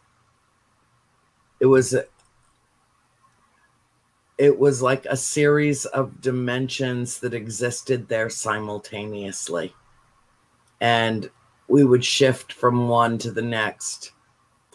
it 1.60 1.66
was 1.68 1.96
it 4.38 4.60
was 4.60 4.82
like 4.82 5.06
a 5.06 5.16
series 5.16 5.86
of 5.86 6.20
dimensions 6.20 7.20
that 7.22 7.34
existed 7.34 8.10
there 8.10 8.30
simultaneously. 8.30 9.74
And 10.82 11.30
we 11.70 11.84
would 11.86 12.04
shift 12.04 12.52
from 12.52 12.90
one 12.90 13.18
to 13.20 13.32
the 13.32 13.42
next 13.42 14.12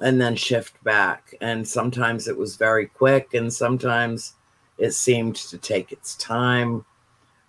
and 0.01 0.21
then 0.21 0.37
shift 0.37 0.83
back. 0.85 1.35
And 1.43 1.69
sometimes 1.69 2.29
it 2.29 2.39
was 2.39 2.57
very 2.57 2.87
quick 2.89 3.35
and 3.35 3.53
sometimes 3.55 4.36
it 4.79 4.93
seemed 4.93 5.37
to 5.37 5.59
take 5.59 5.93
its 5.93 6.15
time. 6.17 6.85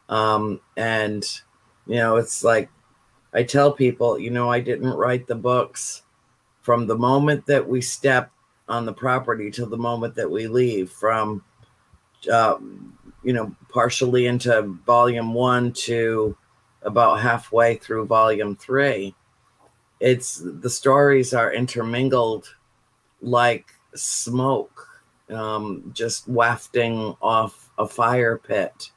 Um 0.09 0.61
and 0.75 1.23
you 1.85 1.95
know 1.95 2.17
it's 2.17 2.43
like 2.43 2.69
i 3.33 3.43
tell 3.43 3.71
people 3.71 4.19
you 4.19 4.29
know 4.29 4.49
i 4.49 4.59
didn't 4.59 4.93
write 4.93 5.25
the 5.25 5.35
books 5.35 6.03
from 6.61 6.85
the 6.85 6.97
moment 6.97 7.45
that 7.45 7.67
we 7.67 7.81
step 7.81 8.31
on 8.67 8.85
the 8.85 8.93
property 8.93 9.49
to 9.49 9.65
the 9.65 9.77
moment 9.77 10.15
that 10.15 10.29
we 10.29 10.47
leave 10.47 10.89
from 10.89 11.43
uh, 12.31 12.57
you 13.23 13.33
know 13.33 13.55
partially 13.69 14.27
into 14.27 14.61
volume 14.85 15.33
one 15.33 15.71
to 15.71 16.35
about 16.81 17.19
halfway 17.19 17.75
through 17.75 18.05
volume 18.05 18.55
three. 18.55 19.15
It's 19.99 20.41
the 20.43 20.69
stories 20.69 21.33
are 21.33 21.51
intermingled 21.51 22.53
like 23.21 23.71
smoke 23.95 24.86
um, 25.29 25.91
just 25.93 26.27
wafting 26.27 27.15
off 27.21 27.69
a 27.77 27.87
fire 27.87 28.37
pit 28.37 28.91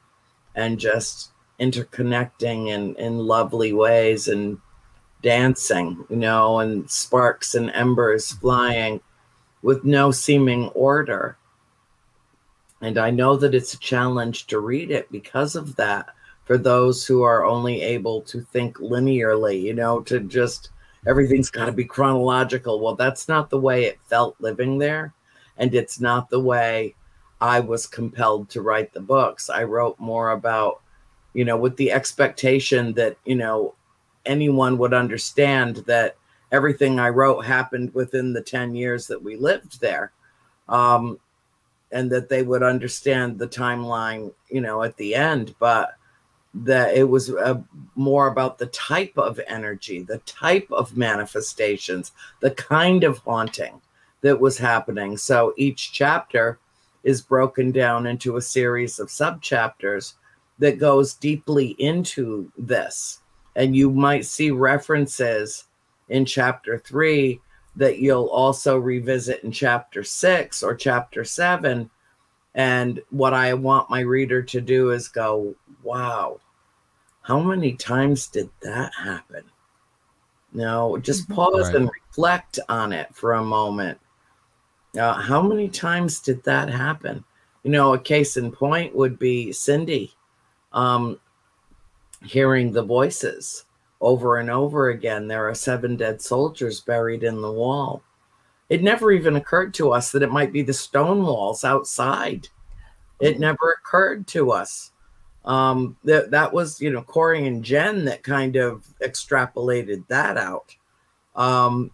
and 0.55 0.79
just 0.79 1.31
interconnecting 1.59 2.69
in, 2.69 2.95
in 2.95 3.17
lovely 3.17 3.73
ways 3.73 4.27
and 4.27 4.57
dancing, 5.21 6.03
you 6.09 6.15
know, 6.15 6.59
and 6.59 6.89
sparks 6.89 7.55
and 7.55 7.69
embers 7.71 8.31
flying 8.33 8.99
with 9.61 9.83
no 9.83 10.11
seeming 10.11 10.67
order. 10.69 11.37
And 12.81 12.97
I 12.97 13.11
know 13.11 13.35
that 13.37 13.53
it's 13.53 13.75
a 13.75 13.79
challenge 13.79 14.47
to 14.47 14.59
read 14.59 14.89
it 14.89 15.11
because 15.11 15.55
of 15.55 15.75
that 15.75 16.09
for 16.45 16.57
those 16.57 17.05
who 17.05 17.21
are 17.21 17.45
only 17.45 17.81
able 17.81 18.21
to 18.23 18.41
think 18.41 18.77
linearly, 18.77 19.61
you 19.61 19.75
know, 19.75 20.01
to 20.01 20.19
just 20.19 20.71
everything's 21.05 21.51
got 21.51 21.65
to 21.65 21.71
be 21.71 21.85
chronological. 21.85 22.79
Well, 22.79 22.95
that's 22.95 23.27
not 23.27 23.51
the 23.51 23.59
way 23.59 23.83
it 23.83 23.99
felt 24.09 24.35
living 24.39 24.79
there 24.79 25.13
and 25.57 25.73
it's 25.73 25.99
not 25.99 26.29
the 26.29 26.39
way 26.39 26.95
I 27.39 27.59
was 27.59 27.87
compelled 27.87 28.49
to 28.51 28.61
write 28.61 28.93
the 28.93 29.01
books. 29.01 29.49
I 29.49 29.63
wrote 29.63 29.99
more 29.99 30.31
about, 30.31 30.81
you 31.33 31.43
know, 31.43 31.57
with 31.57 31.75
the 31.77 31.91
expectation 31.91 32.93
that, 32.93 33.17
you 33.25 33.35
know, 33.35 33.75
anyone 34.25 34.77
would 34.77 34.93
understand 34.93 35.77
that 35.87 36.15
everything 36.51 36.99
I 36.99 37.09
wrote 37.09 37.45
happened 37.45 37.93
within 37.93 38.33
the 38.33 38.41
10 38.41 38.75
years 38.75 39.07
that 39.07 39.21
we 39.21 39.35
lived 39.35 39.81
there. 39.81 40.11
Um, 40.69 41.19
and 41.91 42.09
that 42.11 42.29
they 42.29 42.43
would 42.43 42.63
understand 42.63 43.37
the 43.37 43.47
timeline, 43.47 44.33
you 44.49 44.61
know, 44.61 44.83
at 44.83 44.95
the 44.95 45.13
end. 45.13 45.53
But 45.59 45.95
that 46.53 46.95
it 46.95 47.03
was 47.03 47.33
uh, 47.33 47.59
more 47.95 48.27
about 48.27 48.57
the 48.57 48.67
type 48.67 49.17
of 49.17 49.39
energy, 49.47 50.01
the 50.03 50.19
type 50.19 50.67
of 50.71 50.97
manifestations, 50.97 52.11
the 52.39 52.51
kind 52.51 53.03
of 53.03 53.19
haunting 53.19 53.81
that 54.21 54.39
was 54.39 54.57
happening. 54.57 55.17
So 55.17 55.53
each 55.57 55.91
chapter 55.91 56.59
is 57.03 57.21
broken 57.21 57.71
down 57.71 58.07
into 58.07 58.37
a 58.37 58.41
series 58.41 58.99
of 58.99 59.07
subchapters 59.07 60.13
that 60.59 60.79
goes 60.79 61.15
deeply 61.15 61.75
into 61.79 62.51
this. 62.57 63.21
And 63.55 63.75
you 63.75 63.89
might 63.91 64.25
see 64.25 64.51
references 64.51 65.65
in 66.09 66.25
chapter 66.25 66.77
three 66.77 67.41
that 67.75 67.99
you'll 67.99 68.27
also 68.27 68.77
revisit 68.77 69.43
in 69.43 69.51
chapter 69.51 70.03
six 70.03 70.61
or 70.61 70.75
chapter 70.75 71.23
seven. 71.23 71.89
And 72.53 73.01
what 73.09 73.33
I 73.33 73.53
want 73.53 73.89
my 73.89 74.01
reader 74.01 74.43
to 74.43 74.61
do 74.61 74.91
is 74.91 75.07
go, 75.07 75.55
wow, 75.83 76.39
how 77.21 77.39
many 77.39 77.73
times 77.73 78.27
did 78.27 78.49
that 78.61 78.93
happen? 78.93 79.43
No, 80.53 80.97
just 80.97 81.23
mm-hmm. 81.23 81.33
pause 81.33 81.67
Right. 81.67 81.75
and 81.77 81.89
reflect 82.07 82.59
on 82.67 82.91
it 82.91 83.07
for 83.15 83.33
a 83.33 83.43
moment. 83.43 83.99
Uh, 84.99 85.13
how 85.13 85.41
many 85.41 85.69
times 85.69 86.19
did 86.19 86.43
that 86.43 86.69
happen? 86.69 87.23
You 87.63 87.71
know, 87.71 87.93
a 87.93 87.99
case 87.99 88.37
in 88.37 88.51
point 88.51 88.95
would 88.95 89.19
be 89.19 89.51
Cindy 89.51 90.13
um, 90.73 91.19
hearing 92.23 92.71
the 92.71 92.83
voices 92.83 93.65
over 93.99 94.37
and 94.37 94.49
over 94.49 94.89
again. 94.89 95.27
There 95.27 95.47
are 95.47 95.55
seven 95.55 95.95
dead 95.95 96.21
soldiers 96.21 96.81
buried 96.81 97.23
in 97.23 97.41
the 97.41 97.51
wall. 97.51 98.01
It 98.69 98.83
never 98.83 99.11
even 99.11 99.35
occurred 99.35 99.73
to 99.75 99.91
us 99.91 100.11
that 100.11 100.23
it 100.23 100.31
might 100.31 100.53
be 100.53 100.61
the 100.61 100.73
stone 100.73 101.23
walls 101.23 101.63
outside. 101.63 102.47
It 103.19 103.39
never 103.39 103.77
occurred 103.79 104.27
to 104.27 104.51
us. 104.51 104.91
Um, 105.43 105.97
that 106.03 106.31
that 106.31 106.53
was, 106.53 106.79
you 106.79 106.91
know, 106.91 107.01
Corey 107.01 107.47
and 107.47 107.63
Jen 107.63 108.05
that 108.05 108.23
kind 108.23 108.55
of 108.55 108.85
extrapolated 109.01 110.07
that 110.07 110.37
out. 110.37 110.75
Um, 111.35 111.91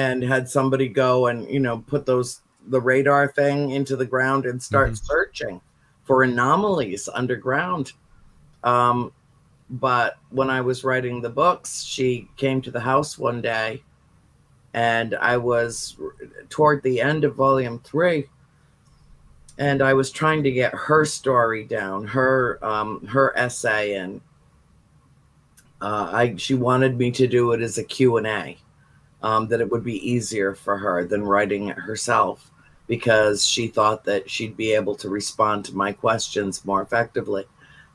and 0.00 0.22
had 0.22 0.48
somebody 0.48 0.88
go 0.88 1.26
and 1.26 1.48
you 1.50 1.60
know 1.60 1.78
put 1.86 2.06
those 2.06 2.40
the 2.68 2.80
radar 2.80 3.28
thing 3.28 3.70
into 3.70 3.96
the 3.96 4.06
ground 4.06 4.46
and 4.46 4.62
start 4.62 4.96
searching 4.96 5.60
for 6.04 6.22
anomalies 6.22 7.08
underground. 7.12 7.92
Um 8.64 9.12
but 9.72 10.18
when 10.30 10.50
i 10.50 10.60
was 10.60 10.82
writing 10.82 11.20
the 11.20 11.30
books 11.30 11.84
she 11.84 12.28
came 12.36 12.60
to 12.60 12.72
the 12.72 12.80
house 12.80 13.16
one 13.16 13.40
day 13.40 13.80
and 14.74 15.14
i 15.14 15.36
was 15.36 15.96
toward 16.48 16.82
the 16.82 17.00
end 17.00 17.22
of 17.22 17.36
volume 17.36 17.78
3 17.84 18.26
and 19.58 19.80
i 19.80 19.94
was 19.94 20.10
trying 20.10 20.42
to 20.42 20.50
get 20.50 20.74
her 20.74 21.04
story 21.04 21.62
down 21.62 22.04
her 22.04 22.58
um 22.64 23.06
her 23.06 23.32
essay 23.38 23.94
and 23.94 24.20
uh, 25.80 26.10
I 26.12 26.36
she 26.36 26.54
wanted 26.54 26.98
me 26.98 27.10
to 27.12 27.26
do 27.26 27.52
it 27.52 27.62
as 27.62 27.78
a 27.78 27.84
Q 27.84 28.18
and 28.18 28.26
A, 28.26 28.58
um, 29.22 29.48
that 29.48 29.60
it 29.60 29.70
would 29.70 29.84
be 29.84 30.10
easier 30.10 30.54
for 30.54 30.78
her 30.78 31.04
than 31.04 31.22
writing 31.22 31.68
it 31.68 31.78
herself 31.78 32.50
because 32.86 33.46
she 33.46 33.68
thought 33.68 34.04
that 34.04 34.28
she'd 34.28 34.56
be 34.56 34.72
able 34.72 34.96
to 34.96 35.08
respond 35.08 35.64
to 35.64 35.76
my 35.76 35.92
questions 35.92 36.64
more 36.64 36.82
effectively. 36.82 37.44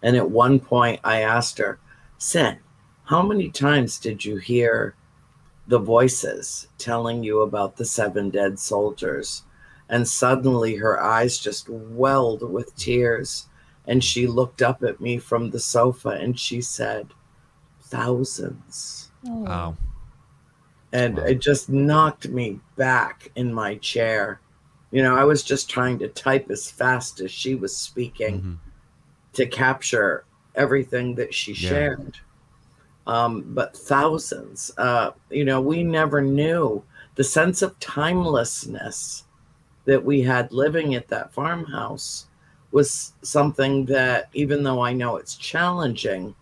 And 0.02 0.16
at 0.16 0.30
one 0.30 0.60
point, 0.60 1.02
I 1.04 1.22
asked 1.22 1.58
her, 1.58 1.80
"Sen, 2.18 2.60
how 3.06 3.22
many 3.22 3.50
times 3.50 4.00
did 4.00 4.24
you 4.24 4.38
hear 4.38 4.96
the 5.68 5.80
voices 5.80 6.68
telling 6.78 7.24
you 7.24 7.42
about 7.42 7.76
the 7.76 7.86
seven 7.86 8.30
dead 8.30 8.60
soldiers?" 8.60 9.44
And 9.90 10.08
suddenly, 10.08 10.76
her 10.76 11.02
eyes 11.02 11.38
just 11.38 11.70
welled 11.70 12.42
with 12.50 12.76
tears, 12.76 13.48
and 13.86 14.04
she 14.04 14.28
looked 14.28 14.62
up 14.62 14.84
at 14.84 15.02
me 15.02 15.18
from 15.18 15.50
the 15.50 15.60
sofa 15.60 16.10
and 16.10 16.40
she 16.40 16.62
said 16.62 17.08
thousands. 17.82 19.12
Oh. 19.28 19.76
And 20.96 21.20
it 21.20 21.42
just 21.42 21.70
knocked 21.70 22.30
me 22.30 22.62
back 22.78 23.30
in 23.36 23.54
my 23.54 23.76
chair. 23.76 24.40
You 24.92 25.04
know, 25.04 25.14
I 25.18 25.26
was 25.26 25.44
just 25.44 25.70
trying 25.70 26.00
to 26.00 26.08
type 26.08 26.50
as 26.50 26.72
fast 26.72 27.20
as 27.20 27.32
she 27.32 27.54
was 27.54 27.76
speaking 27.76 28.42
Mhm. 28.42 28.58
to 29.34 29.46
capture 29.46 30.24
everything 30.56 31.16
that 31.16 31.34
she 31.34 31.52
Yeah. 31.54 31.70
shared. 31.70 32.18
Um, 33.08 33.44
but 33.54 33.76
thousands, 33.76 34.72
uh, 34.78 35.12
you 35.30 35.44
know, 35.44 35.60
we 35.60 35.84
never 35.84 36.22
knew 36.22 36.82
the 37.16 37.26
sense 37.26 37.62
of 37.62 37.78
timelessness 37.80 39.26
that 39.84 40.04
we 40.04 40.22
had 40.22 40.54
living 40.54 40.96
at 40.96 41.10
that 41.10 41.34
farmhouse 41.34 42.28
was 42.72 43.14
something 43.22 43.86
that, 43.88 44.30
even 44.34 44.64
though 44.64 44.82
I 44.82 44.94
know 44.94 45.18
it's 45.18 45.36
challenging, 45.36 46.36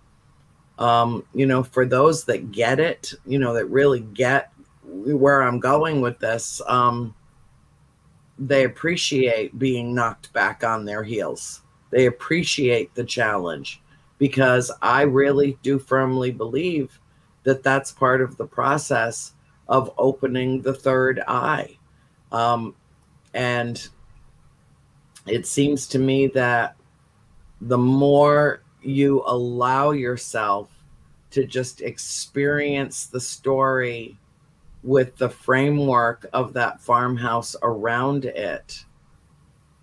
um, 0.79 1.25
you 1.33 1.45
know, 1.45 1.63
for 1.63 1.85
those 1.85 2.25
that 2.25 2.51
get 2.51 2.79
it, 2.79 3.13
you 3.25 3.39
know, 3.39 3.53
that 3.53 3.65
really 3.65 4.01
get 4.01 4.51
where 4.83 5.41
I'm 5.41 5.59
going 5.59 6.01
with 6.01 6.19
this, 6.19 6.61
um, 6.67 7.13
they 8.39 8.63
appreciate 8.63 9.57
being 9.59 9.93
knocked 9.93 10.33
back 10.33 10.63
on 10.63 10.85
their 10.85 11.03
heels. 11.03 11.61
They 11.91 12.07
appreciate 12.07 12.93
the 12.95 13.03
challenge 13.03 13.81
because 14.17 14.71
I 14.81 15.03
really 15.03 15.57
do 15.61 15.77
firmly 15.77 16.31
believe 16.31 16.99
that 17.43 17.61
that's 17.61 17.91
part 17.91 18.21
of 18.21 18.37
the 18.37 18.47
process 18.47 19.33
of 19.67 19.93
opening 19.97 20.61
the 20.61 20.73
third 20.73 21.21
eye. 21.27 21.77
Um, 22.31 22.75
and 23.33 23.87
it 25.27 25.45
seems 25.45 25.87
to 25.87 25.99
me 25.99 26.27
that 26.27 26.75
the 27.61 27.77
more 27.77 28.62
you 28.85 29.23
allow 29.25 29.91
yourself 29.91 30.69
to 31.31 31.45
just 31.45 31.81
experience 31.81 33.07
the 33.07 33.19
story 33.19 34.17
with 34.83 35.15
the 35.17 35.29
framework 35.29 36.27
of 36.33 36.53
that 36.53 36.81
farmhouse 36.81 37.55
around 37.63 38.25
it, 38.25 38.85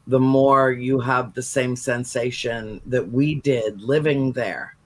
the 0.06 0.20
more 0.20 0.70
you 0.70 1.00
have 1.00 1.34
the 1.34 1.42
same 1.42 1.74
sensation 1.74 2.80
that 2.86 3.10
we 3.10 3.36
did 3.36 3.80
living 3.80 4.32
there. 4.32 4.76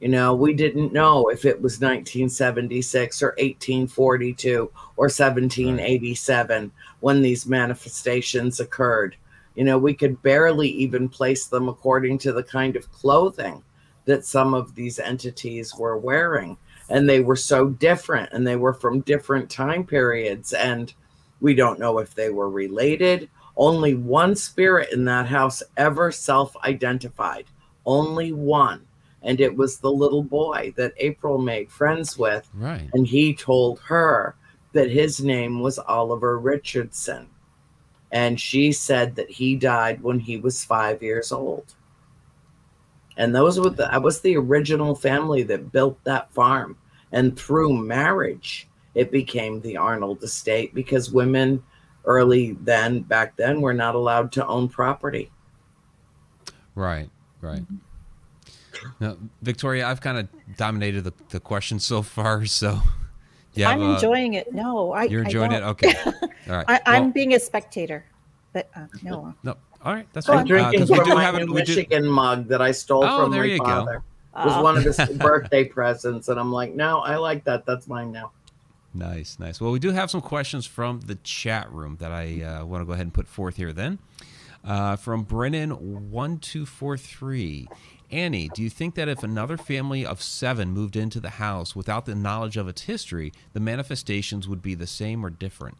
You 0.00 0.08
know, 0.08 0.34
we 0.34 0.54
didn't 0.54 0.92
know 0.92 1.28
if 1.28 1.44
it 1.44 1.60
was 1.60 1.80
1976 1.80 3.22
or 3.22 3.28
1842 3.38 4.70
or 4.96 5.06
1787 5.06 6.72
when 7.00 7.20
these 7.20 7.46
manifestations 7.46 8.60
occurred. 8.60 9.16
You 9.58 9.64
know, 9.64 9.76
we 9.76 9.92
could 9.92 10.22
barely 10.22 10.68
even 10.68 11.08
place 11.08 11.46
them 11.46 11.68
according 11.68 12.18
to 12.18 12.32
the 12.32 12.44
kind 12.44 12.76
of 12.76 12.92
clothing 12.92 13.64
that 14.04 14.24
some 14.24 14.54
of 14.54 14.76
these 14.76 15.00
entities 15.00 15.74
were 15.74 15.98
wearing. 15.98 16.56
And 16.88 17.08
they 17.08 17.18
were 17.18 17.34
so 17.34 17.70
different 17.70 18.32
and 18.32 18.46
they 18.46 18.54
were 18.54 18.72
from 18.72 19.00
different 19.00 19.50
time 19.50 19.84
periods. 19.84 20.52
And 20.52 20.94
we 21.40 21.54
don't 21.54 21.80
know 21.80 21.98
if 21.98 22.14
they 22.14 22.30
were 22.30 22.48
related. 22.48 23.28
Only 23.56 23.94
one 23.94 24.36
spirit 24.36 24.92
in 24.92 25.04
that 25.06 25.26
house 25.26 25.60
ever 25.76 26.12
self 26.12 26.56
identified, 26.58 27.46
only 27.84 28.32
one. 28.32 28.86
And 29.22 29.40
it 29.40 29.56
was 29.56 29.80
the 29.80 29.90
little 29.90 30.22
boy 30.22 30.72
that 30.76 30.94
April 30.98 31.36
made 31.36 31.68
friends 31.68 32.16
with. 32.16 32.48
Right. 32.54 32.88
And 32.92 33.08
he 33.08 33.34
told 33.34 33.80
her 33.80 34.36
that 34.72 34.88
his 34.88 35.20
name 35.20 35.58
was 35.58 35.80
Oliver 35.80 36.38
Richardson. 36.38 37.26
And 38.10 38.40
she 38.40 38.72
said 38.72 39.16
that 39.16 39.30
he 39.30 39.54
died 39.54 40.02
when 40.02 40.18
he 40.18 40.38
was 40.38 40.64
five 40.64 41.02
years 41.02 41.30
old. 41.30 41.74
And 43.16 43.34
those 43.34 43.58
were 43.58 43.70
the 43.70 43.88
that 43.88 44.02
was 44.02 44.20
the 44.20 44.36
original 44.36 44.94
family 44.94 45.42
that 45.44 45.72
built 45.72 46.02
that 46.04 46.32
farm. 46.32 46.76
And 47.12 47.38
through 47.38 47.74
marriage, 47.74 48.68
it 48.94 49.10
became 49.10 49.60
the 49.60 49.76
Arnold 49.76 50.22
estate 50.22 50.74
because 50.74 51.10
women 51.10 51.62
early 52.04 52.52
then 52.62 53.00
back 53.00 53.36
then 53.36 53.60
were 53.60 53.74
not 53.74 53.94
allowed 53.94 54.32
to 54.32 54.46
own 54.46 54.68
property. 54.68 55.30
Right. 56.74 57.10
Right. 57.40 57.62
Mm-hmm. 57.62 57.76
Now, 59.00 59.16
Victoria, 59.42 59.86
I've 59.86 60.00
kind 60.00 60.18
of 60.18 60.56
dominated 60.56 61.02
the, 61.02 61.12
the 61.30 61.40
question 61.40 61.78
so 61.80 62.02
far, 62.02 62.46
so 62.46 62.80
yeah, 63.58 63.70
I'm 63.70 63.82
enjoying 63.82 64.34
it. 64.34 64.52
No, 64.54 64.92
I. 64.92 65.04
You're 65.04 65.22
I 65.22 65.24
enjoying 65.24 65.52
it. 65.52 65.60
don't. 65.60 65.70
Okay. 65.70 65.94
All 66.48 66.56
right. 66.56 66.64
I, 66.68 66.80
I'm 66.86 67.02
Well, 67.04 67.12
being 67.12 67.34
a 67.34 67.40
spectator, 67.40 68.04
but 68.52 68.70
uh, 68.76 68.86
no. 69.02 69.34
no. 69.42 69.56
All 69.82 69.92
right. 69.94 70.06
That's 70.12 70.26
Go 70.26 70.32
fine. 70.32 70.40
I'm 70.40 70.42
on. 70.42 70.46
drinking 70.48 70.76
Uh, 70.82 70.86
'cause 70.86 70.90
we 70.90 71.04
do 71.04 71.14
my 71.14 71.22
have 71.22 71.34
new 71.34 71.40
it. 71.42 71.48
We 71.50 71.62
do. 71.62 71.74
Michigan 71.74 72.06
mug 72.06 72.48
that 72.48 72.62
I 72.62 72.70
stole 72.70 73.04
Oh, 73.04 73.22
from 73.24 73.32
there 73.32 73.42
my 73.42 73.46
you 73.46 73.58
go. 73.58 73.64
father. 73.64 73.94
It 74.36 74.44
was 74.44 74.56
Uh, 74.56 74.60
one 74.62 74.76
of 74.76 74.84
his 74.84 74.96
birthday 75.18 75.64
presents, 75.64 76.28
and 76.28 76.38
I'm 76.38 76.52
like, 76.52 76.74
no, 76.74 76.98
I 77.00 77.16
like 77.16 77.44
that. 77.44 77.66
That's 77.66 77.88
mine 77.88 78.12
now. 78.12 78.30
Nice, 78.94 79.38
nice. 79.38 79.60
Well, 79.60 79.72
we 79.72 79.78
do 79.78 79.90
have 79.90 80.10
some 80.10 80.20
questions 80.20 80.64
from 80.66 81.00
the 81.00 81.16
chat 81.16 81.70
room 81.72 81.96
that 82.00 82.10
I 82.12 82.42
uh, 82.42 82.64
want 82.64 82.82
to 82.82 82.86
go 82.86 82.92
ahead 82.92 83.06
and 83.06 83.12
put 83.14 83.26
forth 83.28 83.56
here. 83.56 83.72
Then, 83.72 83.98
uh, 84.64 84.96
from 84.96 85.22
Brennan 85.24 86.10
one 86.10 86.38
two 86.38 86.64
four 86.66 86.96
three, 86.96 87.68
Annie, 88.10 88.48
do 88.54 88.62
you 88.62 88.70
think 88.70 88.94
that 88.94 89.08
if 89.08 89.22
another 89.22 89.56
family 89.56 90.04
of 90.06 90.22
seven 90.22 90.70
moved 90.70 90.96
into 90.96 91.20
the 91.20 91.30
house 91.30 91.76
without 91.76 92.06
the 92.06 92.14
knowledge 92.14 92.56
of 92.56 92.66
its 92.66 92.82
history, 92.82 93.32
the 93.52 93.60
manifestations 93.60 94.48
would 94.48 94.62
be 94.62 94.74
the 94.74 94.86
same 94.86 95.24
or 95.24 95.30
different? 95.30 95.76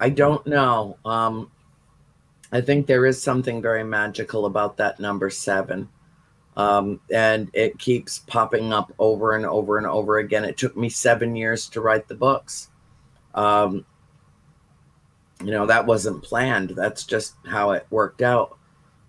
I 0.00 0.10
don't 0.10 0.44
know. 0.46 0.98
Um, 1.04 1.50
I 2.52 2.60
think 2.60 2.86
there 2.86 3.06
is 3.06 3.22
something 3.22 3.62
very 3.62 3.84
magical 3.84 4.46
about 4.46 4.76
that 4.78 4.98
number 4.98 5.30
seven. 5.30 5.88
Um, 6.56 7.00
and 7.12 7.50
it 7.52 7.78
keeps 7.78 8.20
popping 8.20 8.72
up 8.72 8.92
over 8.98 9.36
and 9.36 9.44
over 9.44 9.78
and 9.78 9.86
over 9.86 10.18
again. 10.18 10.44
It 10.44 10.56
took 10.56 10.76
me 10.76 10.88
seven 10.88 11.36
years 11.36 11.68
to 11.70 11.80
write 11.80 12.08
the 12.08 12.14
books. 12.14 12.70
Um, 13.34 13.84
you 15.44 15.50
know, 15.50 15.66
that 15.66 15.86
wasn't 15.86 16.22
planned. 16.22 16.70
That's 16.70 17.04
just 17.04 17.34
how 17.46 17.72
it 17.72 17.86
worked 17.90 18.22
out. 18.22 18.55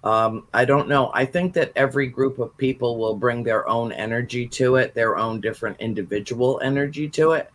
Um, 0.08 0.48
I 0.54 0.64
don't 0.66 0.88
know. 0.88 1.12
I 1.14 1.26
think 1.26 1.54
that 1.54 1.72
every 1.76 2.08
group 2.08 2.40
of 2.40 2.56
people 2.58 2.98
will 2.98 3.16
bring 3.16 3.44
their 3.44 3.68
own 3.68 3.92
energy 3.92 4.48
to 4.50 4.76
it, 4.76 4.94
their 4.94 5.18
own 5.18 5.42
different 5.42 5.78
individual 5.80 6.60
energy 6.64 7.10
to 7.10 7.32
it 7.32 7.52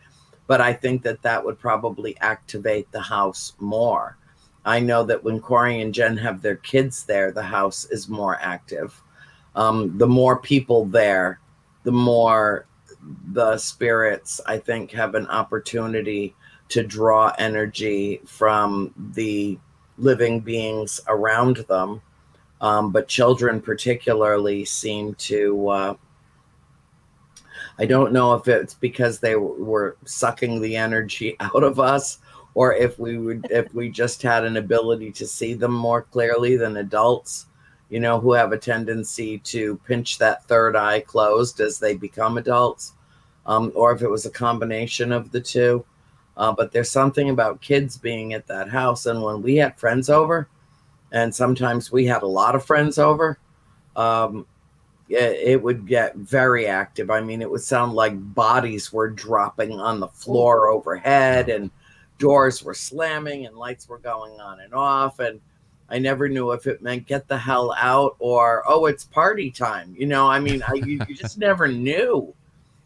but 0.47 0.61
I 0.61 0.73
think 0.73 1.03
that 1.05 1.23
that 1.23 1.45
would 1.45 1.59
probably 1.59 2.17
activate 2.21 2.91
the 2.93 3.01
house 3.01 3.55
more. 3.59 4.19
I 4.65 4.81
know 4.81 5.03
that 5.05 5.25
when 5.25 5.41
Corey 5.41 5.81
and 5.81 5.95
Jen 5.95 6.17
have 6.19 6.43
their 6.43 6.57
kids 6.57 7.05
there, 7.05 7.33
the 7.33 7.43
house 7.43 7.87
is 7.87 8.09
more 8.09 8.39
active. 8.41 9.01
Um, 9.55 9.97
the 9.99 10.07
more 10.07 10.39
people 10.39 10.85
there, 10.85 11.41
the 11.85 11.93
more 11.93 12.67
the 13.33 13.57
spirits, 13.57 14.41
I 14.47 14.59
think, 14.59 14.91
have 14.93 15.15
an 15.15 15.27
opportunity 15.29 16.35
to 16.69 16.83
draw 16.83 17.33
energy 17.39 18.21
from 18.25 18.93
the 19.15 19.59
living 19.99 20.41
beings 20.41 21.01
around 21.09 21.65
them. 21.69 22.01
Um, 22.63 22.93
but 22.93 23.09
children, 23.09 23.61
particularly, 23.61 24.65
seem 24.65 25.15
to. 25.17 25.69
Uh, 25.69 25.95
I 27.79 27.87
don't 27.87 28.13
know 28.13 28.35
if 28.35 28.49
it's 28.49 28.75
because 28.75 29.19
they 29.19 29.37
were 29.37 29.97
sucking 30.05 30.61
the 30.61 30.77
energy 30.77 31.37
out 31.41 31.63
of 31.63 31.79
us 31.79 32.19
or 32.55 32.75
if 32.75 32.99
we 32.99 33.19
would 33.19 33.47
if 33.51 33.73
we 33.75 33.89
just 33.89 34.23
had 34.23 34.45
an 34.45 34.57
ability 34.57 35.11
to 35.13 35.27
see 35.27 35.55
them 35.55 35.73
more 35.73 36.03
clearly 36.03 36.57
than 36.57 36.77
adults, 36.79 37.47
you 37.89 38.01
know, 38.01 38.21
who 38.21 38.33
have 38.33 38.53
a 38.53 38.59
tendency 38.59 39.39
to 39.39 39.77
pinch 39.87 40.19
that 40.19 40.45
third 40.45 40.77
eye 40.77 41.01
closed 41.01 41.61
as 41.61 41.79
they 41.79 41.95
become 41.95 42.39
adults, 42.39 42.93
um, 43.47 43.73
or 43.75 43.93
if 43.93 44.03
it 44.03 44.11
was 44.11 44.27
a 44.27 44.31
combination 44.31 45.13
of 45.13 45.31
the 45.31 45.41
two. 45.41 45.85
Uh, 46.37 46.53
but 46.53 46.73
there's 46.73 46.91
something 46.91 47.31
about 47.31 47.61
kids 47.61 47.97
being 47.97 48.33
at 48.33 48.47
that 48.47 48.69
house, 48.69 49.07
and 49.07 49.23
when 49.23 49.43
we 49.43 49.57
had 49.57 49.79
friends 49.79 50.09
over, 50.09 50.49
and 51.13 51.35
sometimes 51.35 51.93
we 51.93 52.07
had 52.07 52.23
a 52.23 52.27
lot 52.27 52.55
of 52.55 52.65
friends 52.65 52.99
over, 52.99 53.39
um, 53.97 54.47
it, 55.09 55.39
it 55.45 55.63
would 55.63 55.87
get 55.87 56.17
very 56.17 56.67
active. 56.67 57.11
I 57.11 57.21
mean, 57.21 57.43
it 57.43 57.51
would 57.51 57.61
sound 57.61 57.93
like 57.93 58.35
bodies 58.35 58.93
were 58.93 59.11
dropping 59.11 59.79
on 59.79 60.01
the 60.01 60.09
floor 60.09 60.69
overhead 60.69 61.49
and 61.51 61.71
doors 62.19 62.63
were 62.63 62.75
slamming 62.75 63.47
and 63.47 63.57
lights 63.57 63.89
were 63.89 63.99
going 63.99 64.41
on 64.41 64.61
and 64.61 64.73
off. 64.73 65.19
And 65.19 65.41
I 65.91 65.99
never 65.99 66.29
knew 66.29 66.53
if 66.53 66.67
it 66.67 66.81
meant 66.81 67.07
get 67.07 67.29
the 67.29 67.37
hell 67.37 67.75
out 67.77 68.17
or 68.19 68.63
oh 68.67 68.87
it's 68.87 69.05
party 69.05 69.51
time. 69.51 69.95
You 69.99 70.07
know, 70.07 70.29
I 70.29 70.41
mean, 70.41 70.63
I 70.67 70.75
you, 70.75 71.01
you 71.07 71.15
just 71.15 71.37
never 71.37 71.69
knew 71.69 72.35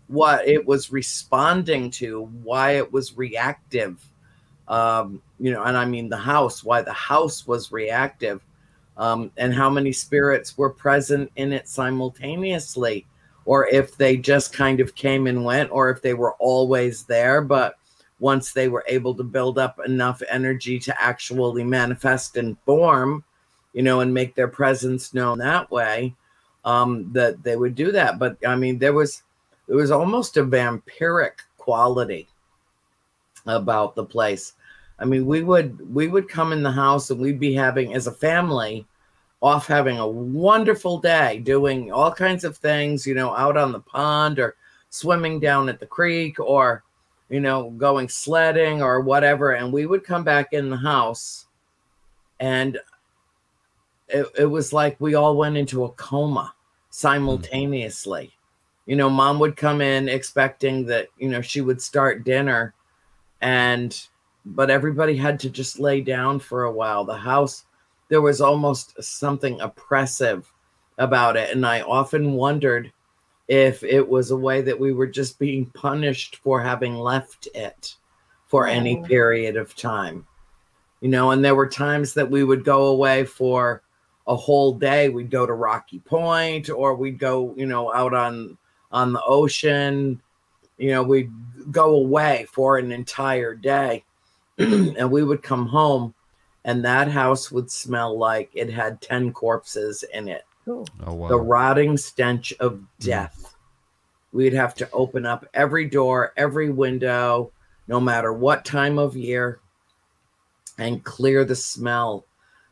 what 0.08 0.46
it 0.48 0.66
was 0.66 0.90
responding 0.90 1.90
to, 1.92 2.24
why 2.42 2.72
it 2.72 2.92
was 2.92 3.16
reactive. 3.16 4.04
Um, 4.66 5.22
you 5.38 5.52
know, 5.52 5.62
and 5.64 5.76
I 5.76 5.84
mean 5.84 6.08
the 6.08 6.16
house, 6.16 6.64
why 6.64 6.82
the 6.82 6.92
house 6.92 7.46
was 7.46 7.72
reactive, 7.72 8.40
um, 8.96 9.30
and 9.36 9.52
how 9.52 9.68
many 9.68 9.92
spirits 9.92 10.56
were 10.56 10.70
present 10.70 11.30
in 11.36 11.52
it 11.52 11.68
simultaneously, 11.68 13.06
or 13.44 13.68
if 13.68 13.96
they 13.96 14.16
just 14.16 14.52
kind 14.52 14.80
of 14.80 14.94
came 14.94 15.26
and 15.26 15.44
went, 15.44 15.70
or 15.70 15.90
if 15.90 16.02
they 16.02 16.14
were 16.14 16.34
always 16.34 17.04
there, 17.04 17.42
but 17.42 17.76
once 18.18 18.52
they 18.52 18.68
were 18.68 18.84
able 18.88 19.14
to 19.14 19.22
build 19.22 19.58
up 19.58 19.78
enough 19.84 20.22
energy 20.30 20.78
to 20.78 21.02
actually 21.02 21.62
manifest 21.62 22.36
and 22.36 22.56
form, 22.64 23.22
you 23.74 23.82
know, 23.82 24.00
and 24.00 24.12
make 24.12 24.34
their 24.34 24.48
presence 24.48 25.12
known 25.12 25.38
that 25.38 25.70
way, 25.70 26.14
um, 26.64 27.12
that 27.12 27.42
they 27.42 27.56
would 27.56 27.74
do 27.74 27.92
that. 27.92 28.18
But 28.18 28.38
I 28.46 28.56
mean, 28.56 28.78
there 28.78 28.94
was 28.94 29.22
it 29.68 29.74
was 29.74 29.90
almost 29.90 30.36
a 30.36 30.44
vampiric 30.44 31.40
quality 31.58 32.28
about 33.46 33.94
the 33.94 34.04
place. 34.04 34.54
I 34.98 35.04
mean, 35.04 35.26
we 35.26 35.42
would 35.42 35.94
we 35.94 36.08
would 36.08 36.28
come 36.28 36.52
in 36.52 36.62
the 36.62 36.72
house 36.72 37.10
and 37.10 37.20
we'd 37.20 37.40
be 37.40 37.54
having 37.54 37.94
as 37.94 38.06
a 38.06 38.12
family 38.12 38.86
off 39.42 39.66
having 39.66 39.98
a 39.98 40.08
wonderful 40.08 40.98
day 40.98 41.38
doing 41.38 41.92
all 41.92 42.10
kinds 42.10 42.44
of 42.44 42.56
things, 42.56 43.06
you 43.06 43.14
know, 43.14 43.34
out 43.36 43.56
on 43.56 43.72
the 43.72 43.80
pond 43.80 44.38
or 44.38 44.56
swimming 44.88 45.38
down 45.38 45.68
at 45.68 45.78
the 45.78 45.86
creek 45.86 46.40
or 46.40 46.82
you 47.28 47.40
know, 47.40 47.70
going 47.70 48.08
sledding 48.08 48.82
or 48.82 49.00
whatever. 49.00 49.52
And 49.52 49.72
we 49.72 49.84
would 49.84 50.04
come 50.04 50.22
back 50.22 50.52
in 50.52 50.70
the 50.70 50.76
house 50.76 51.46
and 52.38 52.78
it, 54.08 54.26
it 54.38 54.46
was 54.46 54.72
like 54.72 54.96
we 55.00 55.14
all 55.14 55.36
went 55.36 55.56
into 55.56 55.84
a 55.84 55.90
coma 55.92 56.54
simultaneously. 56.90 58.26
Mm-hmm. 58.26 58.90
You 58.90 58.96
know, 58.96 59.10
mom 59.10 59.40
would 59.40 59.56
come 59.56 59.80
in 59.80 60.08
expecting 60.08 60.86
that, 60.86 61.08
you 61.18 61.28
know, 61.28 61.40
she 61.40 61.60
would 61.60 61.82
start 61.82 62.24
dinner 62.24 62.74
and, 63.40 64.08
but 64.46 64.70
everybody 64.70 65.16
had 65.16 65.40
to 65.40 65.50
just 65.50 65.80
lay 65.80 66.00
down 66.00 66.38
for 66.38 66.64
a 66.64 66.72
while. 66.72 67.04
The 67.04 67.16
house, 67.16 67.64
there 68.08 68.20
was 68.20 68.40
almost 68.40 69.02
something 69.02 69.60
oppressive 69.60 70.50
about 70.98 71.36
it. 71.36 71.50
And 71.50 71.66
I 71.66 71.80
often 71.80 72.32
wondered 72.32 72.92
if 73.48 73.82
it 73.82 74.08
was 74.08 74.30
a 74.30 74.36
way 74.36 74.60
that 74.62 74.78
we 74.78 74.92
were 74.92 75.06
just 75.08 75.38
being 75.38 75.66
punished 75.66 76.36
for 76.36 76.60
having 76.60 76.94
left 76.94 77.48
it 77.54 77.96
for 78.46 78.68
any 78.68 79.02
period 79.02 79.56
of 79.56 79.74
time. 79.74 80.24
You 81.00 81.08
know, 81.08 81.32
and 81.32 81.44
there 81.44 81.56
were 81.56 81.68
times 81.68 82.14
that 82.14 82.30
we 82.30 82.44
would 82.44 82.64
go 82.64 82.86
away 82.86 83.24
for 83.24 83.82
a 84.28 84.36
whole 84.36 84.72
day. 84.74 85.08
We'd 85.08 85.30
go 85.30 85.44
to 85.44 85.52
Rocky 85.52 85.98
Point 85.98 86.70
or 86.70 86.94
we'd 86.94 87.18
go, 87.18 87.52
you 87.56 87.66
know, 87.66 87.92
out 87.92 88.14
on 88.14 88.56
on 88.92 89.12
the 89.12 89.22
ocean. 89.24 90.22
You 90.78 90.92
know, 90.92 91.02
we'd 91.02 91.32
go 91.70 91.96
away 91.96 92.46
for 92.50 92.78
an 92.78 92.92
entire 92.92 93.54
day 93.54 94.04
and 94.58 95.10
we 95.10 95.22
would 95.22 95.42
come 95.42 95.66
home 95.66 96.14
and 96.66 96.84
that 96.84 97.08
house 97.08 97.52
would 97.52 97.70
smell 97.70 98.18
like 98.18 98.50
it 98.52 98.68
had 98.68 99.00
10 99.00 99.32
corpses 99.32 100.04
in 100.12 100.26
it. 100.26 100.44
Oh, 100.66 100.84
wow. 101.06 101.28
The 101.28 101.38
rotting 101.38 101.96
stench 101.96 102.52
of 102.58 102.82
death. 102.98 103.54
We'd 104.32 104.52
have 104.52 104.74
to 104.76 104.90
open 104.90 105.24
up 105.24 105.46
every 105.54 105.86
door, 105.86 106.32
every 106.36 106.70
window, 106.70 107.52
no 107.86 108.00
matter 108.00 108.32
what 108.32 108.64
time 108.64 108.98
of 108.98 109.16
year, 109.16 109.60
and 110.76 111.04
clear 111.04 111.44
the 111.44 111.54
smell, 111.54 112.26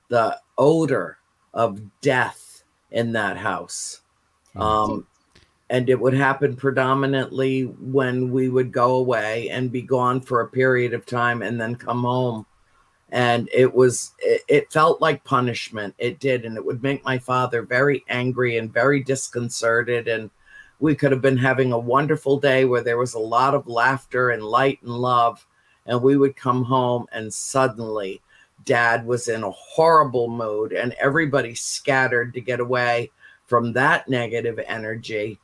the 0.09 0.41
odor 0.59 1.19
of 1.55 1.81
death 2.01 2.65
in 2.91 3.13
that 3.13 3.37
house. 3.37 4.01
Um, 4.57 5.07
and 5.71 5.89
it 5.89 5.99
would 5.99 6.15
happen 6.15 6.57
predominantly 6.57 7.63
when 7.63 8.31
we 8.31 8.49
would 8.49 8.71
go 8.71 8.97
away 8.97 9.49
and 9.51 9.73
be 9.73 9.83
gone 9.83 10.21
for 10.21 10.41
a 10.41 10.49
period 10.49 10.93
of 10.93 11.07
time 11.07 11.43
and 11.43 11.61
then 11.61 11.75
come 11.75 12.03
home. 12.03 12.47
And 13.11 13.49
it 13.53 13.73
was 13.73 14.13
it, 14.19 14.43
it, 14.49 14.73
felt 14.73 15.01
like 15.01 15.25
punishment. 15.25 15.95
It 15.99 16.19
did 16.19 16.45
and 16.45 16.57
it 16.57 16.65
would 16.65 16.83
make 16.83 17.05
my 17.05 17.19
father 17.19 17.63
very 17.63 18.05
angry 18.09 18.59
and 18.59 18.73
very 18.73 19.03
disconcerted. 19.03 20.09
And 20.09 20.31
we 20.81 20.95
could 20.95 21.13
have 21.13 21.23
been 21.23 21.37
having 21.37 21.73
a 21.73 21.79
wonderful 21.79 22.39
day 22.39 22.65
where 22.65 22.83
there 22.83 22.99
was 22.99 23.15
a 23.15 23.19
lot 23.19 23.55
of 23.55 23.69
laughter 23.69 24.31
and 24.31 24.43
light 24.43 24.83
and 24.83 24.91
love 24.91 25.47
and 25.87 26.03
we 26.03 26.17
would 26.17 26.37
come 26.37 26.65
home 26.65 27.07
and 27.13 27.33
suddenly 27.33 28.21
dad 28.65 29.07
was 29.07 29.29
in 29.29 29.43
a 29.43 29.51
horrible 29.51 30.29
mood 30.29 30.73
and 30.73 30.95
everybody 30.95 31.55
scattered 31.55 32.33
to 32.33 32.41
get 32.41 32.61
away 32.61 33.11
from 33.47 33.73
that 33.73 34.09
negative 34.09 34.59
energy 34.67 35.39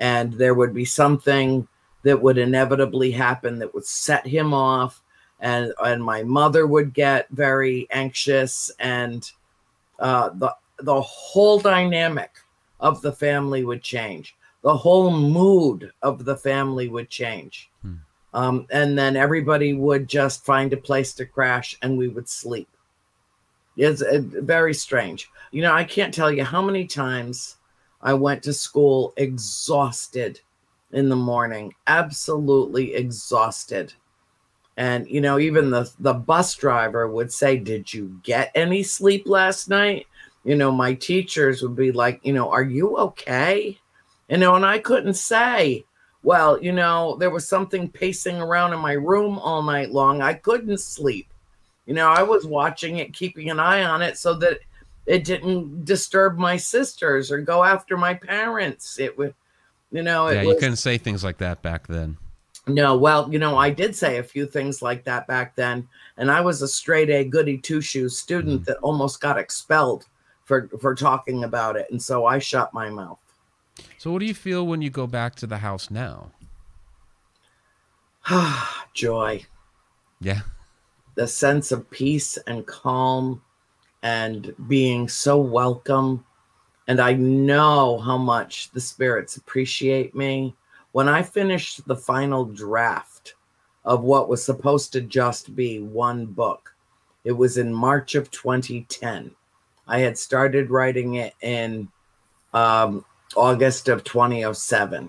and 0.00 0.32
there 0.32 0.54
would 0.54 0.74
be 0.74 0.84
something 0.84 1.68
that 2.02 2.20
would 2.20 2.38
inevitably 2.38 3.10
happen 3.10 3.58
that 3.58 3.72
would 3.74 3.84
set 3.84 4.26
him 4.26 4.52
off 4.52 5.02
and 5.40 5.72
and 5.84 6.02
my 6.02 6.22
mother 6.22 6.66
would 6.66 6.92
get 6.92 7.28
very 7.30 7.86
anxious 7.92 8.70
and 8.80 9.30
uh, 9.98 10.30
the 10.34 10.54
the 10.80 11.00
whole 11.00 11.58
dynamic 11.58 12.30
of 12.80 13.02
the 13.02 13.12
family 13.12 13.64
would 13.64 13.82
change. 13.82 14.34
The 14.62 14.76
whole 14.76 15.10
mood 15.10 15.92
of 16.02 16.24
the 16.24 16.36
family 16.36 16.88
would 16.88 17.10
change. 17.10 17.70
Hmm. 17.82 17.94
um, 18.32 18.66
and 18.70 18.96
then 18.96 19.16
everybody 19.16 19.74
would 19.74 20.08
just 20.08 20.44
find 20.44 20.72
a 20.72 20.76
place 20.76 21.12
to 21.14 21.26
crash 21.26 21.76
and 21.82 21.98
we 21.98 22.08
would 22.08 22.28
sleep. 22.28 22.68
It's 23.76 24.02
uh, 24.02 24.20
very 24.22 24.74
strange. 24.74 25.30
You 25.52 25.62
know 25.62 25.72
i 25.72 25.84
can't 25.84 26.14
tell 26.14 26.30
you 26.30 26.44
how 26.44 26.62
many 26.62 26.86
times 26.86 27.56
i 28.02 28.12
went 28.14 28.42
to 28.42 28.52
school 28.52 29.12
exhausted 29.16 30.40
in 30.92 31.08
the 31.08 31.16
morning 31.16 31.72
absolutely 31.86 32.94
exhausted. 32.94 33.92
And 34.76 35.08
you 35.08 35.20
know 35.20 35.38
even 35.38 35.70
the 35.70 35.90
the 35.98 36.14
bus 36.14 36.54
driver 36.54 37.08
would 37.08 37.32
say 37.32 37.56
did 37.56 37.92
you 37.92 38.20
get 38.22 38.50
any 38.54 38.82
sleep 38.82 39.24
last 39.26 39.68
night? 39.68 40.06
You 40.44 40.56
know 40.56 40.72
my 40.72 40.94
teachers 40.94 41.62
would 41.62 41.76
be 41.76 41.92
like 41.92 42.20
you 42.22 42.32
know 42.32 42.50
are 42.50 42.62
you 42.62 42.96
okay? 42.96 43.78
You 44.28 44.38
know 44.38 44.54
and 44.56 44.64
i 44.64 44.78
couldn't 44.78 45.14
say. 45.14 45.84
Well 46.22 46.62
you 46.62 46.72
know 46.72 47.16
there 47.18 47.30
was 47.30 47.48
something 47.48 47.88
pacing 47.88 48.36
around 48.36 48.72
in 48.72 48.80
my 48.80 48.92
room 48.92 49.38
all 49.38 49.62
night 49.62 49.90
long. 49.90 50.22
I 50.22 50.34
couldn't 50.34 50.78
sleep. 50.78 51.28
You 51.86 51.94
know 51.94 52.08
i 52.08 52.22
was 52.22 52.46
watching 52.46 52.98
it 52.98 53.12
keeping 53.12 53.50
an 53.50 53.60
eye 53.60 53.82
on 53.84 54.00
it 54.02 54.16
so 54.16 54.34
that 54.34 54.60
it 55.10 55.24
didn't 55.24 55.84
disturb 55.84 56.38
my 56.38 56.56
sisters 56.56 57.30
or 57.30 57.38
go 57.38 57.64
after 57.64 57.96
my 57.96 58.14
parents 58.14 58.98
it 58.98 59.16
would 59.18 59.34
you 59.90 60.02
know 60.02 60.28
yeah 60.28 60.42
was, 60.42 60.54
you 60.54 60.54
couldn't 60.54 60.76
say 60.76 60.96
things 60.96 61.24
like 61.24 61.38
that 61.38 61.60
back 61.62 61.86
then 61.86 62.16
no, 62.66 62.96
well, 62.96 63.32
you 63.32 63.38
know, 63.38 63.56
I 63.56 63.70
did 63.70 63.96
say 63.96 64.18
a 64.18 64.22
few 64.22 64.46
things 64.46 64.82
like 64.82 65.04
that 65.04 65.26
back 65.26 65.56
then, 65.56 65.88
and 66.16 66.30
I 66.30 66.40
was 66.40 66.62
a 66.62 66.68
straight 66.68 67.10
A 67.10 67.24
goody 67.24 67.58
two 67.58 67.80
shoes 67.80 68.16
student 68.16 68.62
mm. 68.62 68.64
that 68.66 68.78
almost 68.78 69.20
got 69.20 69.38
expelled 69.38 70.06
for 70.44 70.68
for 70.80 70.94
talking 70.94 71.44
about 71.44 71.76
it, 71.76 71.86
and 71.90 72.00
so 72.00 72.26
I 72.26 72.38
shut 72.38 72.72
my 72.74 72.90
mouth. 72.90 73.18
So, 73.98 74.12
what 74.12 74.20
do 74.20 74.26
you 74.26 74.34
feel 74.34 74.66
when 74.66 74.82
you 74.82 74.90
go 74.90 75.06
back 75.06 75.34
to 75.36 75.46
the 75.46 75.58
house 75.58 75.90
now? 75.90 76.30
Ah, 78.26 78.86
Joy. 78.94 79.44
Yeah. 80.20 80.40
The 81.14 81.26
sense 81.26 81.72
of 81.72 81.90
peace 81.90 82.36
and 82.46 82.66
calm 82.66 83.42
and 84.02 84.54
being 84.68 85.08
so 85.08 85.38
welcome. 85.38 86.24
And 86.88 87.00
I 87.00 87.12
know 87.14 87.98
how 87.98 88.18
much 88.18 88.70
the 88.70 88.80
spirits 88.80 89.36
appreciate 89.36 90.14
me 90.14 90.54
when 90.92 91.08
I 91.08 91.22
finished 91.22 91.86
the 91.86 91.96
final 91.96 92.44
draft 92.44 93.34
of 93.84 94.02
what 94.02 94.28
was 94.28 94.44
supposed 94.44 94.92
to 94.92 95.00
just 95.00 95.54
be 95.54 95.80
one 95.80 96.26
book, 96.26 96.74
it 97.24 97.32
was 97.32 97.58
in 97.58 97.72
March 97.72 98.14
of 98.14 98.30
2010. 98.30 99.30
I 99.86 99.98
had 100.00 100.18
started 100.18 100.70
writing 100.70 101.14
it 101.14 101.34
in 101.42 101.88
um, 102.52 103.04
August 103.36 103.88
of 103.88 104.04
2007. 104.04 105.08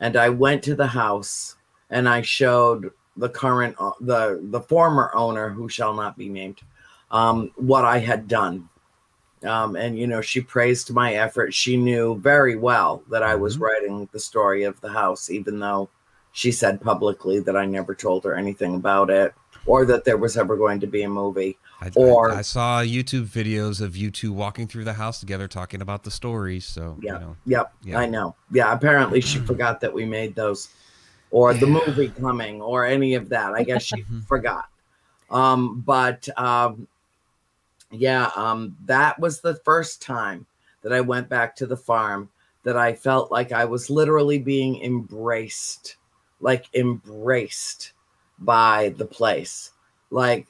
And 0.00 0.16
I 0.16 0.28
went 0.30 0.62
to 0.64 0.74
the 0.74 0.86
house 0.86 1.56
and 1.90 2.08
I 2.08 2.22
showed 2.22 2.90
the 3.16 3.28
current, 3.28 3.76
uh, 3.78 3.90
the, 4.00 4.40
the 4.42 4.60
former 4.60 5.10
owner, 5.14 5.50
who 5.50 5.68
shall 5.68 5.92
not 5.92 6.16
be 6.16 6.28
named, 6.28 6.60
um, 7.10 7.50
what 7.56 7.84
I 7.84 7.98
had 7.98 8.28
done 8.28 8.68
um, 9.44 9.76
and 9.76 9.98
you 9.98 10.06
know, 10.06 10.20
she 10.20 10.40
praised 10.40 10.92
my 10.92 11.14
effort. 11.14 11.54
She 11.54 11.76
knew 11.76 12.18
very 12.18 12.56
well 12.56 13.02
that 13.10 13.22
I 13.22 13.34
was 13.34 13.54
mm-hmm. 13.54 13.64
writing 13.64 14.08
the 14.12 14.20
story 14.20 14.64
of 14.64 14.80
the 14.80 14.90
house, 14.90 15.30
even 15.30 15.58
though 15.58 15.88
she 16.32 16.52
said 16.52 16.80
publicly 16.80 17.40
that 17.40 17.56
I 17.56 17.64
never 17.66 17.94
told 17.94 18.24
her 18.24 18.34
anything 18.34 18.74
about 18.76 19.10
it 19.10 19.34
or 19.66 19.84
that 19.84 20.04
there 20.04 20.16
was 20.16 20.36
ever 20.36 20.56
going 20.56 20.80
to 20.80 20.86
be 20.86 21.02
a 21.02 21.08
movie. 21.08 21.58
I, 21.80 21.90
or 21.96 22.32
I, 22.32 22.38
I, 22.38 22.42
saw 22.42 22.82
YouTube 22.82 23.26
videos 23.26 23.80
of 23.80 23.96
you 23.96 24.10
two 24.10 24.32
walking 24.32 24.66
through 24.68 24.84
the 24.84 24.92
house 24.92 25.20
together 25.20 25.48
talking 25.48 25.80
about 25.80 26.04
the 26.04 26.10
story. 26.10 26.60
So 26.60 26.98
yeah, 27.02 27.14
you 27.14 27.20
know, 27.20 27.36
yep, 27.46 27.72
yeah. 27.82 27.98
I 27.98 28.06
know. 28.06 28.36
Yeah, 28.50 28.72
apparently 28.72 29.20
she 29.20 29.38
forgot 29.46 29.80
that 29.80 29.92
we 29.92 30.04
made 30.04 30.34
those, 30.34 30.68
or 31.30 31.52
yeah. 31.52 31.60
the 31.60 31.66
movie 31.66 32.08
coming, 32.08 32.60
or 32.60 32.84
any 32.84 33.14
of 33.14 33.30
that. 33.30 33.54
I 33.54 33.62
guess 33.62 33.82
she 33.82 34.04
forgot. 34.28 34.68
Um, 35.30 35.80
but 35.80 36.28
um, 36.38 36.86
yeah, 37.90 38.30
um, 38.36 38.76
that 38.86 39.18
was 39.18 39.40
the 39.40 39.56
first 39.56 40.00
time 40.00 40.46
that 40.82 40.92
I 40.92 41.00
went 41.00 41.28
back 41.28 41.56
to 41.56 41.66
the 41.66 41.76
farm 41.76 42.30
that 42.62 42.76
I 42.76 42.92
felt 42.94 43.32
like 43.32 43.52
I 43.52 43.64
was 43.64 43.90
literally 43.90 44.38
being 44.38 44.82
embraced, 44.82 45.96
like 46.40 46.66
embraced 46.74 47.92
by 48.38 48.94
the 48.96 49.04
place. 49.04 49.72
Like, 50.10 50.46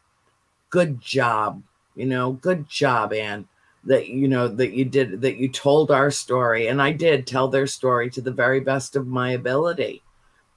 good 0.71 1.01
job, 1.01 1.63
you 1.97 2.07
know, 2.07 2.33
good 2.33 2.69
job, 2.69 3.13
Anne, 3.13 3.47
that 3.85 4.09
you 4.09 4.29
know 4.29 4.47
that 4.47 4.73
you 4.73 4.85
did 4.85 5.21
that 5.23 5.37
you 5.37 5.49
told 5.49 5.91
our 5.91 6.11
story, 6.11 6.69
and 6.69 6.83
I 6.83 6.93
did 6.93 7.27
tell 7.27 7.49
their 7.49 7.67
story 7.67 8.11
to 8.11 8.21
the 8.21 8.31
very 8.31 8.61
best 8.61 8.97
of 8.97 9.07
my 9.07 9.33
ability. 9.33 10.03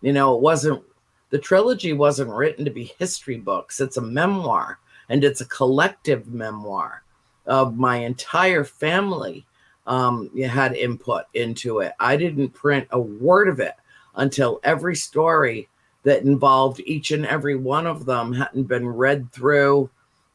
You 0.01 0.13
know, 0.13 0.35
it 0.35 0.41
wasn't 0.41 0.83
the 1.29 1.39
trilogy 1.39 1.93
wasn't 1.93 2.31
written 2.31 2.65
to 2.65 2.71
be 2.71 2.93
history 2.99 3.37
books; 3.37 3.79
it's 3.79 3.97
a 3.97 4.01
memoir 4.01 4.79
and 5.09 5.23
it's 5.23 5.41
a 5.41 5.45
collective 5.45 6.27
memoir 6.27 7.03
of 7.45 7.77
my 7.77 7.97
entire 7.97 8.63
family 8.63 9.45
um, 9.85 10.29
you 10.33 10.47
had 10.47 10.75
input 10.75 11.25
into 11.33 11.79
it. 11.79 11.93
I 11.99 12.15
didn't 12.15 12.49
print 12.49 12.87
a 12.91 12.99
word 12.99 13.49
of 13.49 13.59
it 13.59 13.75
until 14.15 14.59
every 14.63 14.95
story 14.95 15.67
that 16.03 16.23
involved 16.23 16.81
each 16.85 17.11
and 17.11 17.25
every 17.25 17.55
one 17.55 17.87
of 17.87 18.05
them 18.05 18.33
hadn't 18.33 18.63
been 18.63 18.87
read 18.87 19.31
through 19.31 19.89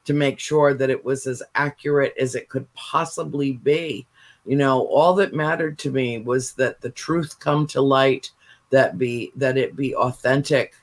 to 0.05 0.15
make 0.15 0.39
sure 0.39 0.75
that 0.75 0.91
it 0.91 1.05
was 1.05 1.27
as 1.27 1.43
accurate 1.55 2.15
as 2.19 2.35
it 2.35 2.49
could 2.49 2.73
possibly 2.75 3.53
be. 3.53 4.07
You 4.47 4.57
know, 4.57 4.87
all 4.87 5.15
that 5.17 5.35
mattered 5.35 5.79
to 5.81 5.91
me 5.91 6.19
was 6.19 6.55
that 6.55 6.81
the 6.81 6.91
truth 6.91 7.39
come 7.39 7.67
to 7.69 7.83
light, 7.83 8.31
that 8.71 8.97
be 8.97 9.33
that 9.37 9.59
it 9.59 9.77
be 9.77 9.95
authentic, 9.95 10.75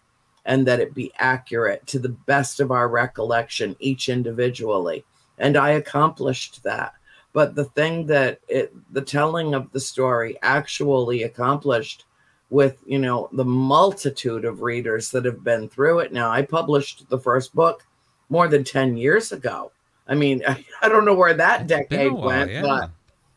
and 0.45 0.67
that 0.67 0.79
it 0.79 0.93
be 0.93 1.11
accurate 1.17 1.85
to 1.87 1.99
the 1.99 2.09
best 2.09 2.59
of 2.59 2.71
our 2.71 2.87
recollection, 2.87 3.75
each 3.79 4.09
individually. 4.09 5.03
And 5.37 5.57
I 5.57 5.71
accomplished 5.71 6.63
that. 6.63 6.93
But 7.33 7.55
the 7.55 7.65
thing 7.65 8.05
that 8.07 8.39
it, 8.47 8.73
the 8.93 9.01
telling 9.01 9.53
of 9.53 9.71
the 9.71 9.79
story 9.79 10.37
actually 10.41 11.23
accomplished 11.23 12.05
with, 12.49 12.77
you 12.85 12.99
know, 12.99 13.27
the 13.33 13.43
multitude 13.43 14.45
of 14.45 14.61
readers 14.61 15.11
that 15.11 15.25
have 15.25 15.43
been 15.43 15.67
through 15.67 15.99
it 15.99 16.13
now. 16.13 16.29
I 16.29 16.43
published 16.43 17.09
the 17.09 17.19
first 17.19 17.53
book 17.53 17.85
more 18.29 18.47
than 18.47 18.63
10 18.63 18.95
years 18.95 19.31
ago. 19.31 19.71
I 20.07 20.15
mean, 20.15 20.43
I, 20.47 20.63
I 20.81 20.89
don't 20.89 21.05
know 21.05 21.15
where 21.15 21.33
that 21.33 21.67
decade 21.67 22.11
while, 22.11 22.27
went, 22.27 22.51
yeah. 22.51 22.61
but 22.61 22.91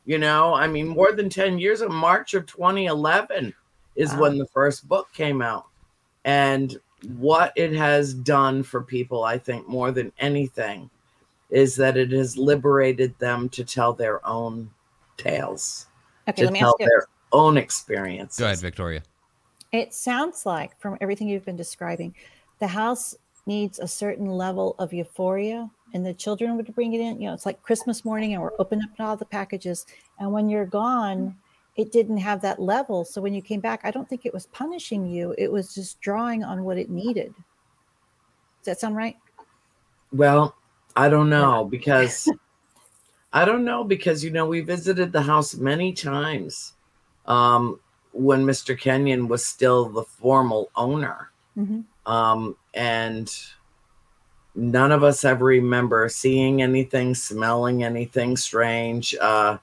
you 0.05 0.19
know, 0.19 0.55
I 0.55 0.67
mean, 0.67 0.89
more 0.89 1.13
than 1.13 1.29
10 1.29 1.59
years 1.59 1.81
of 1.81 1.91
March 1.91 2.35
of 2.35 2.47
2011 2.47 3.53
is 3.97 4.13
wow. 4.13 4.21
when 4.21 4.39
the 4.39 4.47
first 4.47 4.89
book 4.89 5.13
came 5.13 5.43
out. 5.43 5.67
And 6.25 6.79
what 7.17 7.53
it 7.57 7.73
has 7.73 8.15
done 8.15 8.63
for 8.63 8.83
people, 8.83 9.25
I 9.25 9.39
think, 9.39 9.69
more 9.69 9.93
than 9.93 10.13
anything, 10.19 10.91
is 11.51 11.77
that 11.77 11.97
it 11.97 12.11
has 12.13 12.37
liberated 12.37 13.19
them 13.19 13.49
to 13.51 13.65
tell 13.65 13.93
their 13.93 14.27
own 14.27 14.71
tales, 15.17 15.87
okay, 16.29 16.45
let 16.45 16.53
me 16.53 16.61
ask. 16.61 16.77
to 16.77 16.85
tell 16.85 16.89
their 16.89 17.07
own 17.33 17.57
experiences. 17.57 18.39
Go 18.39 18.47
ahead, 18.47 18.59
Victoria. 18.59 19.03
It 19.73 19.95
sounds 19.95 20.47
like, 20.47 20.79
from 20.81 20.97
everything 21.01 21.29
you've 21.29 21.45
been 21.45 21.57
describing, 21.57 22.15
the 22.59 22.67
house 22.67 23.15
needs 23.47 23.79
a 23.79 23.89
certain 23.89 24.27
level 24.27 24.75
of 24.79 24.93
euphoria, 24.93 25.71
and 25.95 26.05
the 26.05 26.15
children 26.15 26.57
would 26.57 26.75
bring 26.75 26.93
it 26.93 27.01
in. 27.01 27.21
You 27.21 27.29
know, 27.29 27.35
it's 27.35 27.47
like 27.47 27.63
Christmas 27.63 28.05
morning, 28.05 28.35
and 28.35 28.43
we're 28.43 28.53
opening 28.59 28.85
up 28.85 28.91
all 28.99 29.17
the 29.17 29.25
packages, 29.25 29.87
and 30.19 30.33
when 30.33 30.49
you're 30.49 30.67
gone 30.67 31.37
it 31.79 31.93
didn't 31.93 32.19
have 32.19 32.43
that 32.43 32.59
level. 32.59 33.05
So 33.05 33.23
when 33.23 33.33
you 33.33 33.41
came 33.41 33.61
back, 33.61 33.83
I 33.85 33.93
don't 33.93 34.07
think 34.09 34.27
it 34.27 34.35
was 34.35 34.47
punishing 34.47 35.07
you. 35.07 35.33
It 35.39 35.51
was 35.51 35.73
just 35.73 36.01
drawing 36.01 36.43
on 36.43 36.65
what 36.65 36.77
it 36.77 36.91
needed. 36.91 37.33
Does 38.59 38.65
that 38.65 38.81
sound 38.81 38.97
right? 38.97 39.17
Well, 40.13 40.57
I 40.97 41.09
don't 41.09 41.31
know 41.31 41.65
because 41.65 42.29
I 43.33 43.45
don't 43.45 43.65
know 43.65 43.85
because 43.85 44.25
you 44.25 44.31
know 44.31 44.47
we 44.47 44.61
visited 44.61 45.13
the 45.13 45.23
house 45.23 45.55
many 45.55 45.93
times 45.93 46.73
um, 47.27 47.79
when 48.11 48.45
Mr. 48.45 48.77
Kenyon 48.77 49.29
was 49.29 49.47
still 49.47 49.89
the 49.89 50.03
formal 50.03 50.71
owner, 50.75 51.31
mm-hmm. 51.57 51.83
um, 52.11 52.57
and 52.75 53.33
none 54.57 54.91
of 54.91 55.05
us 55.05 55.25
ever 55.25 55.45
remember 55.45 56.09
seeing 56.09 56.61
anything, 56.61 57.15
smelling 57.15 57.85
anything 57.85 58.37
strange. 58.37 59.15
Uh, 59.21 59.59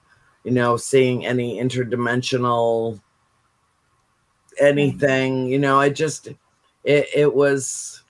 you 0.46 0.52
know, 0.52 0.78
seeing 0.78 1.26
any 1.26 1.60
interdimensional 1.60 3.02
anything, 4.60 5.48
you 5.48 5.60
know, 5.60 5.80
I 5.80 5.90
just 5.90 6.28
it, 6.84 7.08
it 7.14 7.34
was 7.34 8.04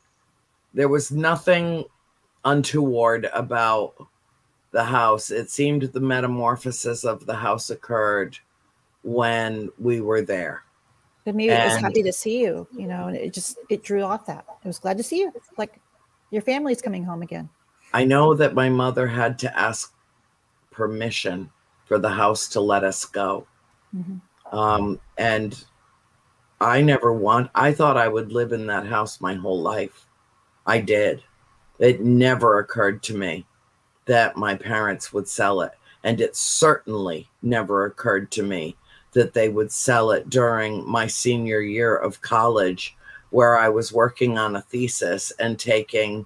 there 0.73 0.89
was 0.89 1.11
nothing 1.11 1.85
untoward 2.43 3.29
about 3.33 3.95
the 4.71 4.83
house. 4.83 5.31
It 5.31 5.49
seemed 5.49 5.83
the 5.83 6.01
metamorphosis 6.01 7.05
of 7.05 7.25
the 7.25 7.35
house 7.35 7.69
occurred 7.69 8.37
when 9.03 9.69
we 9.79 10.01
were 10.01 10.21
there. 10.21 10.63
But 11.23 11.35
maybe 11.35 11.51
and, 11.51 11.63
it 11.63 11.73
was 11.73 11.81
happy 11.81 12.03
to 12.03 12.13
see 12.13 12.41
you, 12.41 12.67
you 12.77 12.85
know, 12.85 13.07
and 13.07 13.15
it 13.15 13.33
just 13.33 13.57
it 13.69 13.81
drew 13.81 14.03
off 14.03 14.25
that. 14.25 14.45
It 14.63 14.67
was 14.67 14.77
glad 14.77 14.97
to 14.97 15.03
see 15.03 15.19
you. 15.19 15.31
Like 15.57 15.79
your 16.31 16.41
family's 16.41 16.81
coming 16.81 17.05
home 17.05 17.21
again. 17.21 17.49
I 17.93 18.03
know 18.03 18.33
that 18.33 18.53
my 18.53 18.67
mother 18.67 19.07
had 19.07 19.39
to 19.39 19.57
ask 19.57 19.93
permission 20.69 21.49
for 21.85 21.97
the 21.97 22.09
house 22.09 22.47
to 22.49 22.59
let 22.59 22.83
us 22.83 23.05
go. 23.05 23.47
Mm-hmm. 23.95 24.57
Um, 24.57 24.99
and 25.17 25.63
I 26.61 26.81
never 26.81 27.13
want, 27.13 27.49
I 27.55 27.71
thought 27.71 27.97
I 27.97 28.07
would 28.07 28.31
live 28.31 28.51
in 28.51 28.67
that 28.67 28.85
house 28.85 29.21
my 29.21 29.33
whole 29.33 29.61
life. 29.61 30.07
I 30.65 30.79
did. 30.79 31.23
It 31.79 32.01
never 32.01 32.59
occurred 32.59 33.03
to 33.03 33.17
me 33.17 33.45
that 34.05 34.37
my 34.37 34.55
parents 34.55 35.13
would 35.13 35.27
sell 35.27 35.61
it. 35.61 35.71
And 36.03 36.21
it 36.21 36.35
certainly 36.35 37.29
never 37.41 37.85
occurred 37.85 38.31
to 38.31 38.43
me 38.43 38.75
that 39.13 39.33
they 39.33 39.49
would 39.49 39.71
sell 39.71 40.11
it 40.11 40.29
during 40.29 40.87
my 40.87 41.07
senior 41.07 41.61
year 41.61 41.95
of 41.95 42.21
college, 42.21 42.95
where 43.31 43.57
I 43.57 43.69
was 43.69 43.91
working 43.91 44.37
on 44.37 44.55
a 44.55 44.61
thesis 44.61 45.31
and 45.39 45.57
taking 45.57 46.25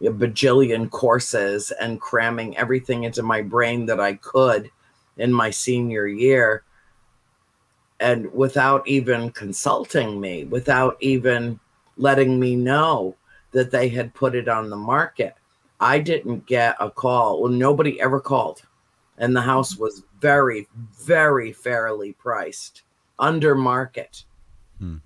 a 0.00 0.10
bajillion 0.10 0.90
courses 0.90 1.72
and 1.80 2.00
cramming 2.00 2.56
everything 2.56 3.04
into 3.04 3.22
my 3.22 3.42
brain 3.42 3.86
that 3.86 4.00
I 4.00 4.14
could 4.14 4.70
in 5.16 5.32
my 5.32 5.50
senior 5.50 6.06
year 6.06 6.62
and 8.00 8.32
without 8.32 8.86
even 8.86 9.30
consulting 9.30 10.20
me, 10.20 10.44
without 10.44 10.96
even 11.00 11.58
letting 11.96 12.38
me 12.38 12.54
know 12.54 13.16
that 13.52 13.70
they 13.70 13.88
had 13.88 14.14
put 14.14 14.34
it 14.34 14.48
on 14.48 14.68
the 14.68 14.76
market. 14.76 15.34
I 15.80 15.98
didn't 15.98 16.46
get 16.46 16.76
a 16.78 16.90
call. 16.90 17.40
Well, 17.40 17.52
nobody 17.52 18.00
ever 18.00 18.20
called. 18.20 18.62
And 19.18 19.34
the 19.34 19.40
house 19.40 19.76
was 19.76 20.02
very, 20.20 20.68
very 21.00 21.52
fairly 21.52 22.12
priced, 22.12 22.82
under 23.18 23.54
market. 23.54 24.24
Hmm. 24.78 24.96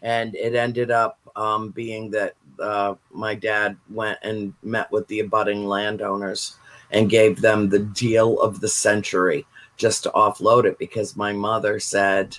And 0.00 0.34
it 0.36 0.54
ended 0.54 0.90
up 0.90 1.18
um, 1.34 1.70
being 1.70 2.10
that 2.12 2.34
uh, 2.60 2.94
my 3.10 3.34
dad 3.34 3.76
went 3.90 4.18
and 4.22 4.54
met 4.62 4.90
with 4.92 5.06
the 5.08 5.20
abutting 5.20 5.66
landowners 5.66 6.56
and 6.92 7.10
gave 7.10 7.40
them 7.40 7.68
the 7.68 7.78
deal 7.78 8.40
of 8.40 8.60
the 8.60 8.68
century 8.68 9.46
just 9.76 10.02
to 10.04 10.10
offload 10.10 10.64
it 10.64 10.78
because 10.78 11.16
my 11.16 11.32
mother 11.32 11.80
said 11.80 12.36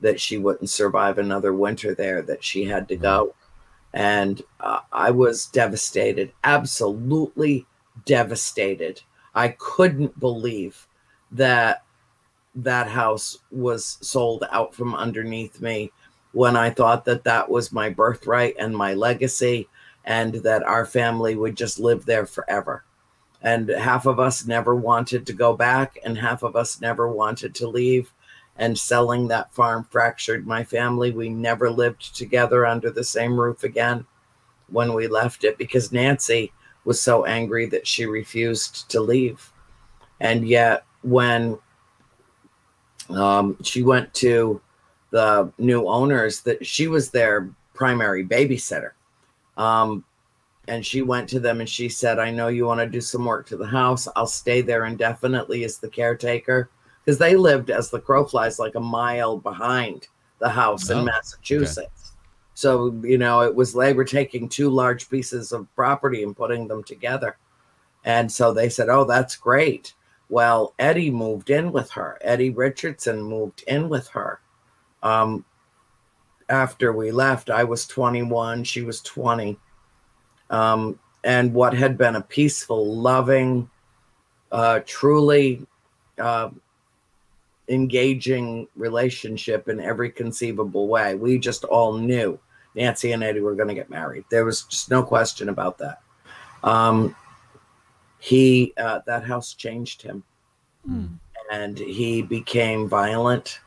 that 0.00 0.20
she 0.20 0.36
wouldn't 0.36 0.68
survive 0.68 1.18
another 1.18 1.54
winter 1.54 1.94
there, 1.94 2.20
that 2.22 2.44
she 2.44 2.64
had 2.64 2.88
to 2.88 2.96
go. 2.96 3.34
And 3.94 4.42
uh, 4.60 4.80
I 4.92 5.12
was 5.12 5.46
devastated, 5.46 6.32
absolutely 6.42 7.64
devastated. 8.04 9.00
I 9.34 9.48
couldn't 9.58 10.18
believe 10.18 10.86
that 11.30 11.84
that 12.56 12.88
house 12.88 13.38
was 13.50 13.98
sold 14.00 14.44
out 14.50 14.74
from 14.74 14.94
underneath 14.94 15.60
me 15.60 15.92
when 16.32 16.56
I 16.56 16.70
thought 16.70 17.04
that 17.04 17.24
that 17.24 17.48
was 17.48 17.72
my 17.72 17.88
birthright 17.88 18.56
and 18.58 18.76
my 18.76 18.94
legacy 18.94 19.68
and 20.04 20.34
that 20.34 20.64
our 20.64 20.84
family 20.84 21.36
would 21.36 21.56
just 21.56 21.78
live 21.78 22.04
there 22.04 22.26
forever 22.26 22.84
and 23.44 23.68
half 23.68 24.06
of 24.06 24.18
us 24.18 24.46
never 24.46 24.74
wanted 24.74 25.26
to 25.26 25.32
go 25.34 25.54
back 25.54 25.98
and 26.02 26.16
half 26.16 26.42
of 26.42 26.56
us 26.56 26.80
never 26.80 27.06
wanted 27.06 27.54
to 27.54 27.68
leave. 27.68 28.10
And 28.56 28.78
selling 28.78 29.28
that 29.28 29.52
farm 29.52 29.86
fractured 29.90 30.46
my 30.46 30.64
family. 30.64 31.10
We 31.10 31.28
never 31.28 31.68
lived 31.70 32.16
together 32.16 32.64
under 32.64 32.90
the 32.90 33.04
same 33.04 33.38
roof 33.38 33.64
again 33.64 34.06
when 34.68 34.94
we 34.94 35.08
left 35.08 35.44
it 35.44 35.58
because 35.58 35.92
nancy 35.92 36.52
was 36.84 37.00
so 37.00 37.26
angry 37.26 37.66
that 37.66 37.86
she 37.86 38.06
refused 38.06 38.88
to 38.90 39.00
leave. 39.00 39.52
And 40.20 40.48
yet 40.48 40.84
when 41.02 41.58
um, 43.10 43.58
she 43.62 43.82
went 43.82 44.14
to 44.14 44.60
the 45.10 45.52
new 45.58 45.86
owners 45.86 46.40
that 46.42 46.64
she 46.64 46.88
was 46.88 47.10
their 47.10 47.50
primary 47.74 48.24
babysitter. 48.24 48.92
Um, 49.56 50.04
and 50.68 50.84
she 50.84 51.02
went 51.02 51.28
to 51.30 51.40
them 51.40 51.60
and 51.60 51.68
she 51.68 51.88
said, 51.88 52.18
I 52.18 52.30
know 52.30 52.48
you 52.48 52.66
want 52.66 52.80
to 52.80 52.86
do 52.86 53.00
some 53.00 53.24
work 53.24 53.46
to 53.48 53.56
the 53.56 53.66
house. 53.66 54.08
I'll 54.16 54.26
stay 54.26 54.62
there 54.62 54.86
indefinitely 54.86 55.64
as 55.64 55.78
the 55.78 55.88
caretaker. 55.88 56.70
Because 57.04 57.18
they 57.18 57.36
lived, 57.36 57.70
as 57.70 57.90
the 57.90 58.00
crow 58.00 58.24
flies, 58.24 58.58
like 58.58 58.74
a 58.76 58.80
mile 58.80 59.36
behind 59.36 60.08
the 60.38 60.48
house 60.48 60.90
oh, 60.90 60.98
in 60.98 61.04
Massachusetts. 61.04 61.78
Okay. 61.78 62.18
So, 62.54 62.98
you 63.02 63.18
know, 63.18 63.42
it 63.42 63.54
was 63.54 63.74
they 63.74 63.92
were 63.92 64.04
taking 64.04 64.48
two 64.48 64.70
large 64.70 65.10
pieces 65.10 65.52
of 65.52 65.72
property 65.74 66.22
and 66.22 66.36
putting 66.36 66.66
them 66.66 66.82
together. 66.82 67.36
And 68.04 68.30
so 68.30 68.54
they 68.54 68.68
said, 68.68 68.88
Oh, 68.88 69.04
that's 69.04 69.36
great. 69.36 69.94
Well, 70.30 70.74
Eddie 70.78 71.10
moved 71.10 71.50
in 71.50 71.72
with 71.72 71.90
her. 71.90 72.18
Eddie 72.22 72.50
Richardson 72.50 73.22
moved 73.22 73.64
in 73.66 73.88
with 73.88 74.08
her. 74.08 74.40
Um, 75.02 75.44
after 76.48 76.92
we 76.92 77.10
left, 77.10 77.50
I 77.50 77.64
was 77.64 77.86
21, 77.86 78.64
she 78.64 78.82
was 78.82 79.00
20. 79.02 79.58
Um, 80.54 80.98
and 81.24 81.52
what 81.52 81.74
had 81.74 81.98
been 81.98 82.16
a 82.16 82.20
peaceful, 82.20 82.96
loving, 82.96 83.68
uh, 84.52 84.80
truly 84.86 85.66
uh, 86.18 86.50
engaging 87.68 88.68
relationship 88.76 89.68
in 89.68 89.80
every 89.80 90.10
conceivable 90.10 90.86
way. 90.86 91.14
We 91.14 91.38
just 91.38 91.64
all 91.64 91.94
knew 91.94 92.38
Nancy 92.74 93.12
and 93.12 93.24
Eddie 93.24 93.40
were 93.40 93.54
going 93.54 93.68
to 93.68 93.74
get 93.74 93.90
married. 93.90 94.24
There 94.30 94.44
was 94.44 94.62
just 94.62 94.90
no 94.90 95.02
question 95.02 95.48
about 95.48 95.78
that. 95.78 96.00
Um, 96.62 97.16
he 98.18 98.72
uh, 98.76 99.00
that 99.06 99.24
house 99.24 99.54
changed 99.54 100.02
him, 100.02 100.22
Hmm. 100.86 101.06
and 101.50 101.78
he 101.78 102.22
became 102.22 102.88
violent, 102.88 103.60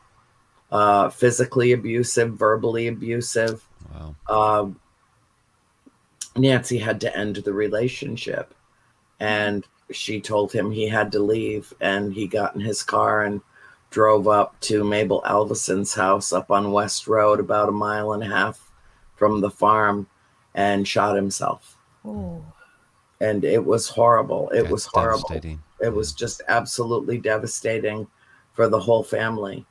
uh, 0.71 1.09
physically 1.09 1.73
abusive, 1.73 2.33
verbally 2.33 2.87
abusive. 2.87 3.67
Wow. 3.93 4.15
Um, 4.29 4.79
Nancy 6.37 6.77
had 6.77 7.01
to 7.01 7.17
end 7.17 7.37
the 7.37 7.53
relationship, 7.53 8.53
and 9.19 9.65
she 9.91 10.19
told 10.21 10.51
him 10.51 10.71
he 10.71 10.87
had 10.87 11.11
to 11.13 11.19
leave. 11.19 11.73
And 11.79 12.13
he 12.13 12.27
got 12.27 12.55
in 12.55 12.61
his 12.61 12.83
car 12.83 13.23
and 13.23 13.41
drove 13.89 14.27
up 14.27 14.59
to 14.61 14.83
Mabel 14.83 15.21
Alvison's 15.25 15.93
house 15.93 16.33
up 16.33 16.51
on 16.51 16.71
West 16.71 17.07
Road, 17.07 17.39
about 17.39 17.69
a 17.69 17.73
mile 17.73 18.13
and 18.13 18.23
a 18.23 18.27
half 18.27 18.69
from 19.15 19.41
the 19.41 19.49
farm, 19.49 20.07
and 20.53 20.87
shot 20.87 21.15
himself. 21.15 21.77
Oh, 22.05 22.43
And 23.21 23.43
it 23.43 23.63
was 23.65 23.87
horrible. 23.89 24.49
It 24.49 24.63
That's 24.63 24.71
was 24.71 24.85
horrible. 24.85 25.27
devastating. 25.29 25.61
It 25.81 25.93
was 25.93 26.11
just 26.13 26.41
absolutely 26.47 27.17
devastating 27.17 28.07
for 28.53 28.67
the 28.67 28.79
whole 28.79 29.03
family 29.03 29.65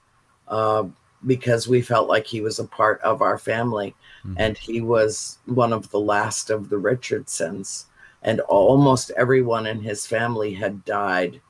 uh, 0.48 0.84
because 1.24 1.66
we 1.66 1.80
felt 1.80 2.08
like 2.08 2.26
he 2.26 2.40
was 2.40 2.58
a 2.58 2.64
part 2.64 3.00
of 3.00 3.22
our 3.22 3.38
family. 3.38 3.94
Mhm. 4.24 4.34
And 4.36 4.58
he 4.58 4.80
was 4.80 5.38
one 5.46 5.72
of 5.72 5.90
the 5.90 6.00
last 6.00 6.50
of 6.50 6.68
the 6.68 6.78
Richardsons. 6.78 7.86
And 8.22 8.40
almost 8.40 9.10
everyone 9.16 9.66
in 9.66 9.80
his 9.80 10.06
family 10.06 10.52
had 10.54 10.84
died. 10.84 11.40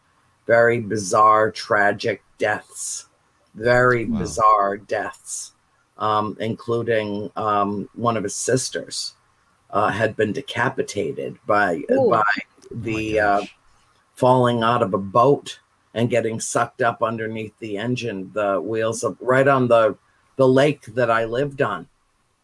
Very 0.47 0.81
bizarre, 0.81 1.51
tragic 1.51 2.23
deaths. 2.39 3.07
Very 3.55 4.05
Wow. 4.05 4.19
bizarre 4.19 4.77
deaths, 4.77 5.53
um, 5.99 6.37
including 6.39 7.31
um, 7.37 7.89
one 7.95 8.17
of 8.17 8.23
his 8.23 8.35
sisters 8.37 9.15
uh, 9.71 9.89
had 9.89 10.15
been 10.17 10.33
decapitated 10.33 11.39
by 11.47 11.83
Ooh. 11.91 12.11
by 12.11 12.23
Oh 12.23 12.43
the 12.71 13.21
uh, 13.21 13.43
falling 14.15 14.63
out 14.63 14.83
of 14.83 14.95
a 14.95 14.99
boat 14.99 15.59
and 15.97 16.11
getting 16.11 16.39
sucked 16.39 16.83
up 16.83 17.03
underneath 17.03 17.59
the 17.59 17.79
engine, 17.79 18.31
the 18.35 18.61
wheels 18.61 19.03
of 19.03 19.17
right 19.21 19.49
on 19.49 19.67
the 19.67 19.97
the 20.37 20.47
lake 20.47 20.85
that 20.95 21.11
I 21.11 21.25
lived 21.25 21.63
on. 21.63 21.89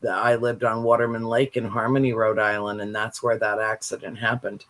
The, 0.00 0.11
I 0.11 0.34
lived 0.36 0.64
on 0.64 0.82
Waterman 0.82 1.24
Lake 1.24 1.59
in 1.59 1.64
Harmony, 1.66 2.14
Rhode 2.14 2.38
Island, 2.38 2.80
and 2.80 2.92
that's 2.92 3.22
where 3.22 3.38
that 3.38 3.61
accident 3.61 4.18
happened. 4.18 4.64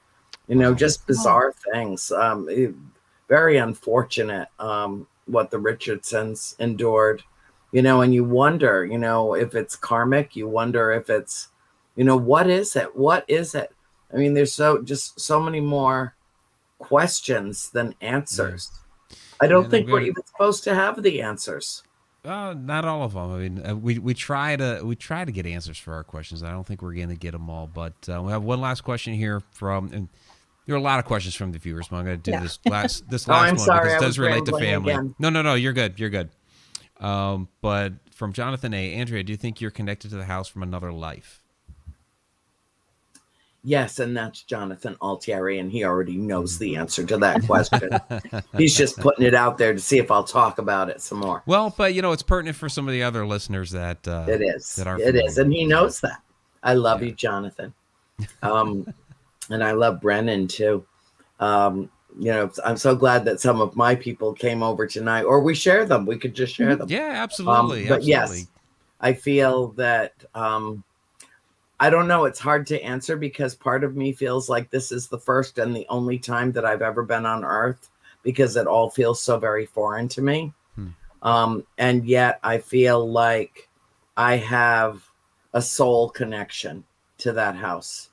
You 0.48 0.56
know, 0.56 0.74
just 0.74 1.06
bizarre 1.06 1.54
things. 1.72 2.10
Um, 2.12 2.48
it- 2.50 2.74
very 3.28 3.56
unfortunate 3.56 4.48
um, 4.58 5.06
what 5.24 5.50
the 5.50 5.58
Richardsons 5.58 6.54
endured. 6.58 7.22
You 7.70 7.80
know, 7.80 8.02
and 8.02 8.12
you 8.12 8.24
wonder, 8.24 8.84
you 8.84 8.98
know, 8.98 9.32
if 9.34 9.54
it's 9.54 9.74
karmic. 9.76 10.36
You 10.36 10.48
wonder 10.48 10.92
if 10.92 11.08
it's, 11.08 11.48
you 11.96 12.04
know, 12.04 12.16
what 12.16 12.50
is 12.50 12.76
it? 12.76 12.94
What 12.94 13.24
is 13.28 13.54
it? 13.54 13.72
I 14.12 14.16
mean, 14.16 14.34
there's 14.34 14.52
so 14.52 14.82
just 14.82 15.18
so 15.18 15.40
many 15.40 15.60
more 15.60 16.14
questions 16.82 17.70
than 17.70 17.94
answers. 18.00 18.70
I 19.40 19.46
don't 19.46 19.64
And 19.64 19.70
think 19.70 19.88
we're 19.88 20.00
even 20.02 20.24
supposed 20.26 20.64
to 20.64 20.74
have 20.74 21.02
the 21.02 21.22
answers. 21.22 21.82
Uh, 22.24 22.54
not 22.56 22.84
all 22.84 23.02
of 23.02 23.14
them. 23.14 23.32
I 23.32 23.38
mean, 23.38 23.66
uh, 23.66 23.74
we 23.74 23.98
we 23.98 24.14
try 24.14 24.54
to 24.56 24.82
we 24.84 24.94
try 24.94 25.24
to 25.24 25.32
get 25.32 25.44
answers 25.46 25.78
for 25.78 25.94
our 25.94 26.04
questions. 26.04 26.42
I 26.44 26.50
don't 26.52 26.64
think 26.66 26.80
we're 26.82 26.94
going 26.94 27.08
to 27.08 27.16
get 27.16 27.32
them 27.32 27.50
all, 27.50 27.66
but 27.66 27.94
uh, 28.08 28.22
we 28.22 28.30
have 28.30 28.44
one 28.44 28.60
last 28.60 28.82
question 28.82 29.12
here 29.14 29.40
from. 29.52 29.92
And 29.92 30.08
there 30.66 30.76
are 30.76 30.78
a 30.78 30.82
lot 30.82 31.00
of 31.00 31.04
questions 31.04 31.34
from 31.34 31.50
the 31.50 31.58
viewers, 31.58 31.88
but 31.88 31.96
I'm 31.96 32.04
going 32.04 32.20
to 32.20 32.30
do 32.30 32.30
Yeah. 32.30 32.40
this 32.42 32.58
last 32.66 33.02
this 33.10 33.28
Oh, 33.28 33.32
last 33.32 33.42
I'm 33.48 33.56
one 33.56 33.66
sorry, 33.66 33.80
because 33.80 33.92
I 33.94 33.96
it 33.96 34.00
does 34.00 34.18
was 34.18 34.18
relate 34.20 34.44
to 34.46 34.58
family. 34.58 34.92
again. 34.92 35.14
No, 35.18 35.30
no, 35.30 35.42
no. 35.42 35.54
You're 35.54 35.72
good. 35.72 35.98
You're 35.98 36.10
good. 36.10 36.30
Um, 37.00 37.48
but 37.60 37.94
from 38.12 38.32
Jonathan 38.32 38.72
A. 38.72 38.94
Andrea, 38.94 39.24
do 39.24 39.32
you 39.32 39.36
think 39.36 39.60
you're 39.60 39.72
connected 39.72 40.10
to 40.10 40.16
the 40.16 40.24
house 40.26 40.46
from 40.46 40.62
another 40.62 40.92
life? 40.92 41.41
Yes, 43.64 44.00
and 44.00 44.16
that's 44.16 44.42
Jonathan 44.42 44.96
Altieri, 45.00 45.60
and 45.60 45.70
he 45.70 45.84
already 45.84 46.16
knows 46.16 46.58
the 46.58 46.74
answer 46.74 47.04
to 47.06 47.16
that 47.18 47.42
question. 47.46 47.90
He's 48.58 48.76
just 48.76 48.98
putting 48.98 49.24
it 49.24 49.34
out 49.34 49.56
there 49.56 49.72
to 49.72 49.78
see 49.78 49.98
if 49.98 50.10
I'll 50.10 50.24
talk 50.24 50.58
about 50.58 50.88
it 50.90 51.00
some 51.00 51.18
more. 51.18 51.44
Well, 51.46 51.72
but 51.76 51.94
you 51.94 52.02
know, 52.02 52.10
it's 52.10 52.24
pertinent 52.24 52.56
for 52.56 52.68
some 52.68 52.88
of 52.88 52.92
the 52.92 53.04
other 53.04 53.24
listeners 53.24 53.70
that 53.70 54.06
uh, 54.08 54.26
It 54.28 54.40
is. 54.42 54.74
that 54.76 54.88
are 54.88 54.98
It 54.98 55.14
is, 55.14 55.38
and 55.38 55.52
he 55.52 55.64
knows 55.64 56.00
that. 56.00 56.20
I 56.64 56.74
love 56.74 57.02
Yeah. 57.02 57.08
you, 57.10 57.14
Jonathan. 57.14 57.72
Um, 58.42 58.92
and 59.50 59.62
I 59.62 59.72
love 59.72 60.00
Brennan 60.00 60.48
too. 60.48 60.84
Um, 61.38 61.88
you 62.18 62.30
know, 62.32 62.50
I'm 62.64 62.76
so 62.76 62.94
glad 62.96 63.24
that 63.26 63.40
some 63.40 63.60
of 63.60 63.76
my 63.76 63.94
people 63.94 64.32
came 64.32 64.62
over 64.64 64.86
tonight, 64.88 65.22
or 65.22 65.40
we 65.40 65.54
share 65.54 65.84
them. 65.84 66.04
We 66.04 66.18
could 66.18 66.34
just 66.34 66.54
share 66.54 66.74
them. 66.74 66.88
Yeah, 66.90 67.12
absolutely. 67.14 67.82
Um, 67.84 67.88
but 67.88 67.94
absolutely. 68.00 68.08
yes, 68.08 68.46
I 69.00 69.12
feel 69.12 69.68
that 69.72 70.12
um, 70.34 70.82
I 71.82 71.90
don't 71.90 72.06
know. 72.06 72.26
It's 72.26 72.38
hard 72.38 72.68
to 72.68 72.80
answer 72.80 73.16
because 73.16 73.56
part 73.56 73.82
of 73.82 73.96
me 73.96 74.12
feels 74.12 74.48
like 74.48 74.70
this 74.70 74.92
is 74.92 75.08
the 75.08 75.18
first 75.18 75.58
and 75.58 75.74
the 75.74 75.84
only 75.88 76.16
time 76.16 76.52
that 76.52 76.64
I've 76.64 76.80
ever 76.80 77.02
been 77.02 77.26
on 77.26 77.44
Earth 77.44 77.90
because 78.22 78.54
it 78.54 78.68
all 78.68 78.88
feels 78.88 79.20
so 79.20 79.36
very 79.36 79.66
foreign 79.66 80.06
to 80.10 80.22
me. 80.22 80.52
Hmm. 80.76 80.88
Um, 81.22 81.66
and 81.78 82.06
yet 82.06 82.38
I 82.44 82.58
feel 82.58 83.10
like 83.10 83.68
I 84.16 84.36
have 84.36 85.02
a 85.54 85.60
soul 85.60 86.08
connection 86.08 86.84
to 87.18 87.32
that 87.32 87.56
house. 87.56 88.10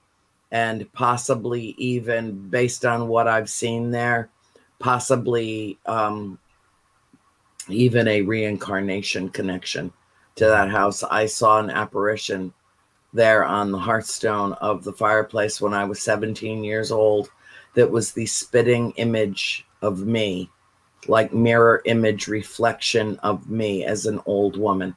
And 0.49 0.91
possibly 0.93 1.75
even 1.77 2.49
based 2.49 2.85
on 2.85 3.07
what 3.07 3.27
I've 3.27 3.51
seen 3.51 3.91
there, 3.91 4.31
possibly 4.79 5.77
um, 5.85 6.39
even 7.67 8.07
a 8.07 8.23
reincarnation 8.23 9.29
connection 9.29 9.93
to 10.37 10.45
that 10.45 10.71
house. 10.71 11.03
I 11.03 11.27
saw 11.27 11.59
an 11.59 11.69
apparition 11.69 12.51
there 13.13 13.43
on 13.43 13.71
the 13.71 13.79
hearthstone 13.79 14.53
of 14.53 14.83
the 14.83 14.93
fireplace 14.93 15.59
when 15.59 15.73
I 15.73 15.83
was 15.83 16.01
17 16.01 16.63
years 16.63 16.91
old 16.91 17.29
that 17.73 17.89
was 17.89 18.11
the 18.11 18.25
spitting 18.25 18.91
image 18.91 19.65
of 19.81 20.05
me, 20.05 20.49
like 21.07 21.33
mirror 21.33 21.81
image 21.85 22.27
reflection 22.27 23.17
of 23.19 23.49
me 23.49 23.85
as 23.85 24.05
an 24.05 24.21
old 24.25 24.57
woman. 24.57 24.95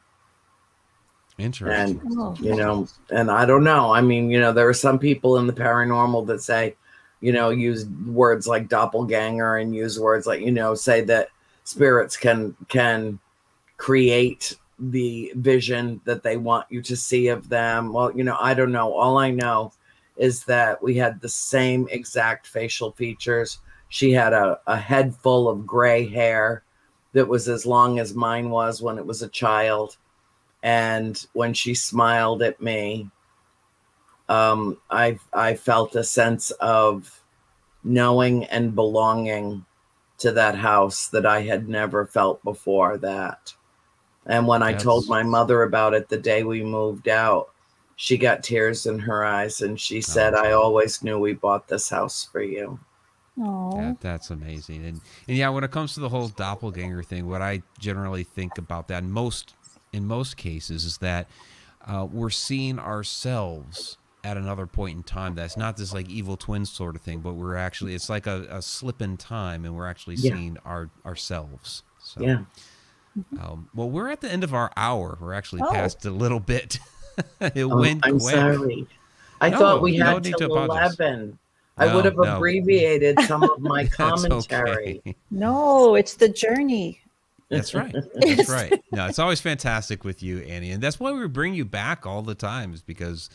Interesting. 1.38 2.00
And 2.00 2.18
Oh. 2.18 2.36
you 2.40 2.54
know, 2.54 2.86
and 3.10 3.30
I 3.30 3.46
don't 3.46 3.64
know. 3.64 3.92
I 3.92 4.00
mean, 4.00 4.30
you 4.30 4.38
know, 4.40 4.52
there 4.52 4.68
are 4.68 4.74
some 4.74 4.98
people 4.98 5.38
in 5.38 5.46
the 5.46 5.52
paranormal 5.52 6.26
that 6.26 6.42
say, 6.42 6.76
you 7.20 7.32
know, 7.32 7.50
use 7.50 7.86
words 8.06 8.46
like 8.46 8.68
doppelganger 8.68 9.56
and 9.56 9.74
use 9.74 9.98
words 9.98 10.26
like, 10.26 10.40
you 10.40 10.50
know, 10.52 10.74
say 10.74 11.00
that 11.02 11.28
spirits 11.64 12.16
can 12.16 12.54
can 12.68 13.18
create 13.76 14.56
the 14.78 15.32
vision 15.36 16.00
that 16.04 16.22
they 16.22 16.36
want 16.36 16.66
you 16.70 16.82
to 16.82 16.96
see 16.96 17.28
of 17.28 17.48
them. 17.48 17.92
Well, 17.92 18.16
you 18.16 18.24
know, 18.24 18.36
I 18.40 18.54
don't 18.54 18.72
know. 18.72 18.94
All 18.94 19.18
I 19.18 19.30
know 19.30 19.72
is 20.16 20.44
that 20.44 20.82
we 20.82 20.96
had 20.96 21.20
the 21.20 21.28
same 21.28 21.88
exact 21.90 22.46
facial 22.46 22.92
features. 22.92 23.58
She 23.88 24.12
had 24.12 24.32
a, 24.32 24.60
a 24.66 24.76
head 24.76 25.14
full 25.14 25.48
of 25.48 25.66
gray 25.66 26.06
hair 26.06 26.62
that 27.12 27.28
was 27.28 27.48
as 27.48 27.66
long 27.66 27.98
as 27.98 28.14
mine 28.14 28.50
was 28.50 28.82
when 28.82 28.98
it 28.98 29.06
was 29.06 29.22
a 29.22 29.28
child 29.28 29.96
and 30.62 31.26
when 31.32 31.52
she 31.52 31.74
smiled 31.74 32.42
at 32.42 32.60
me 32.60 33.10
um 34.28 34.78
i 34.90 35.18
i 35.32 35.54
felt 35.54 35.96
a 35.96 36.04
sense 36.04 36.50
of 36.52 37.22
knowing 37.84 38.44
and 38.44 38.74
belonging 38.74 39.64
to 40.18 40.30
that 40.30 40.54
house 40.54 41.08
that 41.08 41.26
i 41.26 41.42
had 41.42 41.68
never 41.68 42.06
felt 42.06 42.42
before 42.44 42.96
that 42.96 43.54
and 44.26 44.46
when 44.46 44.62
i 44.62 44.72
told 44.72 45.08
my 45.08 45.22
mother 45.22 45.62
about 45.62 45.94
it 45.94 46.08
the 46.08 46.18
day 46.18 46.42
we 46.44 46.62
moved 46.62 47.08
out 47.08 47.50
she 47.96 48.16
got 48.16 48.42
tears 48.42 48.86
in 48.86 48.98
her 48.98 49.24
eyes 49.24 49.60
and 49.62 49.80
she 49.80 50.00
said 50.00 50.34
i 50.34 50.52
always 50.52 51.02
knew 51.02 51.18
we 51.18 51.32
bought 51.32 51.68
this 51.68 51.88
house 51.88 52.24
for 52.24 52.42
you 52.42 52.78
Oh, 53.38 53.78
That, 53.78 54.00
that's 54.00 54.30
amazing. 54.30 54.84
And 54.84 55.00
and 55.26 55.36
yeah, 55.36 55.48
when 55.48 55.64
it 55.64 55.70
comes 55.70 55.94
to 55.94 56.00
the 56.00 56.10
whole 56.10 56.28
doppelganger 56.28 57.02
thing, 57.02 57.26
what 57.26 57.40
I 57.40 57.62
generally 57.78 58.24
think 58.24 58.58
about 58.58 58.88
that 58.88 59.02
in 59.02 59.10
most 59.10 59.54
in 59.92 60.06
most 60.06 60.36
cases 60.36 60.84
is 60.84 60.98
that 60.98 61.30
uh, 61.86 62.06
we're 62.10 62.30
seeing 62.30 62.78
ourselves 62.78 63.98
at 64.24 64.36
another 64.36 64.66
point 64.66 64.96
in 64.98 65.02
time. 65.02 65.34
That's 65.34 65.56
not 65.56 65.76
this 65.76 65.92
like 65.94 66.08
evil 66.08 66.36
twin 66.36 66.66
sort 66.66 66.96
of 66.96 67.02
thing, 67.02 67.20
but 67.22 67.34
we're 67.34 67.56
actually 67.56 67.94
it's 67.94 68.10
like 68.10 68.26
a, 68.26 68.46
a 68.50 68.60
slip 68.62 69.00
in 69.00 69.16
time, 69.16 69.64
and 69.64 69.74
we're 69.74 69.88
actually 69.88 70.16
Yeah. 70.16 70.36
seeing 70.36 70.58
our 70.64 70.90
ourselves. 71.06 71.82
So, 71.98 72.20
yeah 72.22 72.40
Um, 73.40 73.68
well, 73.74 73.90
we're 73.90 74.08
at 74.08 74.20
the 74.20 74.30
end 74.30 74.42
of 74.44 74.54
our 74.54 74.70
hour. 74.76 75.18
We're 75.20 75.34
actually 75.34 75.62
Oh. 75.64 75.70
past 75.72 76.04
a 76.06 76.10
little 76.10 76.40
bit. 76.40 76.78
it 77.40 77.64
Oh, 77.64 77.78
went 77.80 78.06
i'm 78.06 78.18
quick. 78.18 78.34
sorry 78.34 78.86
i 79.42 79.50
No, 79.50 79.58
thought 79.58 79.82
we 79.82 79.98
no 79.98 80.06
had 80.06 80.24
need 80.24 80.32
to 80.32 80.38
till 80.38 80.52
apologize. 80.56 80.98
11 80.98 81.38
I 81.76 81.86
No, 81.86 81.96
would 81.96 82.04
have 82.06 82.16
no. 82.16 82.36
abbreviated 82.36 83.18
some 83.22 83.42
of 83.42 83.60
my 83.60 83.86
commentary. 84.00 85.00
okay. 85.06 85.16
No, 85.30 85.94
it's 85.94 86.14
the 86.14 86.28
journey. 86.28 87.00
That's 87.48 87.74
right. 87.74 87.94
That's 88.14 88.48
right. 88.48 88.82
No, 88.92 89.06
it's 89.06 89.18
always 89.18 89.40
fantastic 89.42 90.04
with 90.04 90.22
you, 90.22 90.38
Annie, 90.40 90.70
and 90.70 90.82
that's 90.82 90.98
why 91.00 91.12
we 91.12 91.26
bring 91.28 91.52
you 91.54 91.64
back 91.66 92.06
all 92.06 92.22
the 92.22 92.34
time, 92.34 92.72
is 92.72 92.80
because 92.82 93.28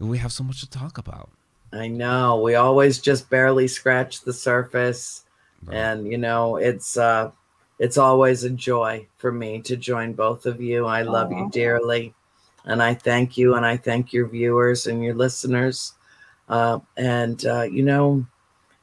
we 0.00 0.18
have 0.18 0.32
so 0.32 0.42
much 0.42 0.60
to 0.60 0.68
talk 0.70 0.98
about. 0.98 1.30
I 1.72 1.86
know. 1.88 2.40
We 2.40 2.54
always 2.56 2.98
just 3.00 3.30
barely 3.30 3.68
scratch 3.68 4.22
the 4.22 4.32
surface. 4.32 5.22
Right. 5.64 5.76
And 5.76 6.06
you 6.10 6.18
know, 6.18 6.56
it's 6.56 6.96
uh 6.96 7.30
it's 7.82 7.98
always 7.98 8.44
a 8.44 8.50
joy 8.50 9.04
for 9.16 9.32
me 9.32 9.60
to 9.60 9.76
join 9.76 10.12
both 10.12 10.46
of 10.46 10.60
you. 10.60 10.86
I 10.86 11.02
love 11.02 11.32
you 11.32 11.50
dearly. 11.50 12.14
And 12.64 12.80
I 12.80 12.94
thank 12.94 13.36
you 13.36 13.56
and 13.56 13.66
I 13.66 13.76
thank 13.76 14.12
your 14.12 14.28
viewers 14.28 14.86
and 14.86 15.02
your 15.02 15.16
listeners. 15.16 15.94
Uh 16.48 16.78
and 16.96 17.44
uh 17.44 17.62
you 17.62 17.82
know, 17.82 18.24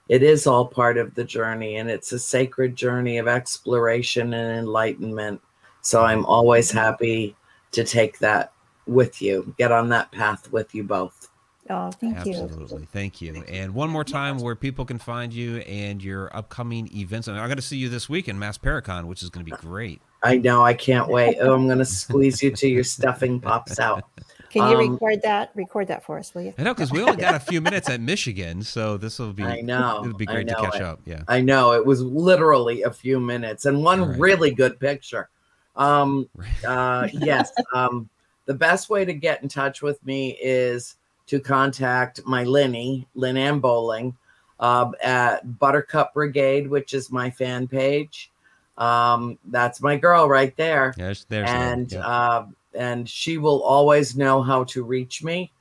it 0.09 0.21
is 0.21 0.45
all 0.45 0.67
part 0.67 0.97
of 0.97 1.15
the 1.15 1.23
journey 1.23 1.77
and 1.77 1.89
it's 1.89 2.11
a 2.11 2.19
sacred 2.19 2.75
journey 2.75 3.19
of 3.19 3.29
exploration 3.29 4.33
and 4.33 4.59
enlightenment. 4.59 5.39
So 5.79 6.03
I'm 6.03 6.25
always 6.25 6.69
happy 6.69 7.37
to 7.71 7.85
take 7.85 8.19
that 8.19 8.51
with 8.85 9.21
you, 9.21 9.55
get 9.57 9.71
on 9.71 9.87
that 9.89 10.11
path 10.11 10.51
with 10.51 10.75
you 10.75 10.83
both. 10.83 11.28
Oh, 11.72 11.91
thank 11.91 12.26
you. 12.26 12.34
Absolutely. 12.34 12.88
Thank 12.91 13.22
you. 13.22 13.43
And 13.47 13.76
one 13.76 13.89
more 13.91 14.03
time 14.03 14.39
where 14.39 14.55
people 14.55 14.86
can 14.86 14.97
find 14.97 15.32
you 15.32 15.57
and 15.57 16.03
your 16.03 16.36
upcoming 16.36 16.89
events. 16.95 17.28
And 17.28 17.38
I'm 17.38 17.45
going 17.47 17.57
to 17.57 17.61
see 17.61 17.78
you 17.78 17.89
this 17.89 18.09
week 18.09 18.28
in 18.28 18.39
Mass 18.39 18.57
Paracon, 18.57 19.05
which 19.05 19.22
is 19.22 19.30
going 19.30 19.45
to 19.45 19.51
be 19.51 19.55
great. 19.57 20.01
I 20.24 20.38
know, 20.38 20.65
I 20.65 20.74
can't 20.74 21.07
wait. 21.07 21.38
Oh, 21.39 21.53
I'm 21.53 21.65
gonna 21.70 21.86
squeeze 21.86 22.43
you 22.43 22.51
till 22.51 22.70
your 22.70 22.84
stuffing 22.84 23.39
pops 23.39 23.80
out. 23.80 24.03
Can 24.49 24.70
you 24.70 24.78
Um, 24.78 24.91
record 24.91 25.22
that? 25.24 25.51
Record 25.55 25.88
that 25.88 26.03
for 26.03 26.20
us, 26.20 26.36
will 26.36 26.41
you? 26.41 26.53
I 26.57 26.63
know 26.63 26.74
because 26.74 26.91
we 26.91 27.01
only 27.01 27.15
got 27.15 27.36
a 27.36 27.39
few 27.39 27.61
minutes 27.61 27.89
at 27.89 28.01
Michigan, 28.01 28.63
so 28.63 28.97
this 28.97 29.17
will 29.17 29.32
be. 29.32 29.45
I 29.45 29.61
know, 29.61 30.01
It'll 30.03 30.17
be 30.17 30.28
I 30.28 30.34
great 30.34 30.49
to 30.49 30.55
catch 30.55 30.76
it. 30.76 30.82
up. 30.82 30.99
Yeah. 31.05 31.24
I 31.30 31.39
know 31.39 31.72
it 31.72 31.86
was 31.86 32.01
literally 32.01 32.82
a 32.84 32.91
few 32.91 33.22
minutes 33.22 33.63
and 33.65 33.82
one 33.82 34.01
All 34.01 34.07
right. 34.07 34.20
really 34.20 34.51
good 34.51 34.78
picture. 34.78 35.30
Um, 35.78 36.28
Right. 36.36 36.65
uh, 36.67 37.07
yes. 37.13 37.53
Um, 37.74 38.09
the 38.45 38.55
best 38.55 38.89
way 38.89 39.05
to 39.05 39.13
get 39.13 39.41
in 39.41 39.47
touch 39.47 39.82
with 39.82 40.05
me 40.05 40.38
is 40.41 40.95
to 41.30 41.39
contact 41.39 42.21
my 42.25 42.43
Linny, 42.43 43.07
Lynn 43.15 43.38
Ann 43.38 43.59
Bowling, 43.59 44.15
uh, 44.59 44.91
at 45.01 45.59
Buttercup 45.59 46.13
Brigade, 46.13 46.67
which 46.67 46.93
is 46.93 47.11
my 47.11 47.30
fan 47.30 47.67
page. 47.67 48.32
Um, 48.77 49.38
that's 49.45 49.82
my 49.82 49.97
girl 49.97 50.27
right 50.27 50.55
there. 50.55 50.93
There's, 50.97 51.25
there's 51.25 51.49
and 51.49 51.91
yeah. 51.91 51.99
uh, 51.99 52.45
and 52.73 53.09
she 53.09 53.38
will 53.38 53.61
always 53.63 54.15
know 54.15 54.41
how 54.41 54.63
to 54.65 54.84
reach 54.84 55.23
me 55.23 55.51